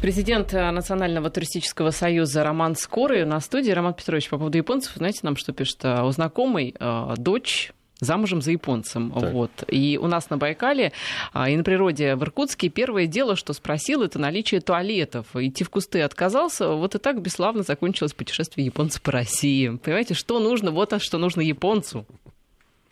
Президент 0.00 0.52
э, 0.52 0.70
Национального 0.70 1.30
туристического 1.30 1.90
союза 1.90 2.42
Роман 2.42 2.74
Скорый 2.74 3.24
в 3.24 3.44
студии. 3.44 3.70
Роман 3.70 3.94
Петрович, 3.94 4.28
по 4.28 4.38
поводу 4.38 4.58
японцев, 4.58 4.94
знаете, 4.96 5.20
нам 5.22 5.36
что 5.36 5.52
пишет? 5.52 5.84
Э, 5.84 6.02
у 6.02 6.10
знакомой 6.10 6.74
дочь 7.16 7.72
замужем 8.00 8.42
за 8.42 8.52
японцем. 8.52 9.10
Вот. 9.10 9.50
И 9.68 9.98
у 10.00 10.06
нас 10.06 10.30
на 10.30 10.36
Байкале 10.36 10.92
а, 11.32 11.48
и 11.48 11.56
на 11.56 11.64
природе 11.64 12.16
в 12.16 12.22
Иркутске 12.22 12.68
первое 12.68 13.06
дело, 13.06 13.36
что 13.36 13.52
спросил, 13.52 14.02
это 14.02 14.18
наличие 14.18 14.60
туалетов. 14.60 15.26
Идти 15.34 15.64
в 15.64 15.70
кусты 15.70 16.02
отказался. 16.02 16.68
Вот 16.68 16.94
и 16.94 16.98
так 16.98 17.20
бесславно 17.20 17.62
закончилось 17.62 18.12
путешествие 18.12 18.66
японца 18.66 19.00
по 19.00 19.12
России. 19.12 19.68
Понимаете, 19.68 20.14
что 20.14 20.40
нужно? 20.40 20.70
Вот 20.70 20.92
а 20.92 20.98
что 20.98 21.18
нужно 21.18 21.40
японцу. 21.40 22.06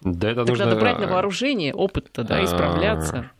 Да, 0.01 0.31
это 0.31 0.41
так 0.41 0.49
нужно... 0.49 0.65
надо 0.67 0.81
брать 0.81 0.99
на 0.99 1.07
вооружение 1.07 1.75
опыт-то, 1.75 2.25
да, 2.25 2.43
исправляться. 2.45 3.31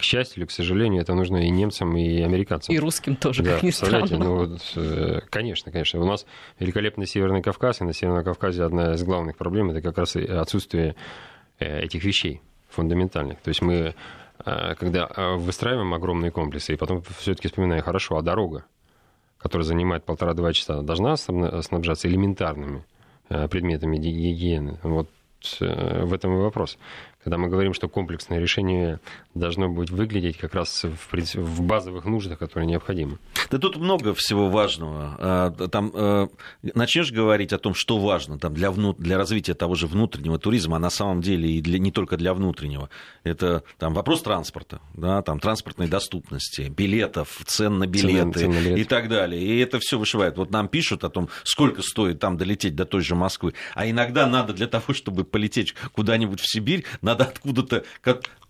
К 0.00 0.02
счастью 0.02 0.38
или 0.40 0.46
к 0.46 0.50
сожалению, 0.50 1.02
это 1.02 1.12
нужно 1.12 1.36
и 1.36 1.50
немцам, 1.50 1.94
и 1.94 2.22
американцам. 2.22 2.74
И 2.74 2.78
русским 2.78 3.16
тоже, 3.16 3.42
да, 3.42 3.54
как 3.54 3.62
ни 3.62 3.70
странно. 3.70 4.16
Ну, 4.16 4.36
вот, 4.36 4.72
э, 4.76 5.20
конечно, 5.28 5.70
конечно. 5.70 6.00
У 6.00 6.06
нас 6.06 6.24
великолепный 6.58 7.06
Северный 7.06 7.42
Кавказ, 7.42 7.82
и 7.82 7.84
на 7.84 7.92
Северном 7.92 8.24
Кавказе 8.24 8.62
одна 8.62 8.94
из 8.94 9.02
главных 9.02 9.36
проблем– 9.36 9.70
это 9.72 9.82
как 9.82 9.98
раз 9.98 10.16
отсутствие 10.16 10.96
э, 11.58 11.82
этих 11.82 12.02
вещей 12.02 12.40
фундаментальных. 12.70 13.40
То 13.40 13.48
есть 13.48 13.60
мы, 13.60 13.94
э, 14.46 14.74
когда 14.76 15.06
выстраиваем 15.36 15.92
огромные 15.92 16.30
комплексы, 16.30 16.72
и 16.72 16.76
потом 16.76 17.02
все-таки 17.18 17.48
вспоминаем, 17.48 17.82
хорошо, 17.82 18.16
а 18.16 18.22
дорога, 18.22 18.64
которая 19.36 19.66
занимает 19.66 20.04
полтора-два 20.04 20.54
часа, 20.54 20.80
должна 20.80 21.16
снабжаться 21.18 22.08
элементарными 22.08 22.86
предметами 23.28 23.98
гигиены. 23.98 24.78
Вот 24.82 25.10
в 25.60 26.14
этом 26.14 26.38
и 26.38 26.40
вопрос 26.40 26.78
когда 27.22 27.36
мы 27.36 27.48
говорим, 27.48 27.74
что 27.74 27.88
комплексное 27.88 28.40
решение 28.40 28.98
должно 29.34 29.68
быть 29.68 29.90
выглядеть 29.90 30.38
как 30.38 30.54
раз 30.54 30.84
в, 30.84 31.34
в 31.34 31.62
базовых 31.62 32.06
нуждах, 32.06 32.38
которые 32.38 32.66
необходимы. 32.66 33.18
Да 33.50 33.58
тут 33.58 33.76
много 33.76 34.14
всего 34.14 34.48
важного. 34.48 35.16
А, 35.18 35.50
там 35.68 35.90
э, 35.94 36.28
начнешь 36.62 37.12
говорить 37.12 37.52
о 37.52 37.58
том, 37.58 37.74
что 37.74 37.98
важно 37.98 38.38
там, 38.38 38.54
для, 38.54 38.70
вну, 38.70 38.94
для 38.94 39.18
развития 39.18 39.54
того 39.54 39.74
же 39.74 39.86
внутреннего 39.86 40.38
туризма, 40.38 40.76
а 40.76 40.78
на 40.78 40.88
самом 40.88 41.20
деле 41.20 41.50
и 41.50 41.60
для, 41.60 41.78
не 41.78 41.92
только 41.92 42.16
для 42.16 42.32
внутреннего. 42.32 42.88
Это 43.22 43.64
там, 43.78 43.92
вопрос 43.92 44.22
транспорта, 44.22 44.80
да, 44.94 45.20
там, 45.22 45.40
транспортной 45.40 45.88
доступности, 45.88 46.72
билетов, 46.74 47.42
цен 47.44 47.78
на 47.78 47.86
билеты 47.86 48.32
цен, 48.32 48.32
цен 48.32 48.50
на 48.50 48.60
билет. 48.60 48.78
и 48.78 48.84
так 48.84 49.08
далее. 49.08 49.42
И 49.42 49.58
это 49.58 49.78
все 49.78 49.98
вышивает. 49.98 50.38
Вот 50.38 50.50
нам 50.50 50.68
пишут 50.68 51.04
о 51.04 51.10
том, 51.10 51.28
сколько 51.44 51.82
стоит 51.82 52.18
там 52.18 52.38
долететь 52.38 52.74
до 52.74 52.86
той 52.86 53.02
же 53.02 53.14
Москвы. 53.14 53.52
А 53.74 53.88
иногда 53.88 54.26
надо 54.26 54.54
для 54.54 54.66
того, 54.66 54.94
чтобы 54.94 55.24
полететь 55.24 55.74
куда-нибудь 55.92 56.40
в 56.40 56.50
Сибирь, 56.50 56.84
надо 57.10 57.24
откуда-то 57.24 57.84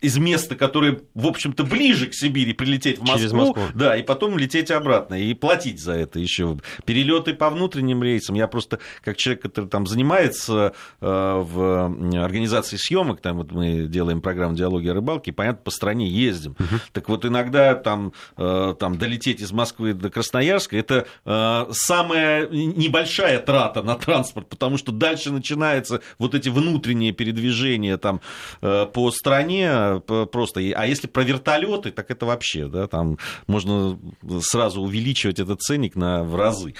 из 0.00 0.16
места, 0.16 0.56
которое, 0.56 1.00
в 1.14 1.26
общем-то, 1.26 1.64
ближе 1.64 2.06
к 2.06 2.14
Сибири, 2.14 2.52
прилететь 2.52 2.98
в 2.98 3.02
Москву, 3.02 3.18
Через 3.18 3.32
Москву, 3.32 3.62
да, 3.74 3.96
и 3.96 4.02
потом 4.02 4.38
лететь 4.38 4.70
обратно, 4.70 5.14
и 5.14 5.34
платить 5.34 5.80
за 5.80 5.92
это 5.92 6.18
еще. 6.18 6.58
Перелеты 6.84 7.34
по 7.34 7.50
внутренним 7.50 8.02
рейсам. 8.02 8.34
Я 8.34 8.48
просто, 8.48 8.78
как 9.04 9.16
человек, 9.16 9.42
который 9.42 9.68
там 9.68 9.86
занимается 9.86 10.72
э, 11.00 11.06
в 11.06 12.22
организации 12.22 12.76
съемок, 12.76 13.20
там 13.20 13.38
вот 13.38 13.52
мы 13.52 13.86
делаем 13.86 14.20
программу 14.22 14.56
«Диалоги 14.56 14.88
о 14.88 14.94
рыбалке», 14.94 15.32
понятно, 15.32 15.62
по 15.62 15.70
стране 15.70 16.08
ездим. 16.08 16.52
Угу. 16.52 16.80
Так 16.92 17.08
вот, 17.08 17.24
иногда 17.26 17.74
там, 17.74 18.12
э, 18.36 18.74
там 18.78 18.96
долететь 18.96 19.40
из 19.40 19.52
Москвы 19.52 19.92
до 19.92 20.08
Красноярска, 20.08 20.78
это 20.78 21.06
э, 21.26 21.66
самая 21.72 22.48
небольшая 22.48 23.38
трата 23.40 23.82
на 23.82 23.96
транспорт, 23.96 24.48
потому 24.48 24.78
что 24.78 24.92
дальше 24.92 25.30
начинаются 25.30 26.00
вот 26.18 26.34
эти 26.34 26.48
внутренние 26.48 27.12
передвижения 27.12 27.98
там 27.98 28.22
по 28.60 29.10
стране, 29.10 30.02
просто. 30.32 30.60
А 30.74 30.86
если 30.86 31.06
про 31.06 31.22
вертолеты, 31.22 31.90
так 31.90 32.10
это 32.10 32.26
вообще, 32.26 32.66
да, 32.66 32.86
там 32.86 33.18
можно 33.46 33.98
сразу 34.40 34.80
увеличивать 34.82 35.38
этот 35.38 35.60
ценник 35.60 35.96
на, 35.96 36.22
в 36.24 36.36
разы. 36.36 36.74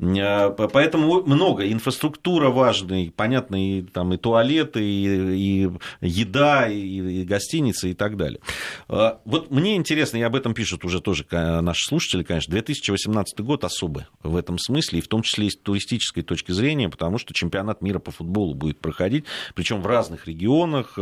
А, 0.00 0.50
поэтому 0.50 1.22
много. 1.22 1.70
Инфраструктура 1.70 2.50
важная, 2.50 3.12
понятно, 3.14 3.56
и, 3.56 3.82
там, 3.82 4.12
и 4.14 4.16
туалеты, 4.16 4.82
и, 4.82 5.64
и 5.64 5.70
еда, 6.00 6.68
и, 6.68 7.22
и 7.22 7.24
гостиницы 7.24 7.90
и 7.90 7.94
так 7.94 8.16
далее. 8.16 8.40
А, 8.88 9.20
вот 9.24 9.50
мне 9.50 9.76
интересно, 9.76 10.18
и 10.18 10.22
об 10.22 10.36
этом 10.36 10.54
пишут 10.54 10.84
уже 10.84 11.00
тоже 11.00 11.24
наши 11.30 11.84
слушатели, 11.88 12.22
конечно, 12.22 12.50
2018 12.50 13.40
год 13.40 13.64
особый 13.64 14.06
в 14.22 14.36
этом 14.36 14.58
смысле, 14.58 14.98
и 14.98 15.02
в 15.02 15.08
том 15.08 15.22
числе 15.22 15.46
и 15.46 15.50
с 15.50 15.56
туристической 15.56 16.22
точки 16.22 16.52
зрения, 16.52 16.88
потому 16.88 17.18
что 17.18 17.34
чемпионат 17.34 17.82
мира 17.82 17.98
по 17.98 18.10
футболу 18.10 18.54
будет 18.54 18.80
проходить, 18.80 19.24
причем 19.54 19.80
в 19.80 19.86
разных 19.86 20.26
регионах, 20.26 20.94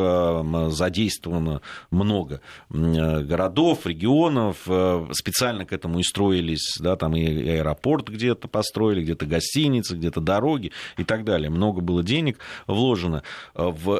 задействовано 0.70 1.62
много 1.90 2.40
городов, 2.68 3.86
регионов, 3.86 4.62
специально 5.12 5.64
к 5.64 5.72
этому 5.72 6.00
и 6.00 6.02
строились, 6.02 6.76
да, 6.78 6.96
там 6.96 7.16
и 7.16 7.24
аэропорт 7.24 8.08
где-то 8.08 8.48
построили, 8.48 9.02
где-то 9.02 9.26
гостиницы, 9.26 9.96
где-то 9.96 10.20
дороги 10.20 10.72
и 10.96 11.04
так 11.04 11.24
далее. 11.24 11.50
Много 11.50 11.80
было 11.80 12.02
денег 12.02 12.38
вложено. 12.66 13.22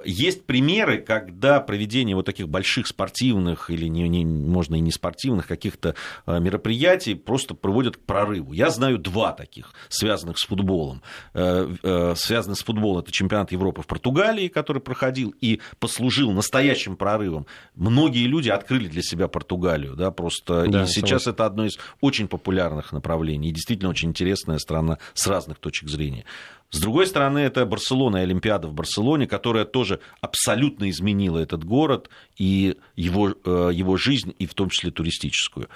Есть 0.05 0.45
примеры, 0.45 0.99
когда 0.99 1.61
проведение 1.61 2.17
вот 2.17 2.27
таких 2.27 2.49
больших 2.49 2.87
спортивных 2.87 3.71
или, 3.71 3.87
не, 3.87 4.09
не, 4.09 4.25
можно 4.25 4.75
и 4.75 4.81
не 4.81 4.91
спортивных 4.91 5.47
каких-то 5.47 5.95
мероприятий 6.27 7.15
просто 7.15 7.55
приводят 7.55 7.97
к 7.97 8.01
прорыву. 8.01 8.53
Я 8.53 8.71
знаю 8.71 8.99
два 8.99 9.33
таких, 9.33 9.73
связанных 9.89 10.39
с 10.39 10.47
футболом. 10.47 11.03
Связанных 11.33 12.59
с 12.59 12.63
футболом 12.63 13.03
это 13.03 13.13
чемпионат 13.13 13.53
Европы 13.53 13.83
в 13.83 13.87
Португалии, 13.87 14.49
который 14.49 14.83
проходил 14.83 15.35
и 15.41 15.61
послужил 15.79 16.02
настоящим 16.11 16.97
прорывом. 16.97 17.47
Многие 17.75 18.27
люди 18.27 18.49
открыли 18.49 18.89
для 18.89 19.03
себя 19.03 19.29
Португалию, 19.29 19.95
да, 19.95 20.11
просто 20.11 20.67
да, 20.69 20.85
и 20.85 20.87
сейчас 20.87 21.27
это 21.27 21.47
одно 21.47 21.67
из 21.67 21.79
очень 22.01 22.29
популярных 22.29 22.93
направлений, 22.93 23.49
и 23.49 23.53
действительно 23.53 23.91
очень 23.91 24.11
интересная 24.11 24.59
страна 24.59 24.99
с 25.15 25.27
разных 25.27 25.59
точек 25.59 25.89
зрения. 25.89 26.25
С 26.71 26.81
другой 26.81 27.07
стороны, 27.07 27.41
это 27.41 27.67
Барселона 27.67 28.19
и 28.19 28.21
Олимпиада 28.21 28.67
в 28.67 28.73
Барселоне, 28.73 29.27
которая 29.27 29.67
тоже 29.67 30.01
абсолютно 30.23 30.89
изменила 30.89 31.39
этот 31.39 31.65
город 31.65 32.09
и 32.39 32.79
его, 32.97 33.35
э, 33.45 33.71
его 33.75 33.99
жизнь, 33.99 34.35
и 34.39 34.47
в 34.47 34.55
том 34.55 34.71
числе 34.71 34.91
туристическую. 34.91 35.69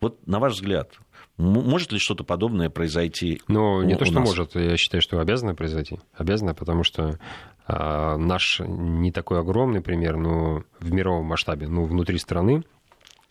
Вот 0.00 0.24
на 0.28 0.38
ваш 0.38 0.54
взгляд, 0.54 0.92
может 1.36 1.90
ли 1.90 1.98
что-то 1.98 2.22
подобное 2.22 2.70
произойти? 2.70 3.42
Ну, 3.48 3.82
не 3.82 3.94
у, 3.94 3.98
то, 3.98 4.04
что 4.04 4.14
нас? 4.14 4.28
может, 4.28 4.54
я 4.54 4.76
считаю, 4.76 5.02
что 5.02 5.18
обязано 5.18 5.54
произойти. 5.56 5.98
Обязано, 6.16 6.54
потому 6.54 6.84
что 6.84 7.18
а, 7.66 8.16
наш 8.16 8.60
не 8.60 9.12
такой 9.12 9.40
огромный 9.40 9.80
пример, 9.80 10.16
но 10.16 10.62
в 10.80 10.92
мировом 10.92 11.26
масштабе, 11.26 11.68
ну, 11.68 11.84
внутри 11.84 12.18
страны 12.18 12.62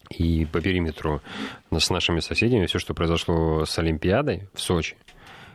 и 0.09 0.45
по 0.45 0.61
периметру 0.61 1.21
с 1.71 1.89
нашими 1.89 2.19
соседями, 2.19 2.65
все, 2.65 2.79
что 2.79 2.93
произошло 2.93 3.65
с 3.65 3.77
Олимпиадой 3.79 4.47
в 4.53 4.61
Сочи, 4.61 4.97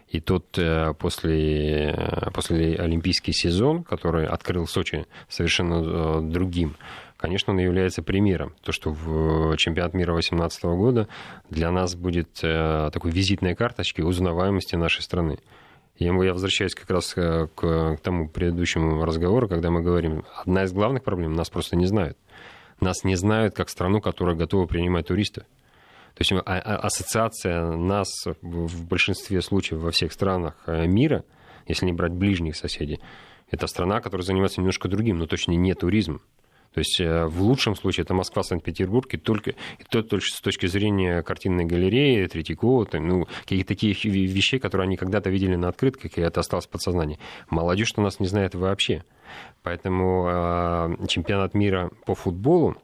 и 0.08 0.20
тут 0.20 0.58
э, 0.58 0.94
после, 0.98 1.90
э, 1.90 2.30
после 2.32 2.76
Олимпийский 2.76 3.32
сезон, 3.32 3.84
который 3.84 4.26
открыл 4.26 4.66
Сочи 4.66 5.06
совершенно 5.28 5.82
э, 5.82 6.20
другим, 6.22 6.76
конечно, 7.18 7.52
он 7.52 7.58
является 7.58 8.02
примером. 8.02 8.54
То, 8.62 8.72
что 8.72 8.90
в 8.90 9.54
чемпионат 9.58 9.92
мира 9.92 10.12
2018 10.12 10.64
года 10.64 11.08
для 11.50 11.70
нас 11.70 11.94
будет 11.94 12.32
такой 12.32 13.10
визитной 13.10 13.54
карточкой 13.54 14.08
узнаваемости 14.08 14.76
нашей 14.76 15.02
страны. 15.02 15.38
Я, 15.98 16.12
возвращаюсь 16.12 16.74
как 16.74 16.88
раз 16.90 17.12
к, 17.12 17.48
к 17.54 17.98
тому 18.02 18.28
предыдущему 18.28 19.04
разговору, 19.04 19.48
когда 19.48 19.70
мы 19.70 19.82
говорим, 19.82 20.24
одна 20.36 20.62
из 20.62 20.72
главных 20.72 21.02
проблем, 21.02 21.32
нас 21.32 21.50
просто 21.50 21.76
не 21.76 21.86
знают. 21.86 22.16
Нас 22.80 23.02
не 23.02 23.16
знают 23.16 23.54
как 23.54 23.68
страну, 23.68 24.00
которая 24.00 24.36
готова 24.36 24.66
принимать 24.66 25.08
туристов. 25.08 25.44
То 26.14 26.22
есть 26.22 26.32
а, 26.32 26.42
а, 26.46 26.76
ассоциация 26.76 27.76
нас 27.76 28.08
в 28.42 28.86
большинстве 28.86 29.42
случаев 29.42 29.80
во 29.80 29.90
всех 29.90 30.12
странах 30.12 30.54
э, 30.66 30.86
мира, 30.86 31.24
если 31.66 31.86
не 31.86 31.92
брать 31.92 32.12
ближних 32.12 32.56
соседей, 32.56 33.00
это 33.50 33.66
страна, 33.66 34.00
которая 34.00 34.24
занимается 34.24 34.60
немножко 34.60 34.88
другим, 34.88 35.18
но 35.18 35.26
точно 35.26 35.52
не 35.52 35.74
туризмом. 35.74 36.20
То 36.78 36.80
есть 36.80 37.00
э, 37.00 37.26
в 37.26 37.42
лучшем 37.42 37.74
случае 37.74 38.04
это 38.04 38.14
Москва, 38.14 38.44
Санкт-Петербург, 38.44 39.12
и 39.12 39.16
только, 39.16 39.50
и 39.50 39.84
то, 39.90 40.00
только 40.04 40.24
с 40.24 40.40
точки 40.40 40.66
зрения 40.66 41.22
картинной 41.22 41.64
галереи, 41.64 42.24
Третьякова, 42.28 42.86
там, 42.86 43.08
ну, 43.08 43.26
каких-то 43.40 43.74
таких 43.74 44.04
вещей, 44.04 44.60
которые 44.60 44.86
они 44.86 44.96
когда-то 44.96 45.28
видели 45.28 45.56
на 45.56 45.70
открытках, 45.70 46.16
и 46.16 46.20
это 46.20 46.38
осталось 46.38 46.66
в 46.66 46.68
подсознании. 46.68 47.18
Молодежь 47.50 47.94
у 47.96 48.00
нас 48.00 48.20
не 48.20 48.28
знает 48.28 48.54
вообще. 48.54 49.02
Поэтому 49.64 50.28
э, 50.30 51.06
чемпионат 51.08 51.52
мира 51.54 51.90
по 52.06 52.14
футболу, 52.14 52.76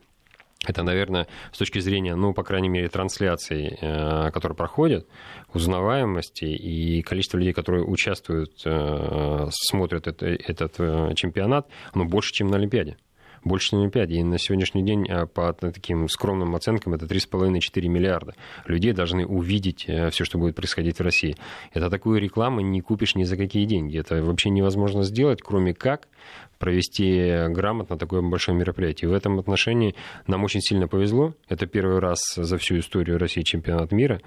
это, 0.66 0.82
наверное, 0.82 1.28
с 1.52 1.58
точки 1.58 1.78
зрения, 1.78 2.16
ну, 2.16 2.34
по 2.34 2.42
крайней 2.42 2.68
мере, 2.68 2.88
трансляций, 2.88 3.78
э, 3.80 4.32
которые 4.32 4.56
проходят, 4.56 5.06
узнаваемости 5.52 6.46
и 6.46 7.00
количество 7.02 7.38
людей, 7.38 7.52
которые 7.52 7.84
участвуют, 7.84 8.60
э, 8.64 9.46
смотрят 9.52 10.08
это, 10.08 10.26
этот 10.26 10.74
э, 10.78 11.12
чемпионат, 11.14 11.68
оно 11.92 12.06
больше, 12.06 12.32
чем 12.32 12.48
на 12.48 12.56
Олимпиаде 12.56 12.96
больше 13.44 13.74
на 13.74 13.82
Олимпиаде. 13.82 14.16
И 14.16 14.22
на 14.22 14.38
сегодняшний 14.38 14.82
день 14.82 15.06
а, 15.08 15.26
по 15.26 15.52
таким 15.52 16.08
скромным 16.08 16.54
оценкам 16.54 16.94
это 16.94 17.06
3,5-4 17.06 17.88
миллиарда. 17.88 18.34
Людей 18.66 18.92
должны 18.92 19.26
увидеть 19.26 19.84
э, 19.86 20.10
все, 20.10 20.24
что 20.24 20.38
будет 20.38 20.56
происходить 20.56 20.98
в 20.98 21.02
России. 21.02 21.36
Это 21.72 21.90
такую 21.90 22.20
рекламу 22.20 22.60
не 22.60 22.80
купишь 22.80 23.14
ни 23.14 23.24
за 23.24 23.36
какие 23.36 23.64
деньги. 23.64 23.98
Это 23.98 24.22
вообще 24.22 24.50
невозможно 24.50 25.02
сделать, 25.02 25.42
кроме 25.42 25.74
как 25.74 26.08
провести 26.58 27.48
грамотно 27.48 27.98
такое 27.98 28.22
большое 28.22 28.56
мероприятие. 28.56 29.08
И 29.08 29.12
в 29.12 29.14
этом 29.14 29.38
отношении 29.38 29.94
нам 30.26 30.44
очень 30.44 30.60
сильно 30.60 30.88
повезло. 30.88 31.34
Это 31.48 31.66
первый 31.66 31.98
раз 31.98 32.18
за 32.36 32.56
всю 32.58 32.78
историю 32.78 33.18
России 33.18 33.42
чемпионат 33.42 33.92
мира. 33.92 34.20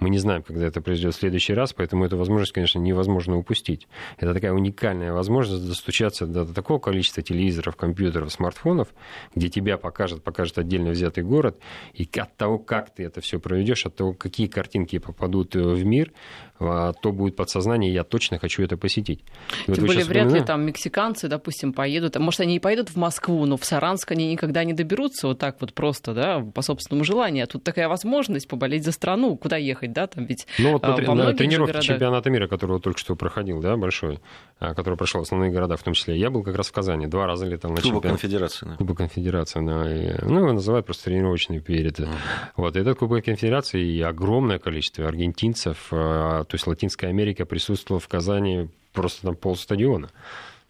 Мы 0.00 0.10
не 0.10 0.18
знаем, 0.18 0.42
когда 0.42 0.66
это 0.66 0.80
произойдет 0.80 1.14
в 1.14 1.18
следующий 1.18 1.54
раз, 1.54 1.72
поэтому 1.72 2.04
эту 2.04 2.16
возможность, 2.16 2.52
конечно, 2.52 2.78
невозможно 2.78 3.36
упустить. 3.36 3.88
Это 4.18 4.32
такая 4.32 4.52
уникальная 4.52 5.12
возможность 5.12 5.66
достучаться 5.66 6.26
до 6.26 6.46
такого 6.46 6.78
количества 6.78 7.22
телевизоров, 7.22 7.76
компьютеров, 7.76 8.32
смартфонов, 8.32 8.88
где 9.34 9.48
тебя 9.48 9.76
покажет, 9.76 10.22
покажет 10.22 10.58
отдельно 10.58 10.90
взятый 10.90 11.24
город, 11.24 11.58
и 11.94 12.08
от 12.18 12.36
того, 12.36 12.58
как 12.58 12.94
ты 12.94 13.04
это 13.04 13.20
все 13.20 13.38
проведешь, 13.38 13.86
от 13.86 13.96
того, 13.96 14.12
какие 14.12 14.46
картинки 14.46 14.98
попадут 14.98 15.54
в 15.54 15.84
мир, 15.84 16.12
а, 16.58 16.92
то 16.92 17.12
будет 17.12 17.36
подсознание, 17.36 17.92
я 17.92 18.04
точно 18.04 18.38
хочу 18.38 18.62
это 18.62 18.76
посетить. 18.76 19.24
Тем 19.66 19.74
вот 19.74 19.78
более, 19.80 20.04
вряд 20.04 20.32
ли 20.32 20.40
там 20.40 20.64
мексиканцы, 20.64 21.28
допустим, 21.42 21.72
поедут, 21.72 22.16
может, 22.20 22.40
они 22.40 22.54
и 22.54 22.58
поедут 22.60 22.90
в 22.90 22.96
Москву, 22.96 23.44
но 23.46 23.56
в 23.56 23.64
Саранск 23.64 24.12
они 24.12 24.30
никогда 24.30 24.62
не 24.62 24.74
доберутся 24.74 25.26
вот 25.26 25.40
так 25.40 25.56
вот 25.60 25.74
просто, 25.74 26.14
да, 26.14 26.40
по 26.40 26.62
собственному 26.62 27.04
желанию. 27.04 27.44
А 27.44 27.46
тут 27.48 27.64
такая 27.64 27.88
возможность 27.88 28.46
поболеть 28.46 28.84
за 28.84 28.92
страну, 28.92 29.36
куда 29.36 29.56
ехать, 29.56 29.92
да, 29.92 30.06
там 30.06 30.24
ведь 30.26 30.46
Ну 30.60 30.74
вот 30.74 30.84
а, 30.84 30.96
во 30.96 31.14
на 31.16 31.34
тренировке 31.34 31.80
чемпионата 31.80 32.30
мира, 32.30 32.46
который 32.46 32.78
только 32.78 33.00
что 33.00 33.16
проходил, 33.16 33.60
да, 33.60 33.76
большой, 33.76 34.20
а, 34.60 34.72
который 34.74 34.94
прошел 34.94 35.20
в 35.20 35.24
основные 35.24 35.50
города 35.50 35.76
в 35.76 35.82
том 35.82 35.94
числе, 35.94 36.16
я 36.16 36.30
был 36.30 36.44
как 36.44 36.54
раз 36.54 36.68
в 36.68 36.72
Казани, 36.72 37.08
два 37.08 37.26
раза 37.26 37.44
летал 37.44 37.72
на 37.72 37.80
Кубок 37.80 38.04
чемпионат. 38.04 38.20
Конфедерации. 38.20 38.66
Да. 38.66 38.76
Кубок 38.76 38.98
Конфедерации, 38.98 39.66
да, 39.66 39.92
и, 39.92 40.24
ну, 40.24 40.38
его 40.38 40.52
называют 40.52 40.86
просто 40.86 41.06
тренировочный 41.06 41.58
перед. 41.58 41.98
Mm. 41.98 42.08
Вот, 42.56 42.76
этот 42.76 42.98
Кубок 42.98 43.24
Конфедерации 43.24 43.84
и 43.84 44.00
огромное 44.00 44.60
количество 44.60 45.08
аргентинцев, 45.08 45.88
а, 45.90 46.44
то 46.44 46.54
есть 46.54 46.68
Латинская 46.68 47.08
Америка 47.08 47.44
присутствовала 47.46 48.00
в 48.00 48.06
Казани 48.06 48.68
просто 48.92 49.22
там 49.22 49.34
полстадиона. 49.34 50.10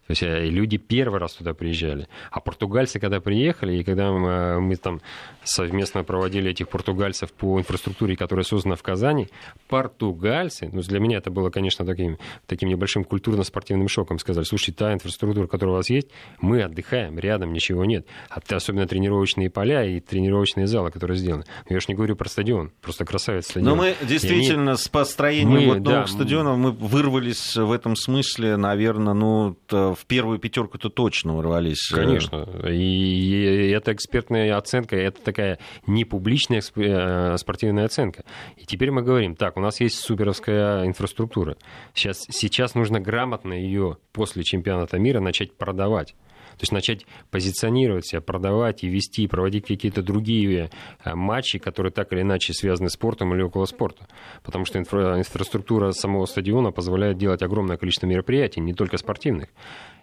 То 0.07 0.11
есть 0.11 0.23
э, 0.23 0.45
люди 0.45 0.77
первый 0.77 1.19
раз 1.19 1.33
туда 1.33 1.53
приезжали. 1.53 2.07
А 2.29 2.41
португальцы, 2.41 2.99
когда 2.99 3.21
приехали, 3.21 3.77
и 3.77 3.83
когда 3.83 4.11
мы, 4.11 4.29
э, 4.29 4.59
мы 4.59 4.75
там 4.75 5.01
совместно 5.43 6.03
проводили 6.03 6.51
этих 6.51 6.67
португальцев 6.67 7.31
по 7.31 7.57
инфраструктуре, 7.59 8.17
которая 8.17 8.43
создана 8.43 8.75
в 8.75 8.83
Казани, 8.83 9.29
португальцы, 9.69 10.69
ну, 10.71 10.81
для 10.81 10.99
меня 10.99 11.17
это 11.17 11.31
было, 11.31 11.49
конечно, 11.49 11.85
таким, 11.85 12.17
таким 12.47 12.67
небольшим 12.69 13.05
культурно-спортивным 13.05 13.87
шоком, 13.87 14.19
сказали, 14.19 14.43
слушай, 14.43 14.71
та 14.71 14.93
инфраструктура, 14.93 15.47
которая 15.47 15.75
у 15.75 15.77
вас 15.77 15.89
есть, 15.89 16.09
мы 16.41 16.61
отдыхаем, 16.61 17.17
рядом 17.17 17.53
ничего 17.53 17.85
нет. 17.85 18.05
А 18.29 18.41
особенно 18.53 18.85
тренировочные 18.87 19.49
поля 19.49 19.85
и 19.85 19.99
тренировочные 19.99 20.67
залы, 20.67 20.91
которые 20.91 21.17
сделаны. 21.17 21.45
Я 21.69 21.79
же 21.79 21.85
не 21.87 21.95
говорю 21.95 22.15
про 22.15 22.27
стадион, 22.27 22.71
просто 22.81 23.05
красавец 23.05 23.45
стадион. 23.45 23.69
Но 23.69 23.75
мы 23.75 23.95
действительно 24.01 24.71
они... 24.71 24.77
с 24.77 24.87
построением 24.89 25.61
мы, 25.61 25.67
вот 25.67 25.79
новых 25.79 25.85
да, 25.85 26.07
стадионов 26.07 26.57
мы 26.57 26.71
вырвались 26.71 27.55
в 27.55 27.71
этом 27.71 27.95
смысле, 27.95 28.57
наверное, 28.57 29.13
ну, 29.13 29.57
в 29.95 30.05
первую 30.05 30.39
пятерку-то 30.39 30.89
точно 30.89 31.35
ворвались. 31.35 31.91
Э. 31.91 31.95
Конечно. 31.95 32.47
И 32.67 33.71
это 33.73 33.93
экспертная 33.93 34.57
оценка, 34.57 34.95
это 34.95 35.21
такая 35.21 35.59
непубличная 35.87 36.61
э, 36.75 37.37
спортивная 37.37 37.85
оценка. 37.85 38.23
И 38.57 38.65
теперь 38.65 38.91
мы 38.91 39.01
говорим, 39.01 39.35
так, 39.35 39.57
у 39.57 39.59
нас 39.59 39.79
есть 39.79 39.99
суперовская 39.99 40.85
инфраструктура. 40.85 41.57
Сейчас, 41.93 42.19
сейчас 42.29 42.75
нужно 42.75 42.99
грамотно 42.99 43.53
ее 43.53 43.97
после 44.11 44.43
чемпионата 44.43 44.97
мира 44.97 45.19
начать 45.19 45.53
продавать. 45.53 46.15
То 46.53 46.61
есть 46.61 46.71
начать 46.71 47.05
позиционировать 47.31 48.07
себя, 48.07 48.21
продавать 48.21 48.83
и 48.83 48.87
вести, 48.87 49.27
проводить 49.27 49.65
какие-то 49.67 50.01
другие 50.01 50.69
э, 51.03 51.15
матчи, 51.15 51.59
которые 51.59 51.91
так 51.91 52.11
или 52.13 52.21
иначе 52.21 52.53
связаны 52.53 52.89
с 52.89 52.93
спортом 52.93 53.33
или 53.33 53.41
около 53.41 53.65
спорта. 53.65 54.07
Потому 54.43 54.65
что 54.65 54.79
инфра- 54.79 55.17
инфраструктура 55.17 55.91
самого 55.91 56.25
стадиона 56.25 56.71
позволяет 56.71 57.17
делать 57.17 57.41
огромное 57.41 57.77
количество 57.77 58.07
мероприятий, 58.07 58.61
не 58.61 58.73
только 58.73 58.97
спортивных. 58.97 59.49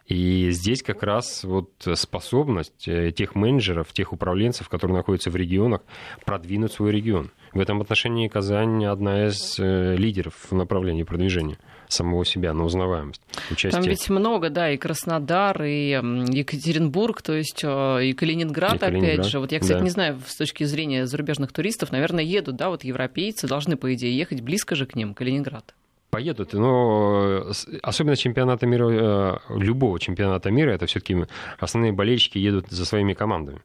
И 0.06 0.50
здесь 0.50 0.82
как 0.82 1.04
раз 1.04 1.44
вот 1.44 1.70
способность 1.94 2.88
э, 2.88 3.12
тех 3.12 3.36
менеджеров, 3.36 3.92
тех 3.92 4.12
управленцев, 4.12 4.68
которые 4.68 4.96
находятся 4.96 5.30
в 5.30 5.36
регионах, 5.36 5.82
продвинуть 6.24 6.72
свой 6.72 6.90
регион. 6.90 7.30
В 7.52 7.60
этом 7.60 7.80
отношении 7.80 8.26
Казань 8.26 8.84
одна 8.86 9.26
из 9.26 9.56
э, 9.60 9.94
лидеров 9.96 10.34
в 10.50 10.52
направлении 10.52 11.04
продвижения 11.04 11.58
самого 11.92 12.24
себя 12.24 12.53
на 12.53 12.64
узнаваемость. 12.64 13.20
Участие. 13.50 13.72
Там 13.72 13.83
ведь 13.83 14.09
много, 14.09 14.50
да, 14.50 14.70
и 14.70 14.76
Краснодар, 14.76 15.62
и 15.62 15.90
Екатеринбург, 15.90 17.22
то 17.22 17.35
есть 17.35 17.62
э, 17.62 18.05
и 18.05 18.12
Калининград, 18.12 18.76
и 18.76 18.79
Калининград 18.79 19.12
опять 19.18 19.26
же. 19.26 19.40
Вот 19.40 19.53
я, 19.53 19.61
кстати, 19.61 19.79
да. 19.79 19.85
не 19.85 19.90
знаю, 19.90 20.20
с 20.26 20.37
точки 20.37 20.64
зрения 20.64 21.07
зарубежных 21.07 21.53
туристов, 21.53 21.92
наверное, 21.92 22.24
едут, 22.24 22.57
да, 22.57 22.68
вот 22.70 22.85
европейцы 22.85 23.46
должны, 23.46 23.76
по 23.76 23.92
идее, 23.94 24.16
ехать 24.16 24.40
близко 24.40 24.74
же 24.74 24.87
к 24.87 24.94
ним, 24.94 25.14
Калининград. 25.14 25.74
Поедут, 26.11 26.55
но 26.55 27.53
особенно 27.83 28.16
чемпионата 28.16 28.66
мира, 28.66 29.40
любого 29.48 30.00
чемпионата 30.00 30.50
мира, 30.50 30.72
это 30.72 30.87
все-таки 30.87 31.24
основные 31.59 31.92
болельщики 31.92 32.38
едут 32.38 32.68
за 32.68 32.85
своими 32.85 33.14
командами 33.14 33.61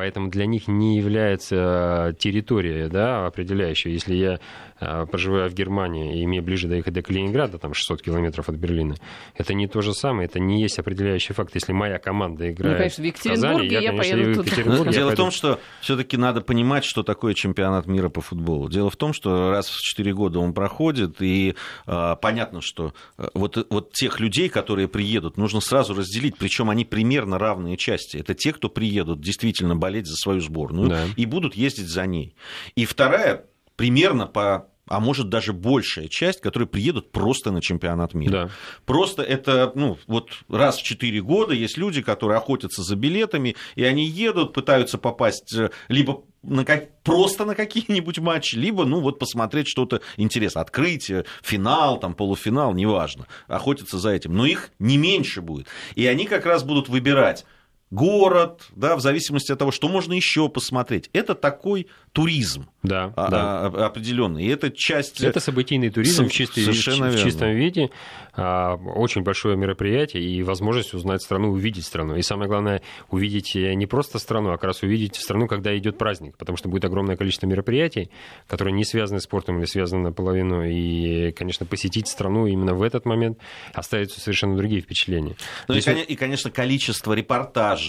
поэтому 0.00 0.30
для 0.30 0.46
них 0.46 0.66
не 0.66 0.96
является 0.96 2.16
территория 2.18 2.88
да, 2.88 3.26
определяющая. 3.26 3.92
Если 3.92 4.14
я 4.14 4.40
а, 4.80 5.06
проживаю 5.06 5.50
в 5.50 5.54
Германии 5.54 6.22
и 6.22 6.26
мне 6.26 6.40
ближе 6.40 6.66
доехать 6.66 6.94
до 6.94 7.02
Калининграда, 7.02 7.58
там 7.58 7.74
600 7.74 8.02
километров 8.02 8.48
от 8.48 8.56
Берлина, 8.56 8.96
это 9.34 9.52
не 9.54 9.68
то 9.68 9.82
же 9.82 9.92
самое, 9.92 10.26
это 10.26 10.40
не 10.40 10.62
есть 10.62 10.78
определяющий 10.78 11.34
факт. 11.34 11.54
Если 11.54 11.72
моя 11.72 11.98
команда 11.98 12.44
ну, 12.44 12.50
играет 12.50 12.72
ну, 12.72 12.78
конечно, 12.78 13.02
в 13.02 13.06
Екатеринбурге, 13.06 13.50
в 13.50 13.52
Казани, 13.52 13.68
я, 13.68 13.80
я 13.80 13.90
конечно, 13.90 14.16
поеду 14.16 14.44
туда. 14.44 14.90
Дело 14.90 15.08
пойду... 15.08 15.10
в 15.10 15.16
том, 15.16 15.30
что 15.30 15.60
все-таки 15.80 16.16
надо 16.16 16.40
понимать, 16.40 16.84
что 16.84 17.02
такое 17.02 17.34
чемпионат 17.34 17.86
мира 17.86 18.08
по 18.08 18.20
футболу. 18.20 18.68
Дело 18.68 18.90
в 18.90 18.96
том, 18.96 19.12
что 19.12 19.50
раз 19.50 19.68
в 19.68 19.80
4 19.80 20.14
года 20.14 20.38
он 20.38 20.54
проходит, 20.54 21.20
и 21.20 21.54
э, 21.86 22.16
понятно, 22.20 22.60
что 22.62 22.94
э, 23.18 23.28
вот, 23.34 23.66
вот 23.68 23.92
тех 23.92 24.18
людей, 24.18 24.48
которые 24.48 24.88
приедут, 24.88 25.36
нужно 25.36 25.60
сразу 25.60 25.94
разделить, 25.94 26.38
причем 26.38 26.70
они 26.70 26.84
примерно 26.84 27.38
равные 27.38 27.76
части. 27.76 28.16
Это 28.16 28.34
те, 28.34 28.52
кто 28.52 28.68
приедут 28.68 29.20
действительно 29.20 29.76
болеть 29.76 30.06
за 30.06 30.16
свою 30.16 30.40
сборную 30.40 30.88
да. 30.88 31.04
и 31.16 31.26
будут 31.26 31.54
ездить 31.54 31.88
за 31.88 32.06
ней. 32.06 32.34
И 32.76 32.86
вторая 32.86 33.44
примерно 33.76 34.26
по 34.26 34.69
а 34.90 34.98
может 34.98 35.28
даже 35.28 35.52
большая 35.52 36.08
часть, 36.08 36.40
которые 36.40 36.66
приедут 36.66 37.12
просто 37.12 37.52
на 37.52 37.62
чемпионат 37.62 38.12
мира. 38.12 38.30
Да. 38.30 38.50
Просто 38.84 39.22
это, 39.22 39.70
ну, 39.76 39.96
вот 40.08 40.30
раз 40.48 40.78
в 40.78 40.82
4 40.82 41.22
года 41.22 41.54
есть 41.54 41.78
люди, 41.78 42.02
которые 42.02 42.38
охотятся 42.38 42.82
за 42.82 42.96
билетами, 42.96 43.54
и 43.76 43.84
они 43.84 44.04
едут, 44.04 44.52
пытаются 44.52 44.98
попасть 44.98 45.54
э, 45.54 45.70
либо 45.86 46.24
на 46.42 46.64
как, 46.64 47.02
просто 47.04 47.44
на 47.44 47.54
какие-нибудь 47.54 48.18
матчи, 48.18 48.56
либо, 48.56 48.84
ну, 48.84 49.00
вот 49.00 49.20
посмотреть 49.20 49.68
что-то 49.68 50.00
интересное. 50.16 50.62
Открытие, 50.62 51.24
финал, 51.40 52.00
там, 52.00 52.14
полуфинал, 52.14 52.74
неважно. 52.74 53.28
Охотятся 53.46 53.96
за 53.98 54.10
этим. 54.10 54.36
Но 54.36 54.44
их 54.44 54.70
не 54.80 54.96
меньше 54.96 55.40
будет. 55.40 55.68
И 55.94 56.04
они 56.06 56.24
как 56.24 56.46
раз 56.46 56.64
будут 56.64 56.88
выбирать 56.88 57.44
город, 57.90 58.68
да, 58.76 58.96
в 58.96 59.00
зависимости 59.00 59.52
от 59.52 59.58
того, 59.58 59.72
что 59.72 59.88
можно 59.88 60.12
еще 60.12 60.48
посмотреть. 60.48 61.10
Это 61.12 61.34
такой 61.34 61.88
туризм 62.12 62.68
да, 62.82 63.12
а, 63.14 63.30
да. 63.30 63.66
А, 63.66 63.86
определенный. 63.86 64.44
И 64.44 64.48
это 64.48 64.70
часть... 64.70 65.20
Это 65.20 65.38
событийный 65.38 65.90
туризм 65.90 66.26
в, 66.26 66.32
чистой, 66.32 66.64
в, 66.64 66.72
чистом 66.72 67.50
виде. 67.50 67.90
А, 68.34 68.74
очень 68.74 69.22
большое 69.22 69.56
мероприятие 69.56 70.22
и 70.22 70.42
возможность 70.42 70.94
узнать 70.94 71.22
страну, 71.22 71.50
увидеть 71.50 71.84
страну. 71.84 72.16
И 72.16 72.22
самое 72.22 72.48
главное, 72.48 72.80
увидеть 73.10 73.54
не 73.54 73.86
просто 73.86 74.18
страну, 74.18 74.50
а 74.50 74.52
как 74.52 74.64
раз 74.64 74.82
увидеть 74.82 75.16
страну, 75.16 75.46
когда 75.46 75.76
идет 75.76 75.98
праздник. 75.98 76.38
Потому 76.38 76.56
что 76.56 76.68
будет 76.68 76.86
огромное 76.86 77.16
количество 77.16 77.46
мероприятий, 77.46 78.10
которые 78.46 78.72
не 78.72 78.84
связаны 78.84 79.20
с 79.20 79.24
спортом 79.24 79.58
или 79.58 79.66
связаны 79.66 80.04
наполовину. 80.04 80.64
И, 80.64 81.32
конечно, 81.32 81.66
посетить 81.66 82.08
страну 82.08 82.46
именно 82.46 82.74
в 82.74 82.82
этот 82.82 83.04
момент 83.04 83.38
оставит 83.74 84.10
совершенно 84.10 84.56
другие 84.56 84.80
впечатления. 84.80 85.36
Ну 85.68 85.74
Здесь... 85.74 86.06
и, 86.08 86.16
конечно, 86.16 86.50
количество 86.50 87.12
репортажей, 87.12 87.79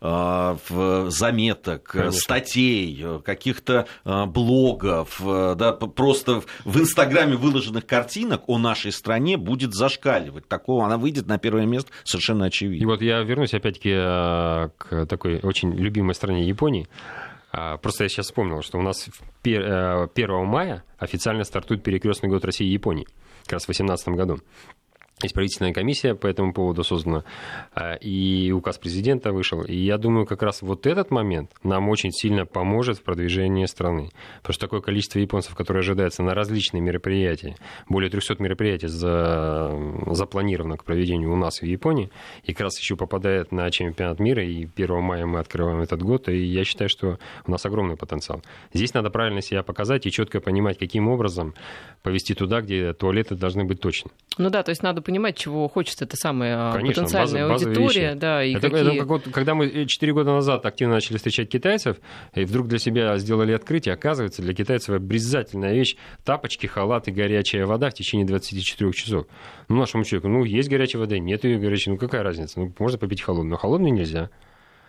заметок, 0.00 1.82
конечно. 1.82 2.12
статей, 2.12 3.04
каких-то 3.24 3.86
блогов, 4.04 5.20
э, 5.20 5.54
да, 5.56 5.72
просто 5.72 6.42
в 6.64 6.78
Инстаграме 6.78 7.36
выложенных 7.36 7.86
картинок 7.86 8.42
о 8.48 8.58
нашей 8.58 8.92
стране 8.92 9.36
будет 9.36 9.74
зашкаливать. 9.74 10.48
Такого 10.48 10.84
она 10.84 10.98
выйдет 10.98 11.26
на 11.26 11.38
первое 11.38 11.66
место 11.66 11.90
совершенно 12.04 12.46
очевидно. 12.46 12.82
И 12.82 12.86
вот 12.86 13.02
я 13.02 13.20
вернусь 13.22 13.54
опять-таки 13.54 13.92
э, 13.92 14.68
к 14.78 15.06
такой 15.06 15.40
очень 15.42 15.72
любимой 15.72 16.14
стране 16.14 16.46
Японии. 16.46 16.88
А, 17.52 17.76
просто 17.76 18.04
я 18.04 18.08
сейчас 18.08 18.26
вспомнил, 18.26 18.62
что 18.62 18.78
у 18.78 18.82
нас 18.82 19.08
1 19.42 19.62
э, 19.62 20.44
мая 20.44 20.84
официально 20.98 21.44
стартует 21.44 21.82
перекрестный 21.82 22.30
год 22.30 22.44
России 22.44 22.66
и 22.66 22.72
Японии, 22.72 23.06
как 23.44 23.54
раз 23.54 23.64
в 23.64 23.66
2018 23.66 24.08
году. 24.08 24.38
Есть 25.22 25.34
правительственная 25.34 25.72
комиссия 25.72 26.14
по 26.14 26.26
этому 26.26 26.52
поводу 26.52 26.84
создана, 26.84 27.24
а, 27.74 27.94
и 27.94 28.50
указ 28.52 28.78
президента 28.78 29.32
вышел. 29.32 29.62
И 29.62 29.76
я 29.76 29.98
думаю, 29.98 30.26
как 30.26 30.42
раз 30.42 30.62
вот 30.62 30.86
этот 30.86 31.10
момент 31.10 31.50
нам 31.62 31.88
очень 31.88 32.10
сильно 32.10 32.46
поможет 32.46 32.98
в 32.98 33.02
продвижении 33.02 33.66
страны. 33.66 34.10
Потому 34.38 34.54
что 34.54 34.66
такое 34.66 34.80
количество 34.80 35.18
японцев, 35.18 35.54
которое 35.54 35.80
ожидается 35.80 36.22
на 36.22 36.34
различные 36.34 36.80
мероприятия, 36.80 37.56
более 37.88 38.10
300 38.10 38.42
мероприятий 38.42 38.88
за, 38.88 39.72
запланировано 40.06 40.76
к 40.76 40.84
проведению 40.84 41.32
у 41.32 41.36
нас 41.36 41.60
в 41.60 41.64
Японии, 41.64 42.10
и 42.44 42.52
как 42.52 42.62
раз 42.62 42.78
еще 42.78 42.96
попадает 42.96 43.52
на 43.52 43.70
чемпионат 43.70 44.18
мира, 44.20 44.44
и 44.44 44.66
1 44.74 45.02
мая 45.02 45.26
мы 45.26 45.38
открываем 45.38 45.80
этот 45.80 46.02
год, 46.02 46.28
и 46.28 46.36
я 46.36 46.64
считаю, 46.64 46.88
что 46.88 47.18
у 47.46 47.50
нас 47.50 47.64
огромный 47.64 47.96
потенциал. 47.96 48.42
Здесь 48.72 48.94
надо 48.94 49.10
правильно 49.10 49.40
себя 49.40 49.62
показать 49.62 50.06
и 50.06 50.10
четко 50.10 50.40
понимать, 50.40 50.78
каким 50.78 51.08
образом 51.08 51.54
повести 52.02 52.34
туда, 52.34 52.60
где 52.60 52.92
туалеты 52.92 53.34
должны 53.34 53.64
быть 53.64 53.80
точно. 53.80 54.10
Ну 54.38 54.50
да, 54.50 54.62
то 54.62 54.70
есть 54.70 54.82
надо 54.82 55.02
понимать, 55.12 55.36
чего 55.36 55.68
хочет 55.68 56.00
эта 56.00 56.16
самая 56.16 56.56
а, 56.56 56.72
Конечно, 56.72 57.02
потенциальная 57.02 57.48
база, 57.48 57.66
аудитория. 57.66 58.14
Да, 58.14 58.42
и 58.42 58.54
это, 58.54 58.70
какие... 58.70 58.80
это 58.80 58.98
как 58.98 59.08
вот, 59.08 59.22
когда 59.30 59.54
мы 59.54 59.86
4 59.86 60.12
года 60.14 60.32
назад 60.32 60.64
активно 60.64 60.94
начали 60.94 61.18
встречать 61.18 61.50
китайцев, 61.50 61.98
и 62.34 62.44
вдруг 62.44 62.68
для 62.68 62.78
себя 62.78 63.18
сделали 63.18 63.52
открытие, 63.52 63.94
оказывается, 63.94 64.40
для 64.40 64.54
китайцев 64.54 64.94
обязательная 64.94 65.74
вещь 65.74 65.96
тапочки, 66.24 66.66
халаты, 66.66 67.12
горячая 67.12 67.66
вода 67.66 67.90
в 67.90 67.94
течение 67.94 68.26
24 68.26 68.92
часов. 68.92 69.26
Ну, 69.68 69.76
нашему 69.76 70.04
человеку, 70.04 70.28
ну, 70.28 70.44
есть 70.44 70.70
горячая 70.70 71.00
вода, 71.00 71.18
нет 71.18 71.44
ее 71.44 71.58
горячей, 71.58 71.90
ну, 71.90 71.98
какая 71.98 72.22
разница? 72.22 72.58
Ну, 72.58 72.72
можно 72.78 72.98
попить 72.98 73.20
холодную, 73.20 73.50
но 73.50 73.56
холодную 73.58 73.92
нельзя. 73.92 74.30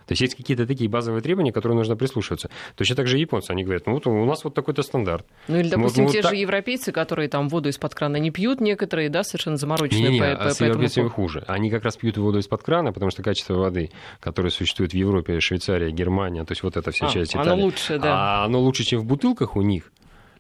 То 0.06 0.12
есть 0.12 0.22
есть 0.22 0.36
какие-то 0.36 0.66
такие 0.66 0.90
базовые 0.90 1.22
требования, 1.22 1.52
которые 1.52 1.78
нужно 1.78 1.96
прислушиваться. 1.96 2.50
Точно 2.76 2.96
так 2.96 3.08
же 3.08 3.18
японцы, 3.18 3.52
они 3.52 3.64
говорят, 3.64 3.86
ну 3.86 3.94
вот 3.94 4.08
у 4.08 4.26
нас 4.26 4.44
вот 4.44 4.54
такой-то 4.54 4.84
стандарт. 4.84 5.26
Ну 5.48 5.60
или, 5.60 5.70
допустим, 5.70 6.06
мы, 6.06 6.12
те 6.12 6.22
вот 6.22 6.32
же 6.32 6.36
европейцы, 6.36 6.92
которые 6.92 7.30
там 7.30 7.50
воду 7.50 7.70
из-под 7.70 7.96
крана 7.96 8.18
не 8.18 8.32
пьют, 8.32 8.62
некоторые, 8.62 9.10
да, 9.10 9.24
совершенно 9.24 9.58
замороченные. 9.58 10.10
Не, 10.10 10.14
не, 10.16 10.20
по, 10.20 10.32
а 10.32 10.50
с 10.52 10.62
европейцами 10.62 11.08
хуже. 11.08 11.44
Они 11.48 11.70
как 11.70 11.84
раз 11.84 11.98
пьют 11.98 12.18
воду 12.18 12.40
из-под 12.40 12.64
крана, 12.64 12.94
потому 12.94 13.12
что 13.12 13.24
качество 13.24 13.56
воды, 13.56 13.92
которое 14.20 14.50
существует 14.50 14.92
в 14.92 14.96
Европе, 14.96 15.40
Швейцария, 15.40 15.92
Германия, 15.92 16.44
то 16.44 16.52
есть 16.52 16.64
вот 16.64 16.78
эта 16.78 16.92
вся 16.92 17.08
а, 17.08 17.10
часть 17.10 17.34
Италии. 17.34 17.52
Оно 17.52 17.64
лучше, 17.64 18.00
да. 18.00 18.42
А 18.42 18.46
оно 18.46 18.60
лучше, 18.60 18.84
чем 18.84 19.00
в 19.00 19.06
бутылках 19.06 19.56
у 19.56 19.62
них. 19.62 19.92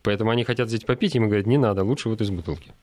Поэтому 0.03 0.31
они 0.31 0.43
хотят 0.43 0.67
взять 0.67 0.85
попить, 0.85 1.15
им 1.15 1.27
говорят, 1.27 1.47
не 1.47 1.57
надо, 1.57 1.83
лучше 1.83 2.09
вот 2.09 2.19
из 2.19 2.29
бутылки. 2.29 2.73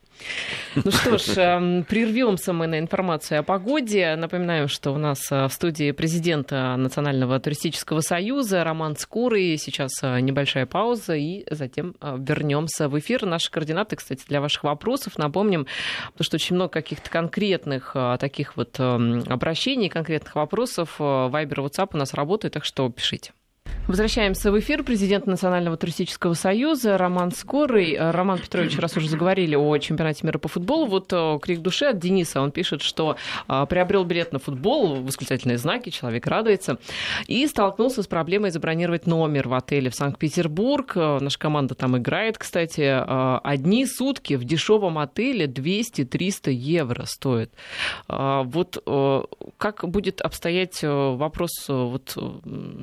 Ну 0.75 0.91
что 0.91 1.19
ж, 1.19 1.37
эм, 1.37 1.85
прервемся 1.85 2.53
мы 2.53 2.67
на 2.67 2.79
информацию 2.79 3.41
о 3.41 3.43
погоде. 3.43 4.17
Напоминаю, 4.17 4.69
что 4.69 4.93
у 4.93 4.99
нас 4.99 5.31
э, 5.31 5.47
в 5.47 5.53
студии 5.53 5.93
президента 5.93 6.77
Национального 6.77 7.39
туристического 7.41 8.01
союза 8.01 8.65
Роман 8.65 8.97
Скурый. 8.97 9.57
Сейчас 9.57 9.93
э, 10.03 10.21
небольшая 10.21 10.67
пауза, 10.67 11.15
и 11.15 11.45
затем 11.51 11.95
э, 12.01 12.17
вернемся 12.19 12.89
в 12.89 12.99
эфир. 12.99 13.27
Наши 13.27 13.51
координаты, 13.51 13.97
кстати, 13.97 14.25
для 14.27 14.41
ваших 14.41 14.65
вопросов. 14.65 15.19
Напомним, 15.19 15.67
потому 16.13 16.25
что 16.25 16.37
очень 16.37 16.57
много 16.57 16.71
каких-то 16.73 17.11
конкретных 17.11 17.97
таких 18.19 18.57
вот 18.57 18.77
эм, 18.79 19.25
обращений, 19.27 19.89
конкретных 19.89 20.35
вопросов. 20.35 20.97
Вайбер, 20.99 21.61
WhatsApp 21.61 21.91
у 21.93 21.97
нас 21.97 22.15
работает, 22.15 22.55
так 22.55 22.65
что 22.65 22.89
пишите. 22.89 23.33
Возвращаемся 23.91 24.53
в 24.53 24.59
эфир. 24.61 24.85
Президент 24.85 25.27
Национального 25.27 25.77
туристического 25.77 26.35
союза 26.35 26.97
Роман 26.97 27.33
Скорый. 27.33 27.97
Роман 27.99 28.39
Петрович, 28.39 28.79
раз 28.79 28.97
уже 28.97 29.09
заговорили 29.09 29.57
о 29.57 29.77
чемпионате 29.79 30.25
мира 30.25 30.39
по 30.39 30.47
футболу, 30.47 30.87
вот 30.87 31.13
э, 31.13 31.39
крик 31.43 31.59
души 31.59 31.87
от 31.87 31.99
Дениса. 31.99 32.41
Он 32.41 32.53
пишет, 32.53 32.83
что 32.83 33.17
э, 33.49 33.67
приобрел 33.69 34.05
билет 34.05 34.33
на 34.33 34.39
футбол, 34.39 35.03
восклицательные 35.03 35.59
знаки, 35.59 35.91
человек 35.91 36.29
радуется, 36.29 36.79
и 37.27 37.45
столкнулся 37.49 38.05
с 38.05 38.07
проблемой 38.07 38.53
забронировать 38.53 39.09
номер 39.09 39.49
в 39.49 39.55
отеле 39.55 39.91
в 39.91 39.97
Санкт-Петербург. 39.97 40.93
Э, 40.95 41.19
наша 41.21 41.41
команда 41.41 41.75
там 41.75 41.99
играет, 41.99 42.39
кстати. 42.39 42.97
Одни 43.43 43.87
сутки 43.87 44.35
в 44.35 44.45
дешевом 44.45 44.99
отеле 44.99 45.47
200-300 45.47 46.53
евро 46.53 47.07
стоит. 47.07 47.51
Вот 48.07 48.85
как 49.57 49.89
будет 49.89 50.21
обстоять 50.21 50.79
вопрос 50.83 51.51
вот 51.67 52.17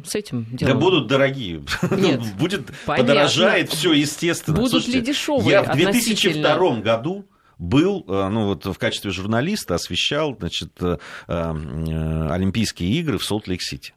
с 0.03 0.13
этим 0.13 0.47
делом? 0.51 0.73
Да 0.73 0.79
будут 0.79 0.96
дорогие. 1.01 1.63
Нет, 1.91 2.21
будет 2.39 2.71
подорожает 2.85 3.71
все, 3.71 3.93
естественно. 3.93 4.57
Будут 4.57 4.71
Слушайте, 4.71 4.99
ли 4.99 5.05
дешевые 5.05 5.49
Я 5.49 5.63
в 5.63 5.75
2002 5.75 6.79
году 6.81 7.25
был, 7.57 8.05
э, 8.07 8.29
ну 8.29 8.47
вот 8.47 8.65
в 8.65 8.77
качестве 8.77 9.11
журналиста 9.11 9.75
освещал, 9.75 10.35
значит, 10.37 10.71
э, 10.81 10.97
э, 11.27 12.27
Олимпийские 12.29 12.91
игры 12.91 13.17
в 13.17 13.23
Солт-Лейк-Сити 13.23 13.93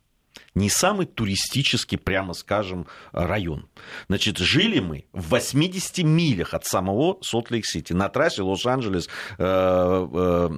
не 0.61 0.71
самый 0.71 1.07
туристический, 1.07 1.99
прямо 1.99 2.35
скажем, 2.35 2.87
район. 3.13 3.67
Значит, 4.09 4.39
жили 4.39 4.79
мы 4.79 5.07
в 5.13 5.31
80 5.31 6.05
милях 6.05 6.55
от 6.55 6.65
самого 6.67 7.19
Солт-Лейк-Сити, 7.23 7.93
на 7.93 8.09
трассе 8.09 8.43
Лос-Анджелес, 8.43 9.09
э, 9.39 9.43
э, 9.43 10.49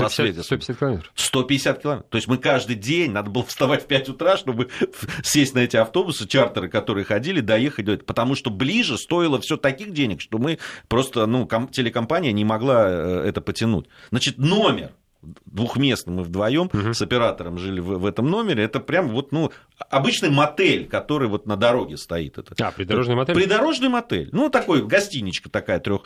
Лас-Вегас. 0.00 0.46
150 0.46 0.78
километров. 0.78 1.12
150 1.14 1.82
километров. 1.82 2.10
То 2.10 2.16
есть 2.16 2.28
мы 2.28 2.38
каждый 2.38 2.76
день, 2.76 3.10
надо 3.10 3.30
было 3.30 3.44
вставать 3.44 3.84
в 3.84 3.86
5 3.86 4.10
утра, 4.10 4.36
чтобы 4.36 4.68
сесть 5.22 5.54
на 5.54 5.60
эти 5.60 5.76
автобусы, 5.76 6.28
чартеры, 6.28 6.68
которые 6.68 7.04
ходили, 7.04 7.40
доехать, 7.40 8.06
потому 8.06 8.34
что 8.34 8.50
ближе 8.50 8.98
стоило 8.98 9.40
все 9.40 9.56
таких 9.56 9.92
денег, 9.92 10.20
что 10.20 10.38
мы 10.38 10.58
просто, 10.88 11.26
ну, 11.26 11.48
телекомпания 11.72 12.32
не 12.32 12.44
могла 12.44 12.88
э, 12.88 13.24
это 13.26 13.40
потянуть. 13.40 13.88
Значит, 14.10 14.38
номер 14.38 14.92
двухместный, 15.46 16.12
мы 16.14 16.22
вдвоем 16.22 16.70
Мгм. 16.72 16.94
с 16.94 17.02
оператором 17.02 17.58
жили 17.58 17.80
в, 17.80 17.98
в 17.98 18.06
этом 18.06 18.26
номере. 18.30 18.62
Это 18.64 18.80
прям 18.80 19.08
вот, 19.08 19.32
ну, 19.32 19.50
обычный 19.90 20.30
мотель, 20.30 20.86
который 20.88 21.28
вот 21.28 21.46
на 21.46 21.56
дороге 21.56 21.96
стоит. 21.96 22.38
Это. 22.38 22.54
А, 22.66 22.70
придорожный 22.70 23.14
мотель? 23.16 23.34
Придорожный 23.34 23.88
мотель. 23.88 24.28
Ну, 24.32 24.48
такой, 24.50 24.82
гостиничка 24.86 25.50
такая 25.50 25.78
трех, 25.80 26.02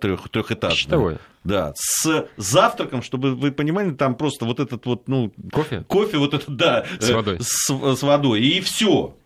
трех, 0.00 0.28
трехэтажная. 0.28 0.76
Щитовой. 0.76 1.18
Да, 1.44 1.72
с 1.76 2.26
завтраком, 2.36 3.02
чтобы 3.02 3.34
вы 3.34 3.50
понимали, 3.52 3.90
там 3.92 4.14
просто 4.14 4.44
вот 4.44 4.60
этот 4.60 4.86
вот, 4.86 5.08
ну, 5.08 5.32
Кофе? 5.50 5.84
кофе 5.88 6.18
вот 6.18 6.34
этот, 6.34 6.54
да, 6.56 6.84
С 7.00 7.10
э, 7.10 7.14
водой. 7.14 7.38
С, 7.40 7.68
с 7.96 8.02
водой, 8.02 8.42
и 8.42 8.60
все. 8.60 9.16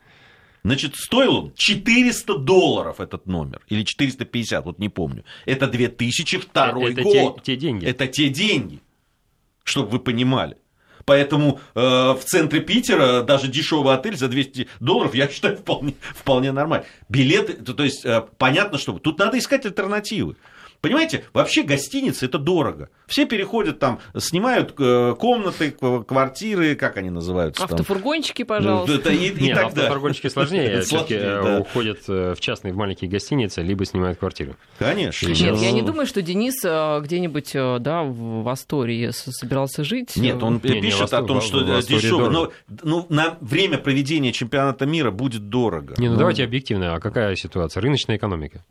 Значит, 0.65 0.97
стоил 0.97 1.37
он 1.37 1.53
400 1.55 2.39
долларов 2.39 3.01
этот 3.01 3.27
номер, 3.27 3.61
или 3.69 3.85
450, 3.85 4.65
вот 4.65 4.79
не 4.79 4.89
помню. 4.89 5.25
Это 5.45 5.69
2002 5.69 6.63
Э, 6.83 6.91
Это 6.93 7.03
год. 7.03 7.43
те, 7.43 7.53
те 7.55 7.57
деньги. 7.57 7.85
Это 7.87 8.07
те 8.09 8.29
деньги, 8.31 8.81
чтобы 9.67 9.91
вы 9.91 9.99
понимали. 9.99 10.57
Поэтому 11.05 11.61
э, 11.75 11.81
в 11.81 12.21
центре 12.25 12.61
Питера 12.61 13.23
даже 13.23 13.49
дешевый 13.49 13.95
отель 13.95 14.17
за 14.17 14.29
200 14.29 14.69
долларов, 14.81 15.15
я 15.15 15.29
считаю, 15.29 15.57
вполне, 15.57 15.95
вполне 16.01 16.51
нормально. 16.51 16.85
Билеты, 17.09 17.53
то, 17.53 17.75
то 17.75 17.85
есть 17.85 18.05
э, 18.05 18.25
понятно, 18.39 18.79
что 18.79 18.99
тут 18.99 19.19
надо 19.19 19.39
искать 19.39 19.67
альтернативы. 19.67 20.37
Понимаете, 20.87 21.25
вообще 21.33 21.63
гостиницы 21.63 22.27
это 22.27 22.39
дорого. 22.39 22.89
Все 23.07 23.27
переходят 23.27 23.79
там, 23.79 23.99
снимают 24.17 24.75
э, 24.79 25.15
комнаты, 25.19 25.71
кв- 25.73 26.05
квартиры, 26.07 26.75
как 26.77 26.97
они 26.97 27.11
называются? 27.11 27.67
там? 27.67 27.75
Автофургончики, 27.75 28.43
Ну, 28.43 28.47
пожалуйста. 28.47 28.95
это 28.97 29.11
и, 29.11 29.29
и 29.29 29.43
Нет, 29.43 29.55
тогда. 29.57 29.67
автоторгончики 29.83 30.29
сложнее. 30.29 30.81
Все-таки 30.83 31.15
Сложнее, 31.19 31.43
да. 31.43 31.59
уходят 31.61 31.99
э, 32.09 32.35
в 32.35 32.41
частные, 32.41 32.73
в 32.73 32.77
маленькие 32.77 33.11
гостиницы, 33.11 33.63
либо 33.63 33.85
снимают 33.85 34.19
квартиру. 34.19 34.57
Конечно. 34.79 35.27
Нет, 35.29 35.39
я 35.39 35.73
не 35.73 35.81
Ну, 35.83 35.89
думаю, 35.89 36.07
что 36.07 36.23
Денис 36.23 36.55
э, 36.65 37.01
где-нибудь 37.03 37.51
э, 37.55 37.79
да, 37.81 38.03
в 38.03 38.49
Астории 38.49 39.11
собирался 39.13 39.85
жить. 39.85 40.17
Нет, 40.17 40.43
он 40.43 40.61
Не, 40.63 40.71
не, 40.75 40.81
пишет 40.83 41.11
в 41.11 41.15
о 41.15 41.23
том, 41.23 41.41
что 41.41 41.63
дешево. 41.83 42.29
Но 42.31 42.31
дорого. 42.31 42.53
ну, 42.83 43.07
на 43.09 43.37
время 43.41 43.79
проведения 43.79 44.33
чемпионата 44.33 44.87
мира 44.87 45.11
будет 45.11 45.49
дорого. 45.49 45.95
Не, 45.99 46.09
ну 46.09 46.17
давайте 46.17 46.45
объективно. 46.45 46.95
А 46.95 47.01
какая 47.01 47.35
ситуация? 47.37 47.81
Рыночная 47.81 48.17
экономика. 48.17 48.65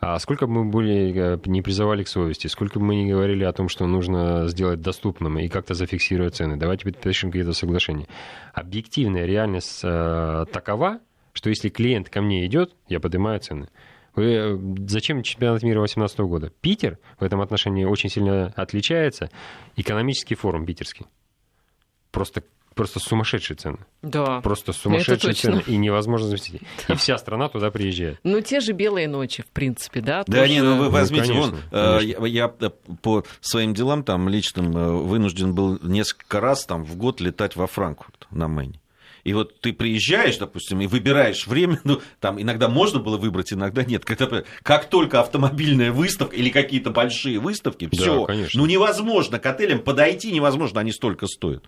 А 0.00 0.18
сколько 0.20 0.46
бы 0.46 0.64
мы 0.64 0.70
были, 0.70 1.34
э, 1.34 1.38
не 1.46 1.60
призывали 1.60 2.04
к 2.04 2.08
совести, 2.08 2.46
сколько 2.46 2.78
бы 2.78 2.86
мы 2.86 2.94
не 2.94 3.10
говорили 3.10 3.44
о 3.44 3.52
том, 3.52 3.68
что 3.68 3.86
нужно 3.86 4.46
сделать 4.46 4.80
доступным 4.80 5.38
и 5.38 5.48
как-то 5.48 5.74
зафиксировать 5.74 6.36
цены, 6.36 6.56
давайте 6.56 6.84
подпишем 6.84 7.30
какие-то 7.30 7.52
соглашения. 7.52 8.06
Объективная 8.54 9.26
реальность 9.26 9.80
э, 9.82 10.44
такова, 10.52 11.00
что 11.32 11.50
если 11.50 11.68
клиент 11.68 12.10
ко 12.10 12.20
мне 12.20 12.46
идет, 12.46 12.74
я 12.88 13.00
поднимаю 13.00 13.40
цены. 13.40 13.68
Вы, 14.14 14.24
э, 14.24 14.58
зачем 14.86 15.22
чемпионат 15.22 15.62
мира 15.62 15.78
2018 15.78 16.18
года? 16.20 16.52
Питер 16.60 16.98
в 17.18 17.24
этом 17.24 17.40
отношении 17.40 17.84
очень 17.84 18.08
сильно 18.08 18.52
отличается. 18.56 19.30
Экономический 19.76 20.36
форум 20.36 20.64
питерский. 20.64 21.06
Просто, 22.12 22.42
просто 22.78 23.00
сумасшедшие 23.00 23.56
цены. 23.56 23.78
Да. 24.02 24.40
Просто 24.40 24.72
сумасшедшие 24.72 25.32
точно. 25.34 25.60
цены. 25.60 25.62
И 25.66 25.76
невозможно 25.76 26.28
заместить. 26.28 26.62
И 26.88 26.94
вся 26.94 27.18
страна 27.18 27.48
туда 27.48 27.72
приезжает. 27.72 28.20
Ну, 28.22 28.40
те 28.40 28.60
же 28.60 28.72
белые 28.72 29.08
ночи, 29.08 29.42
в 29.42 29.46
принципе, 29.48 30.00
да? 30.00 30.22
Да 30.26 30.38
тоже- 30.42 30.52
не, 30.52 30.62
ну 30.62 30.76
вы 30.78 30.84
Ну, 30.84 30.90
возьмите, 30.90 31.26
конечно, 31.26 31.40
вон, 31.50 31.60
э, 31.72 31.98
конечно. 31.98 32.24
я, 32.26 32.44
я, 32.44 32.54
э, 32.60 32.70
по 33.02 33.24
своим 33.40 33.74
делам 33.74 34.04
там 34.04 34.28
личным 34.28 34.76
э, 34.76 34.90
вынужден 34.92 35.54
был 35.54 35.80
несколько 35.82 36.40
раз 36.40 36.64
там 36.66 36.84
в 36.84 36.96
год 36.96 37.20
летать 37.20 37.56
во 37.56 37.66
Франкфурт 37.66 38.28
на 38.30 38.46
Мэне. 38.46 38.80
И 39.24 39.34
вот 39.34 39.60
ты 39.60 39.72
приезжаешь, 39.72 40.38
допустим, 40.38 40.80
и 40.80 40.86
выбираешь 40.86 41.48
время, 41.48 41.80
ну, 41.84 42.00
там 42.20 42.40
иногда 42.40 42.68
можно 42.68 43.00
было 43.00 43.18
выбрать, 43.18 43.52
иногда 43.52 43.82
нет. 43.84 44.04
Когда, 44.04 44.44
как 44.62 44.88
только 44.88 45.20
автомобильная 45.20 45.90
выставка 45.90 46.36
или 46.36 46.48
какие-то 46.50 46.90
большие 46.90 47.40
выставки, 47.40 47.88
Да, 47.90 47.96
все, 47.98 48.24
конечно. 48.24 48.60
ну 48.60 48.66
невозможно 48.66 49.40
к 49.40 49.46
отелям 49.46 49.80
подойти, 49.80 50.30
невозможно, 50.30 50.80
они 50.80 50.92
столько 50.92 51.26
стоят. 51.26 51.64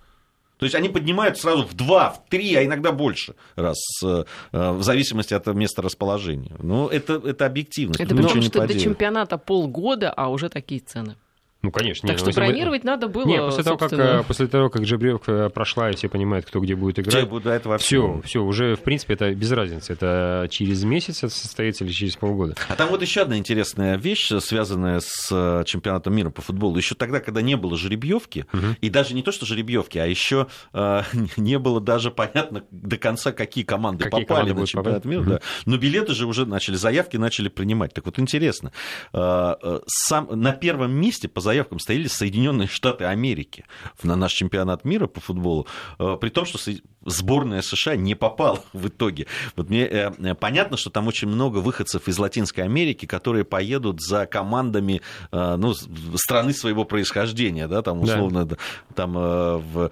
То 0.60 0.66
есть 0.66 0.74
они 0.74 0.90
поднимают 0.90 1.38
сразу 1.38 1.64
в 1.64 1.74
два, 1.74 2.10
в 2.10 2.28
три, 2.28 2.54
а 2.54 2.64
иногда 2.64 2.92
больше 2.92 3.34
раз, 3.56 3.78
э, 4.04 4.24
э, 4.52 4.70
в 4.72 4.82
зависимости 4.82 5.32
от 5.32 5.46
места 5.46 5.80
расположения. 5.80 6.54
Ну, 6.58 6.86
это, 6.88 7.14
это 7.14 7.46
объективность. 7.46 7.98
Это 7.98 8.14
потому 8.14 8.42
что 8.42 8.66
до 8.66 8.78
чемпионата 8.78 9.38
полгода, 9.38 10.12
а 10.12 10.28
уже 10.28 10.50
такие 10.50 10.80
цены. 10.80 11.16
Ну, 11.62 11.70
конечно. 11.70 12.06
так 12.06 12.16
нет, 12.16 12.20
что 12.20 12.30
ну, 12.30 12.32
мы- 12.46 12.46
бронировать 12.48 12.84
надо 12.84 13.08
было, 13.08 13.26
Не, 13.26 13.38
после 13.38 13.62
того, 13.64 13.76
как, 13.76 13.90
собственно. 13.90 14.20
э, 14.20 14.22
после 14.24 14.46
того, 14.46 14.70
как 14.70 14.86
жеребьевка 14.86 15.50
прошла, 15.50 15.90
и 15.90 15.94
все 15.94 16.08
понимают, 16.08 16.46
кто 16.46 16.58
где 16.60 16.74
будет 16.74 16.98
играть, 16.98 17.28
будут 17.28 17.44
до 17.44 17.50
этого 17.50 17.76
все, 17.78 18.20
все, 18.24 18.42
уже, 18.42 18.76
в 18.76 18.80
принципе, 18.80 19.14
это 19.14 19.34
без 19.34 19.52
разницы. 19.52 19.92
Это 19.92 20.48
через 20.50 20.84
месяц 20.84 21.18
это 21.22 21.32
состоится 21.34 21.84
или 21.84 21.92
через 21.92 22.16
полгода. 22.16 22.54
А 22.68 22.76
там 22.76 22.88
вот 22.88 23.02
еще 23.02 23.20
одна 23.22 23.36
интересная 23.36 23.96
вещь, 23.98 24.30
связанная 24.40 25.00
с 25.02 25.28
э, 25.30 25.64
чемпионатом 25.66 26.14
мира 26.14 26.30
по 26.30 26.40
футболу. 26.40 26.76
Еще 26.78 26.94
тогда, 26.94 27.20
когда 27.20 27.42
не 27.42 27.56
было 27.56 27.76
жеребьевки, 27.76 28.46
и 28.80 28.88
даже 28.88 29.14
не 29.14 29.22
то, 29.22 29.30
что 29.32 29.44
жеребьевки, 29.44 29.98
а 29.98 30.06
еще 30.06 30.46
э, 30.72 31.02
не 31.36 31.58
было 31.58 31.80
даже 31.80 32.10
понятно 32.10 32.64
до 32.70 32.96
конца, 32.96 33.32
какие 33.32 33.64
команды 33.64 34.04
Какие 34.04 34.24
попали 34.24 34.48
команды 34.48 34.60
на 34.62 34.66
чемпионат 34.66 35.02
попадать. 35.02 35.04
мира. 35.26 35.30
да. 35.34 35.40
Но 35.66 35.76
билеты 35.76 36.14
же 36.14 36.26
уже 36.26 36.46
начали, 36.46 36.76
заявки 36.76 37.18
начали 37.18 37.48
принимать. 37.48 37.92
Так 37.92 38.06
вот 38.06 38.18
интересно, 38.18 38.72
э, 39.12 39.54
э, 39.62 39.80
сам, 39.86 40.28
на 40.30 40.52
первом 40.52 40.92
месте 40.92 41.28
по 41.28 41.40
заявкам 41.50 41.80
стояли 41.80 42.06
Соединенные 42.06 42.68
Штаты 42.68 43.04
Америки 43.04 43.64
на 44.04 44.14
наш 44.14 44.32
чемпионат 44.32 44.84
мира 44.84 45.08
по 45.08 45.20
футболу, 45.20 45.66
э, 45.98 46.16
при 46.20 46.28
том, 46.28 46.44
что 46.44 46.58
сборная 47.04 47.62
США 47.62 47.96
не 47.96 48.14
попала 48.14 48.60
в 48.72 48.86
итоге. 48.86 49.26
Вот 49.56 49.68
мне 49.68 49.84
э, 49.84 50.12
э, 50.16 50.34
понятно, 50.34 50.76
что 50.76 50.90
там 50.90 51.08
очень 51.08 51.26
много 51.26 51.58
выходцев 51.58 52.06
из 52.06 52.18
Латинской 52.18 52.62
Америки, 52.64 53.06
которые 53.06 53.44
поедут 53.44 54.00
за 54.00 54.26
командами 54.26 55.00
ну, 55.32 55.74
страны 56.14 56.52
своего 56.52 56.84
происхождения, 56.84 57.66
да, 57.66 57.82
там 57.82 58.00
условно 58.00 58.44
да, 58.44 58.56
там 58.94 59.12
в, 59.12 59.90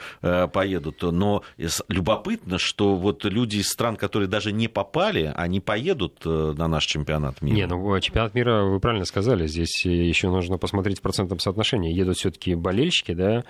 поедут. 0.53 1.03
Но 1.03 1.43
любопытно, 1.89 2.59
что 2.59 2.95
вот 2.95 3.25
люди 3.25 3.57
из 3.57 3.69
стран, 3.69 3.97
которые 3.97 4.29
даже 4.29 4.53
не 4.53 4.69
попали, 4.69 5.33
они 5.35 5.61
поедут 5.61 6.25
на 6.25 6.69
наш 6.69 6.85
чемпионат 6.85 7.43
мира. 7.43 7.57
Не, 7.57 7.67
ну 7.67 8.01
чемпионат 8.01 8.35
мира, 8.35 8.63
вы 8.63 8.81
правильно 8.81 9.05
сказали, 9.07 9.47
здесь 9.47 9.85
еще 9.85 10.29
нужно 10.29 10.59
посмотреть 10.59 10.99
в 10.99 11.03
процентном 11.03 11.39
соотношении. 11.49 11.95
Едут 11.95 12.17
все-таки 12.17 12.55
болельщики, 12.55 13.13
да, 13.13 13.45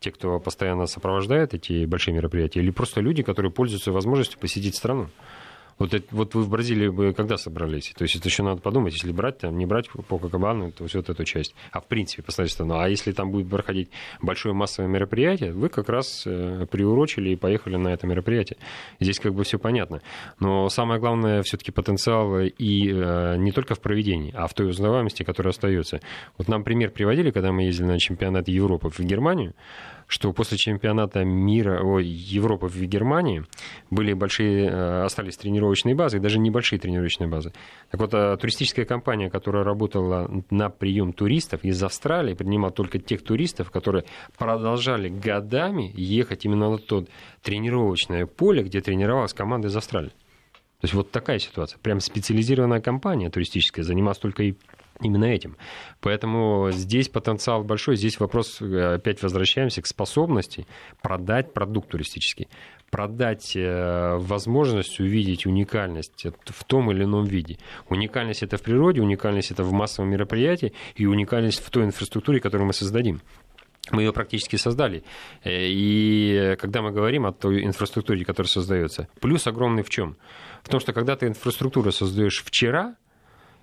те, 0.00 0.10
кто 0.10 0.38
постоянно 0.40 0.86
сопровождает 0.86 1.54
эти 1.54 1.84
большие 1.86 2.14
мероприятия, 2.14 2.60
или 2.60 2.70
просто 2.70 3.00
люди, 3.00 3.22
которые 3.22 3.52
пользуются 3.52 3.92
возможностью 3.92 4.38
посетить 4.38 4.76
страну. 4.76 5.08
Вот, 5.82 5.94
это- 5.94 6.06
вот 6.12 6.34
вы 6.36 6.42
в 6.42 6.48
Бразилии 6.48 6.88
бы 6.88 7.12
когда 7.12 7.36
собрались? 7.36 7.92
То 7.96 8.04
есть 8.04 8.14
это 8.14 8.28
еще 8.28 8.44
надо 8.44 8.60
подумать, 8.60 8.92
если 8.92 9.10
брать, 9.10 9.38
там, 9.38 9.58
не 9.58 9.66
брать 9.66 9.90
по 9.90 10.16
Кабану, 10.16 10.70
то 10.70 10.84
вот 10.84 11.10
эту 11.10 11.24
часть. 11.24 11.56
А 11.72 11.80
в 11.80 11.86
принципе, 11.86 12.22
посмотреть 12.22 12.52
страну. 12.52 12.78
А 12.78 12.88
если 12.88 13.10
там 13.10 13.32
будет 13.32 13.50
проходить 13.50 13.90
большое 14.20 14.54
массовое 14.54 14.88
мероприятие, 14.88 15.52
вы 15.52 15.68
как 15.68 15.88
раз 15.88 16.22
э, 16.24 16.66
приурочили 16.70 17.30
и 17.30 17.36
поехали 17.36 17.74
на 17.74 17.88
это 17.88 18.06
мероприятие. 18.06 18.58
Здесь 19.00 19.18
как 19.18 19.34
бы 19.34 19.42
все 19.42 19.58
понятно. 19.58 20.02
Но 20.38 20.68
самое 20.68 21.00
главное 21.00 21.42
все-таки 21.42 21.72
потенциал 21.72 22.38
и 22.38 22.92
э, 22.92 23.36
не 23.38 23.50
только 23.50 23.74
в 23.74 23.80
проведении, 23.80 24.32
а 24.36 24.46
в 24.46 24.54
той 24.54 24.68
узнаваемости, 24.68 25.24
которая 25.24 25.50
остается. 25.50 26.00
Вот 26.38 26.46
нам 26.46 26.62
пример 26.62 26.90
приводили, 26.90 27.32
когда 27.32 27.50
мы 27.50 27.64
ездили 27.64 27.88
на 27.88 27.98
чемпионат 27.98 28.46
Европы 28.46 28.88
в 28.88 29.00
Германию, 29.00 29.52
что 30.06 30.32
после 30.32 30.58
чемпионата 30.58 31.24
мира, 31.24 31.82
ой, 31.82 32.04
Европы 32.06 32.66
в 32.66 32.76
Германии 32.82 33.44
были 33.90 34.12
большие, 34.12 34.68
э, 34.68 35.04
остались 35.04 35.36
тренировочные 35.36 35.94
базы, 35.94 36.18
даже 36.18 36.38
небольшие 36.38 36.78
тренировочные 36.78 37.28
базы. 37.28 37.52
Так 37.90 38.00
вот, 38.00 38.14
э, 38.14 38.36
туристическая 38.36 38.84
компания, 38.84 39.30
которая 39.30 39.64
работала 39.64 40.30
на 40.50 40.68
прием 40.70 41.12
туристов 41.12 41.64
из 41.64 41.82
Австралии, 41.82 42.34
принимала 42.34 42.72
только 42.72 42.98
тех 42.98 43.22
туристов, 43.22 43.70
которые 43.70 44.04
продолжали 44.36 45.08
годами 45.08 45.92
ехать 45.94 46.44
именно 46.44 46.70
на 46.70 46.78
то 46.78 47.04
тренировочное 47.42 48.26
поле, 48.26 48.62
где 48.62 48.80
тренировалась 48.80 49.32
команда 49.32 49.68
из 49.68 49.76
Австралии. 49.76 50.12
То 50.82 50.86
есть 50.86 50.94
вот 50.94 51.12
такая 51.12 51.38
ситуация. 51.38 51.78
Прям 51.78 52.00
специализированная 52.00 52.80
компания 52.80 53.30
туристическая 53.30 53.84
занималась 53.84 54.18
только 54.18 54.42
и 54.42 54.54
именно 55.00 55.24
этим. 55.24 55.56
Поэтому 56.00 56.70
здесь 56.72 57.08
потенциал 57.08 57.64
большой. 57.64 57.96
Здесь 57.96 58.20
вопрос, 58.20 58.60
э, 58.60 58.94
опять 58.94 59.22
возвращаемся 59.22 59.82
к 59.82 59.86
способности 59.86 60.66
продать 61.02 61.52
продукт 61.52 61.90
туристический. 61.90 62.48
Продать 62.90 63.56
э, 63.56 64.16
возможность 64.18 65.00
увидеть 65.00 65.46
уникальность 65.46 66.26
в 66.44 66.64
том 66.64 66.90
или 66.90 67.04
ином 67.04 67.24
виде. 67.24 67.58
Уникальность 67.88 68.42
это 68.42 68.56
в 68.58 68.62
природе, 68.62 69.00
уникальность 69.00 69.50
это 69.50 69.64
в 69.64 69.72
массовом 69.72 70.10
мероприятии 70.10 70.72
и 70.96 71.06
уникальность 71.06 71.64
в 71.64 71.70
той 71.70 71.84
инфраструктуре, 71.84 72.40
которую 72.40 72.66
мы 72.66 72.72
создадим. 72.72 73.22
Мы 73.90 74.02
ее 74.02 74.12
практически 74.12 74.56
создали. 74.56 75.02
Э, 75.42 75.50
И 75.50 76.56
когда 76.60 76.82
мы 76.82 76.92
говорим 76.92 77.26
о 77.26 77.32
той 77.32 77.64
инфраструктуре, 77.64 78.24
которая 78.24 78.48
создается, 78.48 79.08
плюс 79.20 79.46
огромный 79.46 79.82
в 79.82 79.90
чем? 79.90 80.16
В 80.62 80.68
том, 80.68 80.78
что 80.78 80.92
когда 80.92 81.16
ты 81.16 81.26
инфраструктуру 81.26 81.90
создаешь 81.90 82.44
вчера, 82.44 82.94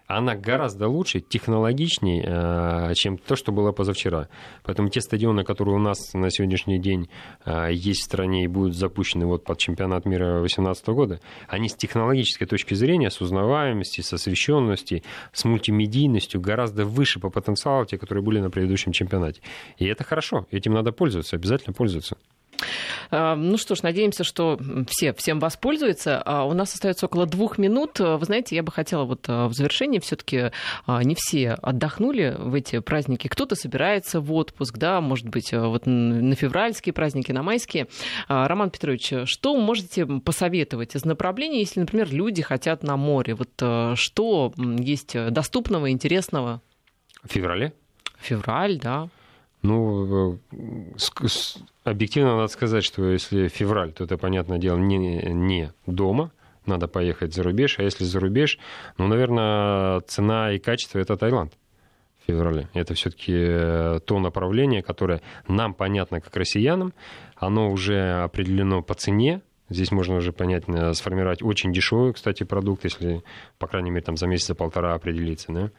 она 0.10 0.36
гораздо 0.36 0.88
лучше, 0.88 1.20
технологичнее, 1.20 2.24
э, 2.26 2.93
чем 2.95 3.20
то, 3.20 3.36
что 3.36 3.51
было 3.51 3.72
позавчера. 3.72 4.28
Поэтому 4.64 4.89
те 4.89 5.01
стадионы, 5.01 5.43
которые 5.43 5.76
у 5.76 5.80
нас 5.80 6.16
на 6.16 6.32
сегодняшний 6.32 6.80
день 6.80 7.10
э, 7.45 7.68
есть 7.72 8.01
в 8.01 8.05
стране 8.05 8.43
и 8.43 8.47
будут 8.47 8.76
запущены 8.76 9.28
вот 9.28 9.43
под 9.43 9.60
чемпионат 9.60 10.05
мира 10.05 10.39
2018 10.39 10.88
года, 10.88 11.20
они 11.47 11.70
с 11.70 11.76
технологической 11.76 12.47
точки 12.47 12.74
зрения, 12.74 13.12
с 13.12 13.22
узнаваемости, 13.22 14.01
с 14.01 14.12
освещенностью, 14.12 15.03
с 15.32 15.45
мультимедийностью 15.45 16.41
гораздо 16.41 16.86
выше 16.86 17.20
по 17.20 17.30
потенциалу 17.30 17.86
те, 17.86 17.99
которые 17.99 18.24
были 18.24 18.39
на 18.39 18.49
предыдущем 18.49 18.93
чемпионате. 18.93 19.41
И 19.78 19.86
это 19.86 20.03
хорошо, 20.03 20.47
этим 20.49 20.74
надо 20.74 20.91
пользоваться, 20.91 21.36
обязательно 21.36 21.74
пользоваться. 21.74 22.18
А, 23.12 23.36
ну 23.36 23.57
что 23.57 23.76
ж, 23.76 23.84
надеемся, 23.84 24.24
что 24.24 24.60
все 24.88 25.14
всем 25.14 25.39
воспользуются. 25.39 26.22
А, 26.24 26.45
у 26.45 26.53
нас 26.53 26.74
остается 26.74 27.05
около 27.05 27.26
двух 27.26 27.57
минут. 27.57 27.99
Вы 27.99 28.24
знаете, 28.24 28.55
я 28.55 28.64
бы 28.64 28.72
хотела 28.72 29.03
вот 29.03 29.26
а, 29.28 29.47
в 29.47 29.53
завершении 29.53 29.99
все-таки 29.99 30.51
не 30.88 31.16
все 31.16 31.51
отдохнули 31.53 32.36
в 32.38 32.53
эти 32.53 32.80
праздники. 32.80 33.28
Кто-то 33.28 33.55
собирается 33.55 34.22
в 34.22 34.34
отпуск, 34.34 34.78
да, 34.78 35.01
может 35.01 35.28
быть, 35.28 35.51
вот 35.51 35.86
на 35.86 36.36
февральские 36.36 36.93
праздники, 36.93 37.32
на 37.32 37.43
майские. 37.43 37.88
Роман 38.28 38.70
Петрович, 38.70 39.12
что 39.26 39.55
можете 39.55 40.05
посоветовать 40.05 40.95
из 40.95 41.05
направлений, 41.05 41.60
если, 41.60 41.80
например, 41.80 42.12
люди 42.12 42.41
хотят 42.41 42.84
на 42.84 42.97
море? 42.97 43.36
Вот 43.36 43.49
что 43.97 44.53
есть 44.57 45.14
доступного, 45.32 45.91
интересного? 45.91 46.62
В 47.24 47.32
феврале? 47.32 47.74
Февраль, 48.20 48.80
да. 48.80 49.10
Ну, 49.62 50.39
объективно 51.84 52.38
надо 52.38 52.47
сказать, 52.47 52.84
что 52.84 53.10
если 53.12 53.49
февраль, 53.49 53.91
то 53.91 54.05
это, 54.05 54.18
понятное 54.18 54.57
дело, 54.57 54.78
не, 54.78 54.97
не 54.97 55.74
дома, 55.86 56.32
надо 56.66 56.88
поехать 56.88 57.34
за 57.34 57.43
рубеж, 57.43 57.80
а 57.80 57.84
если 57.84 58.05
за 58.05 58.20
рубеж, 58.20 58.57
ну, 58.97 59.07
наверное, 59.07 59.99
цена 60.01 60.53
и 60.53 60.60
качество– 60.60 60.99
это 60.99 61.18
Таиланд 61.18 61.53
в 62.22 62.28
феврале. 62.28 62.70
Это 62.74 62.93
все-таки 62.93 63.34
э, 63.36 63.99
то 64.05 64.20
направление, 64.20 64.82
которое 64.82 65.22
нам 65.47 65.74
понятно 65.74 66.22
как 66.22 66.36
россиянам, 66.38 66.93
оно 67.36 67.70
уже 67.72 68.22
определено 68.24 68.82
по 68.82 68.93
цене, 68.93 69.41
Здесь 69.70 69.91
можно 69.91 70.16
уже 70.16 70.34
понять, 70.34 70.64
э, 70.68 70.93
сформировать 70.93 71.43
очень 71.43 71.72
дешевый, 71.72 72.14
кстати, 72.14 72.43
продукт, 72.43 72.86
если, 72.86 73.24
по 73.60 73.68
крайней 73.68 73.91
мере, 73.91 74.03
там 74.03 74.18
за 74.18 74.26
месяца-полтора 74.26 74.95
определиться, 74.95 75.51
да? 75.51 75.70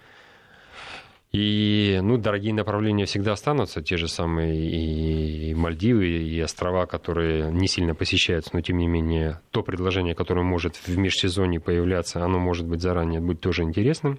И, 1.32 2.00
ну, 2.02 2.16
дорогие 2.16 2.52
направления 2.52 3.06
всегда 3.06 3.32
останутся, 3.32 3.82
те 3.82 3.96
же 3.96 4.08
самые 4.08 4.58
и 4.58 5.54
Мальдивы, 5.54 6.08
и 6.08 6.40
острова, 6.40 6.86
которые 6.86 7.52
не 7.52 7.68
сильно 7.68 7.94
посещаются, 7.94 8.50
но, 8.52 8.62
тем 8.62 8.78
не 8.78 8.88
менее, 8.88 9.40
то 9.52 9.62
предложение, 9.62 10.16
которое 10.16 10.42
может 10.42 10.74
в 10.74 10.98
межсезонье 10.98 11.60
появляться, 11.60 12.24
оно 12.24 12.40
может 12.40 12.66
быть 12.66 12.80
заранее 12.80 13.20
быть 13.20 13.40
тоже 13.40 13.62
интересным. 13.62 14.18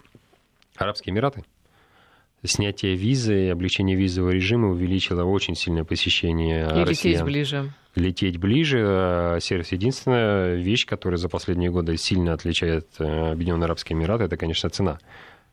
Арабские 0.77 1.13
Эмираты. 1.13 1.43
Снятие 2.43 2.95
визы 2.95 3.49
облегчение 3.49 3.95
визового 3.95 4.31
режима 4.31 4.69
увеличило 4.69 5.23
очень 5.25 5.53
сильное 5.55 5.83
посещение 5.83 6.63
И 6.65 6.83
россиян. 6.85 6.87
лететь 6.87 7.23
ближе. 7.23 7.73
Лететь 7.93 8.37
ближе. 8.37 9.37
Сервис 9.41 9.73
единственная 9.73 10.55
вещь, 10.55 10.85
которая 10.87 11.17
за 11.17 11.29
последние 11.29 11.69
годы 11.71 11.97
сильно 11.97 12.33
отличает 12.33 12.87
э, 12.99 13.31
Объединенные 13.33 13.65
Арабские 13.65 13.97
Эмираты, 13.99 14.23
это, 14.23 14.37
конечно, 14.37 14.69
цена. 14.69 14.97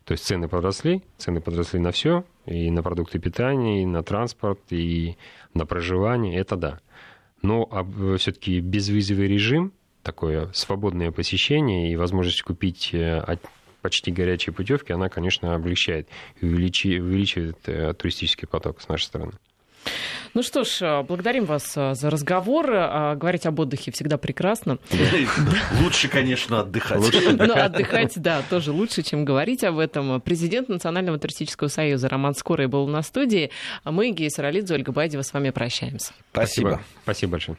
То 0.09 0.13
есть 0.13 0.25
цены 0.25 0.49
подросли, 0.49 1.03
цены 1.19 1.43
подросли 1.43 1.79
на 1.79 1.93
все, 1.93 2.25
и 2.47 2.71
на 2.71 2.83
продукты 2.83 3.19
питания, 3.19 3.83
и 3.83 3.87
на 3.87 4.03
транспорт, 4.03 4.59
и 4.71 5.19
на 5.53 5.67
проживание, 5.67 6.39
это 6.39 6.57
да. 6.57 6.81
Но 7.43 7.69
все-таки 8.17 8.61
безвизовый 8.61 9.29
режим, 9.29 9.71
такое 10.03 10.51
свободное 10.55 11.13
посещение 11.13 11.93
и 11.93 11.97
возможность 11.97 12.41
купить 12.41 12.95
э, 12.95 13.37
почти 13.83 14.11
горячие 14.11 14.55
путевки, 14.55 14.95
она, 14.95 15.11
конечно, 15.11 15.55
облегчает 15.55 16.09
увеличивает 16.41 17.59
э, 17.67 17.93
туристический 17.93 18.49
поток 18.49 18.81
с 18.81 18.89
нашей 18.89 19.05
стороны. 19.05 19.33
Ну 20.35 20.43
что 20.43 20.65
ж, 20.65 20.83
э, 20.83 21.03
благодарим 21.03 21.45
вас 21.47 21.73
э, 21.77 21.95
за 21.95 22.11
разговор. 22.11 22.71
Э, 22.71 23.15
говорить 23.17 23.47
об 23.47 23.59
отдыхе 23.61 23.91
всегда 23.91 24.19
прекрасно. 24.19 24.79
Лучше, 25.83 26.09
конечно, 26.09 26.61
отдыхать. 26.61 27.01
Ну, 27.39 27.55
отдыхать, 27.55 28.13
да, 28.17 28.43
тоже 28.49 28.73
лучше, 28.73 29.03
чем 29.03 29.25
говорить 29.25 29.65
об 29.65 29.79
этом. 29.79 30.21
Президент 30.21 30.69
Национального 30.69 31.19
туристического 31.19 31.69
союза 31.69 32.09
Роман 32.09 32.35
Скорый 32.35 32.67
был 32.67 32.87
на 32.87 33.03
студии. 33.03 33.51
Мы, 33.85 34.11
Гея 34.11 34.31
Саралидзе, 34.31 34.75
Ольга 34.75 34.93
Байдева, 34.93 35.23
с 35.23 35.33
вами 35.33 35.51
прощаемся. 35.51 36.13
Спасибо. 36.33 36.81
Спасибо 37.03 37.33
большое. 37.33 37.57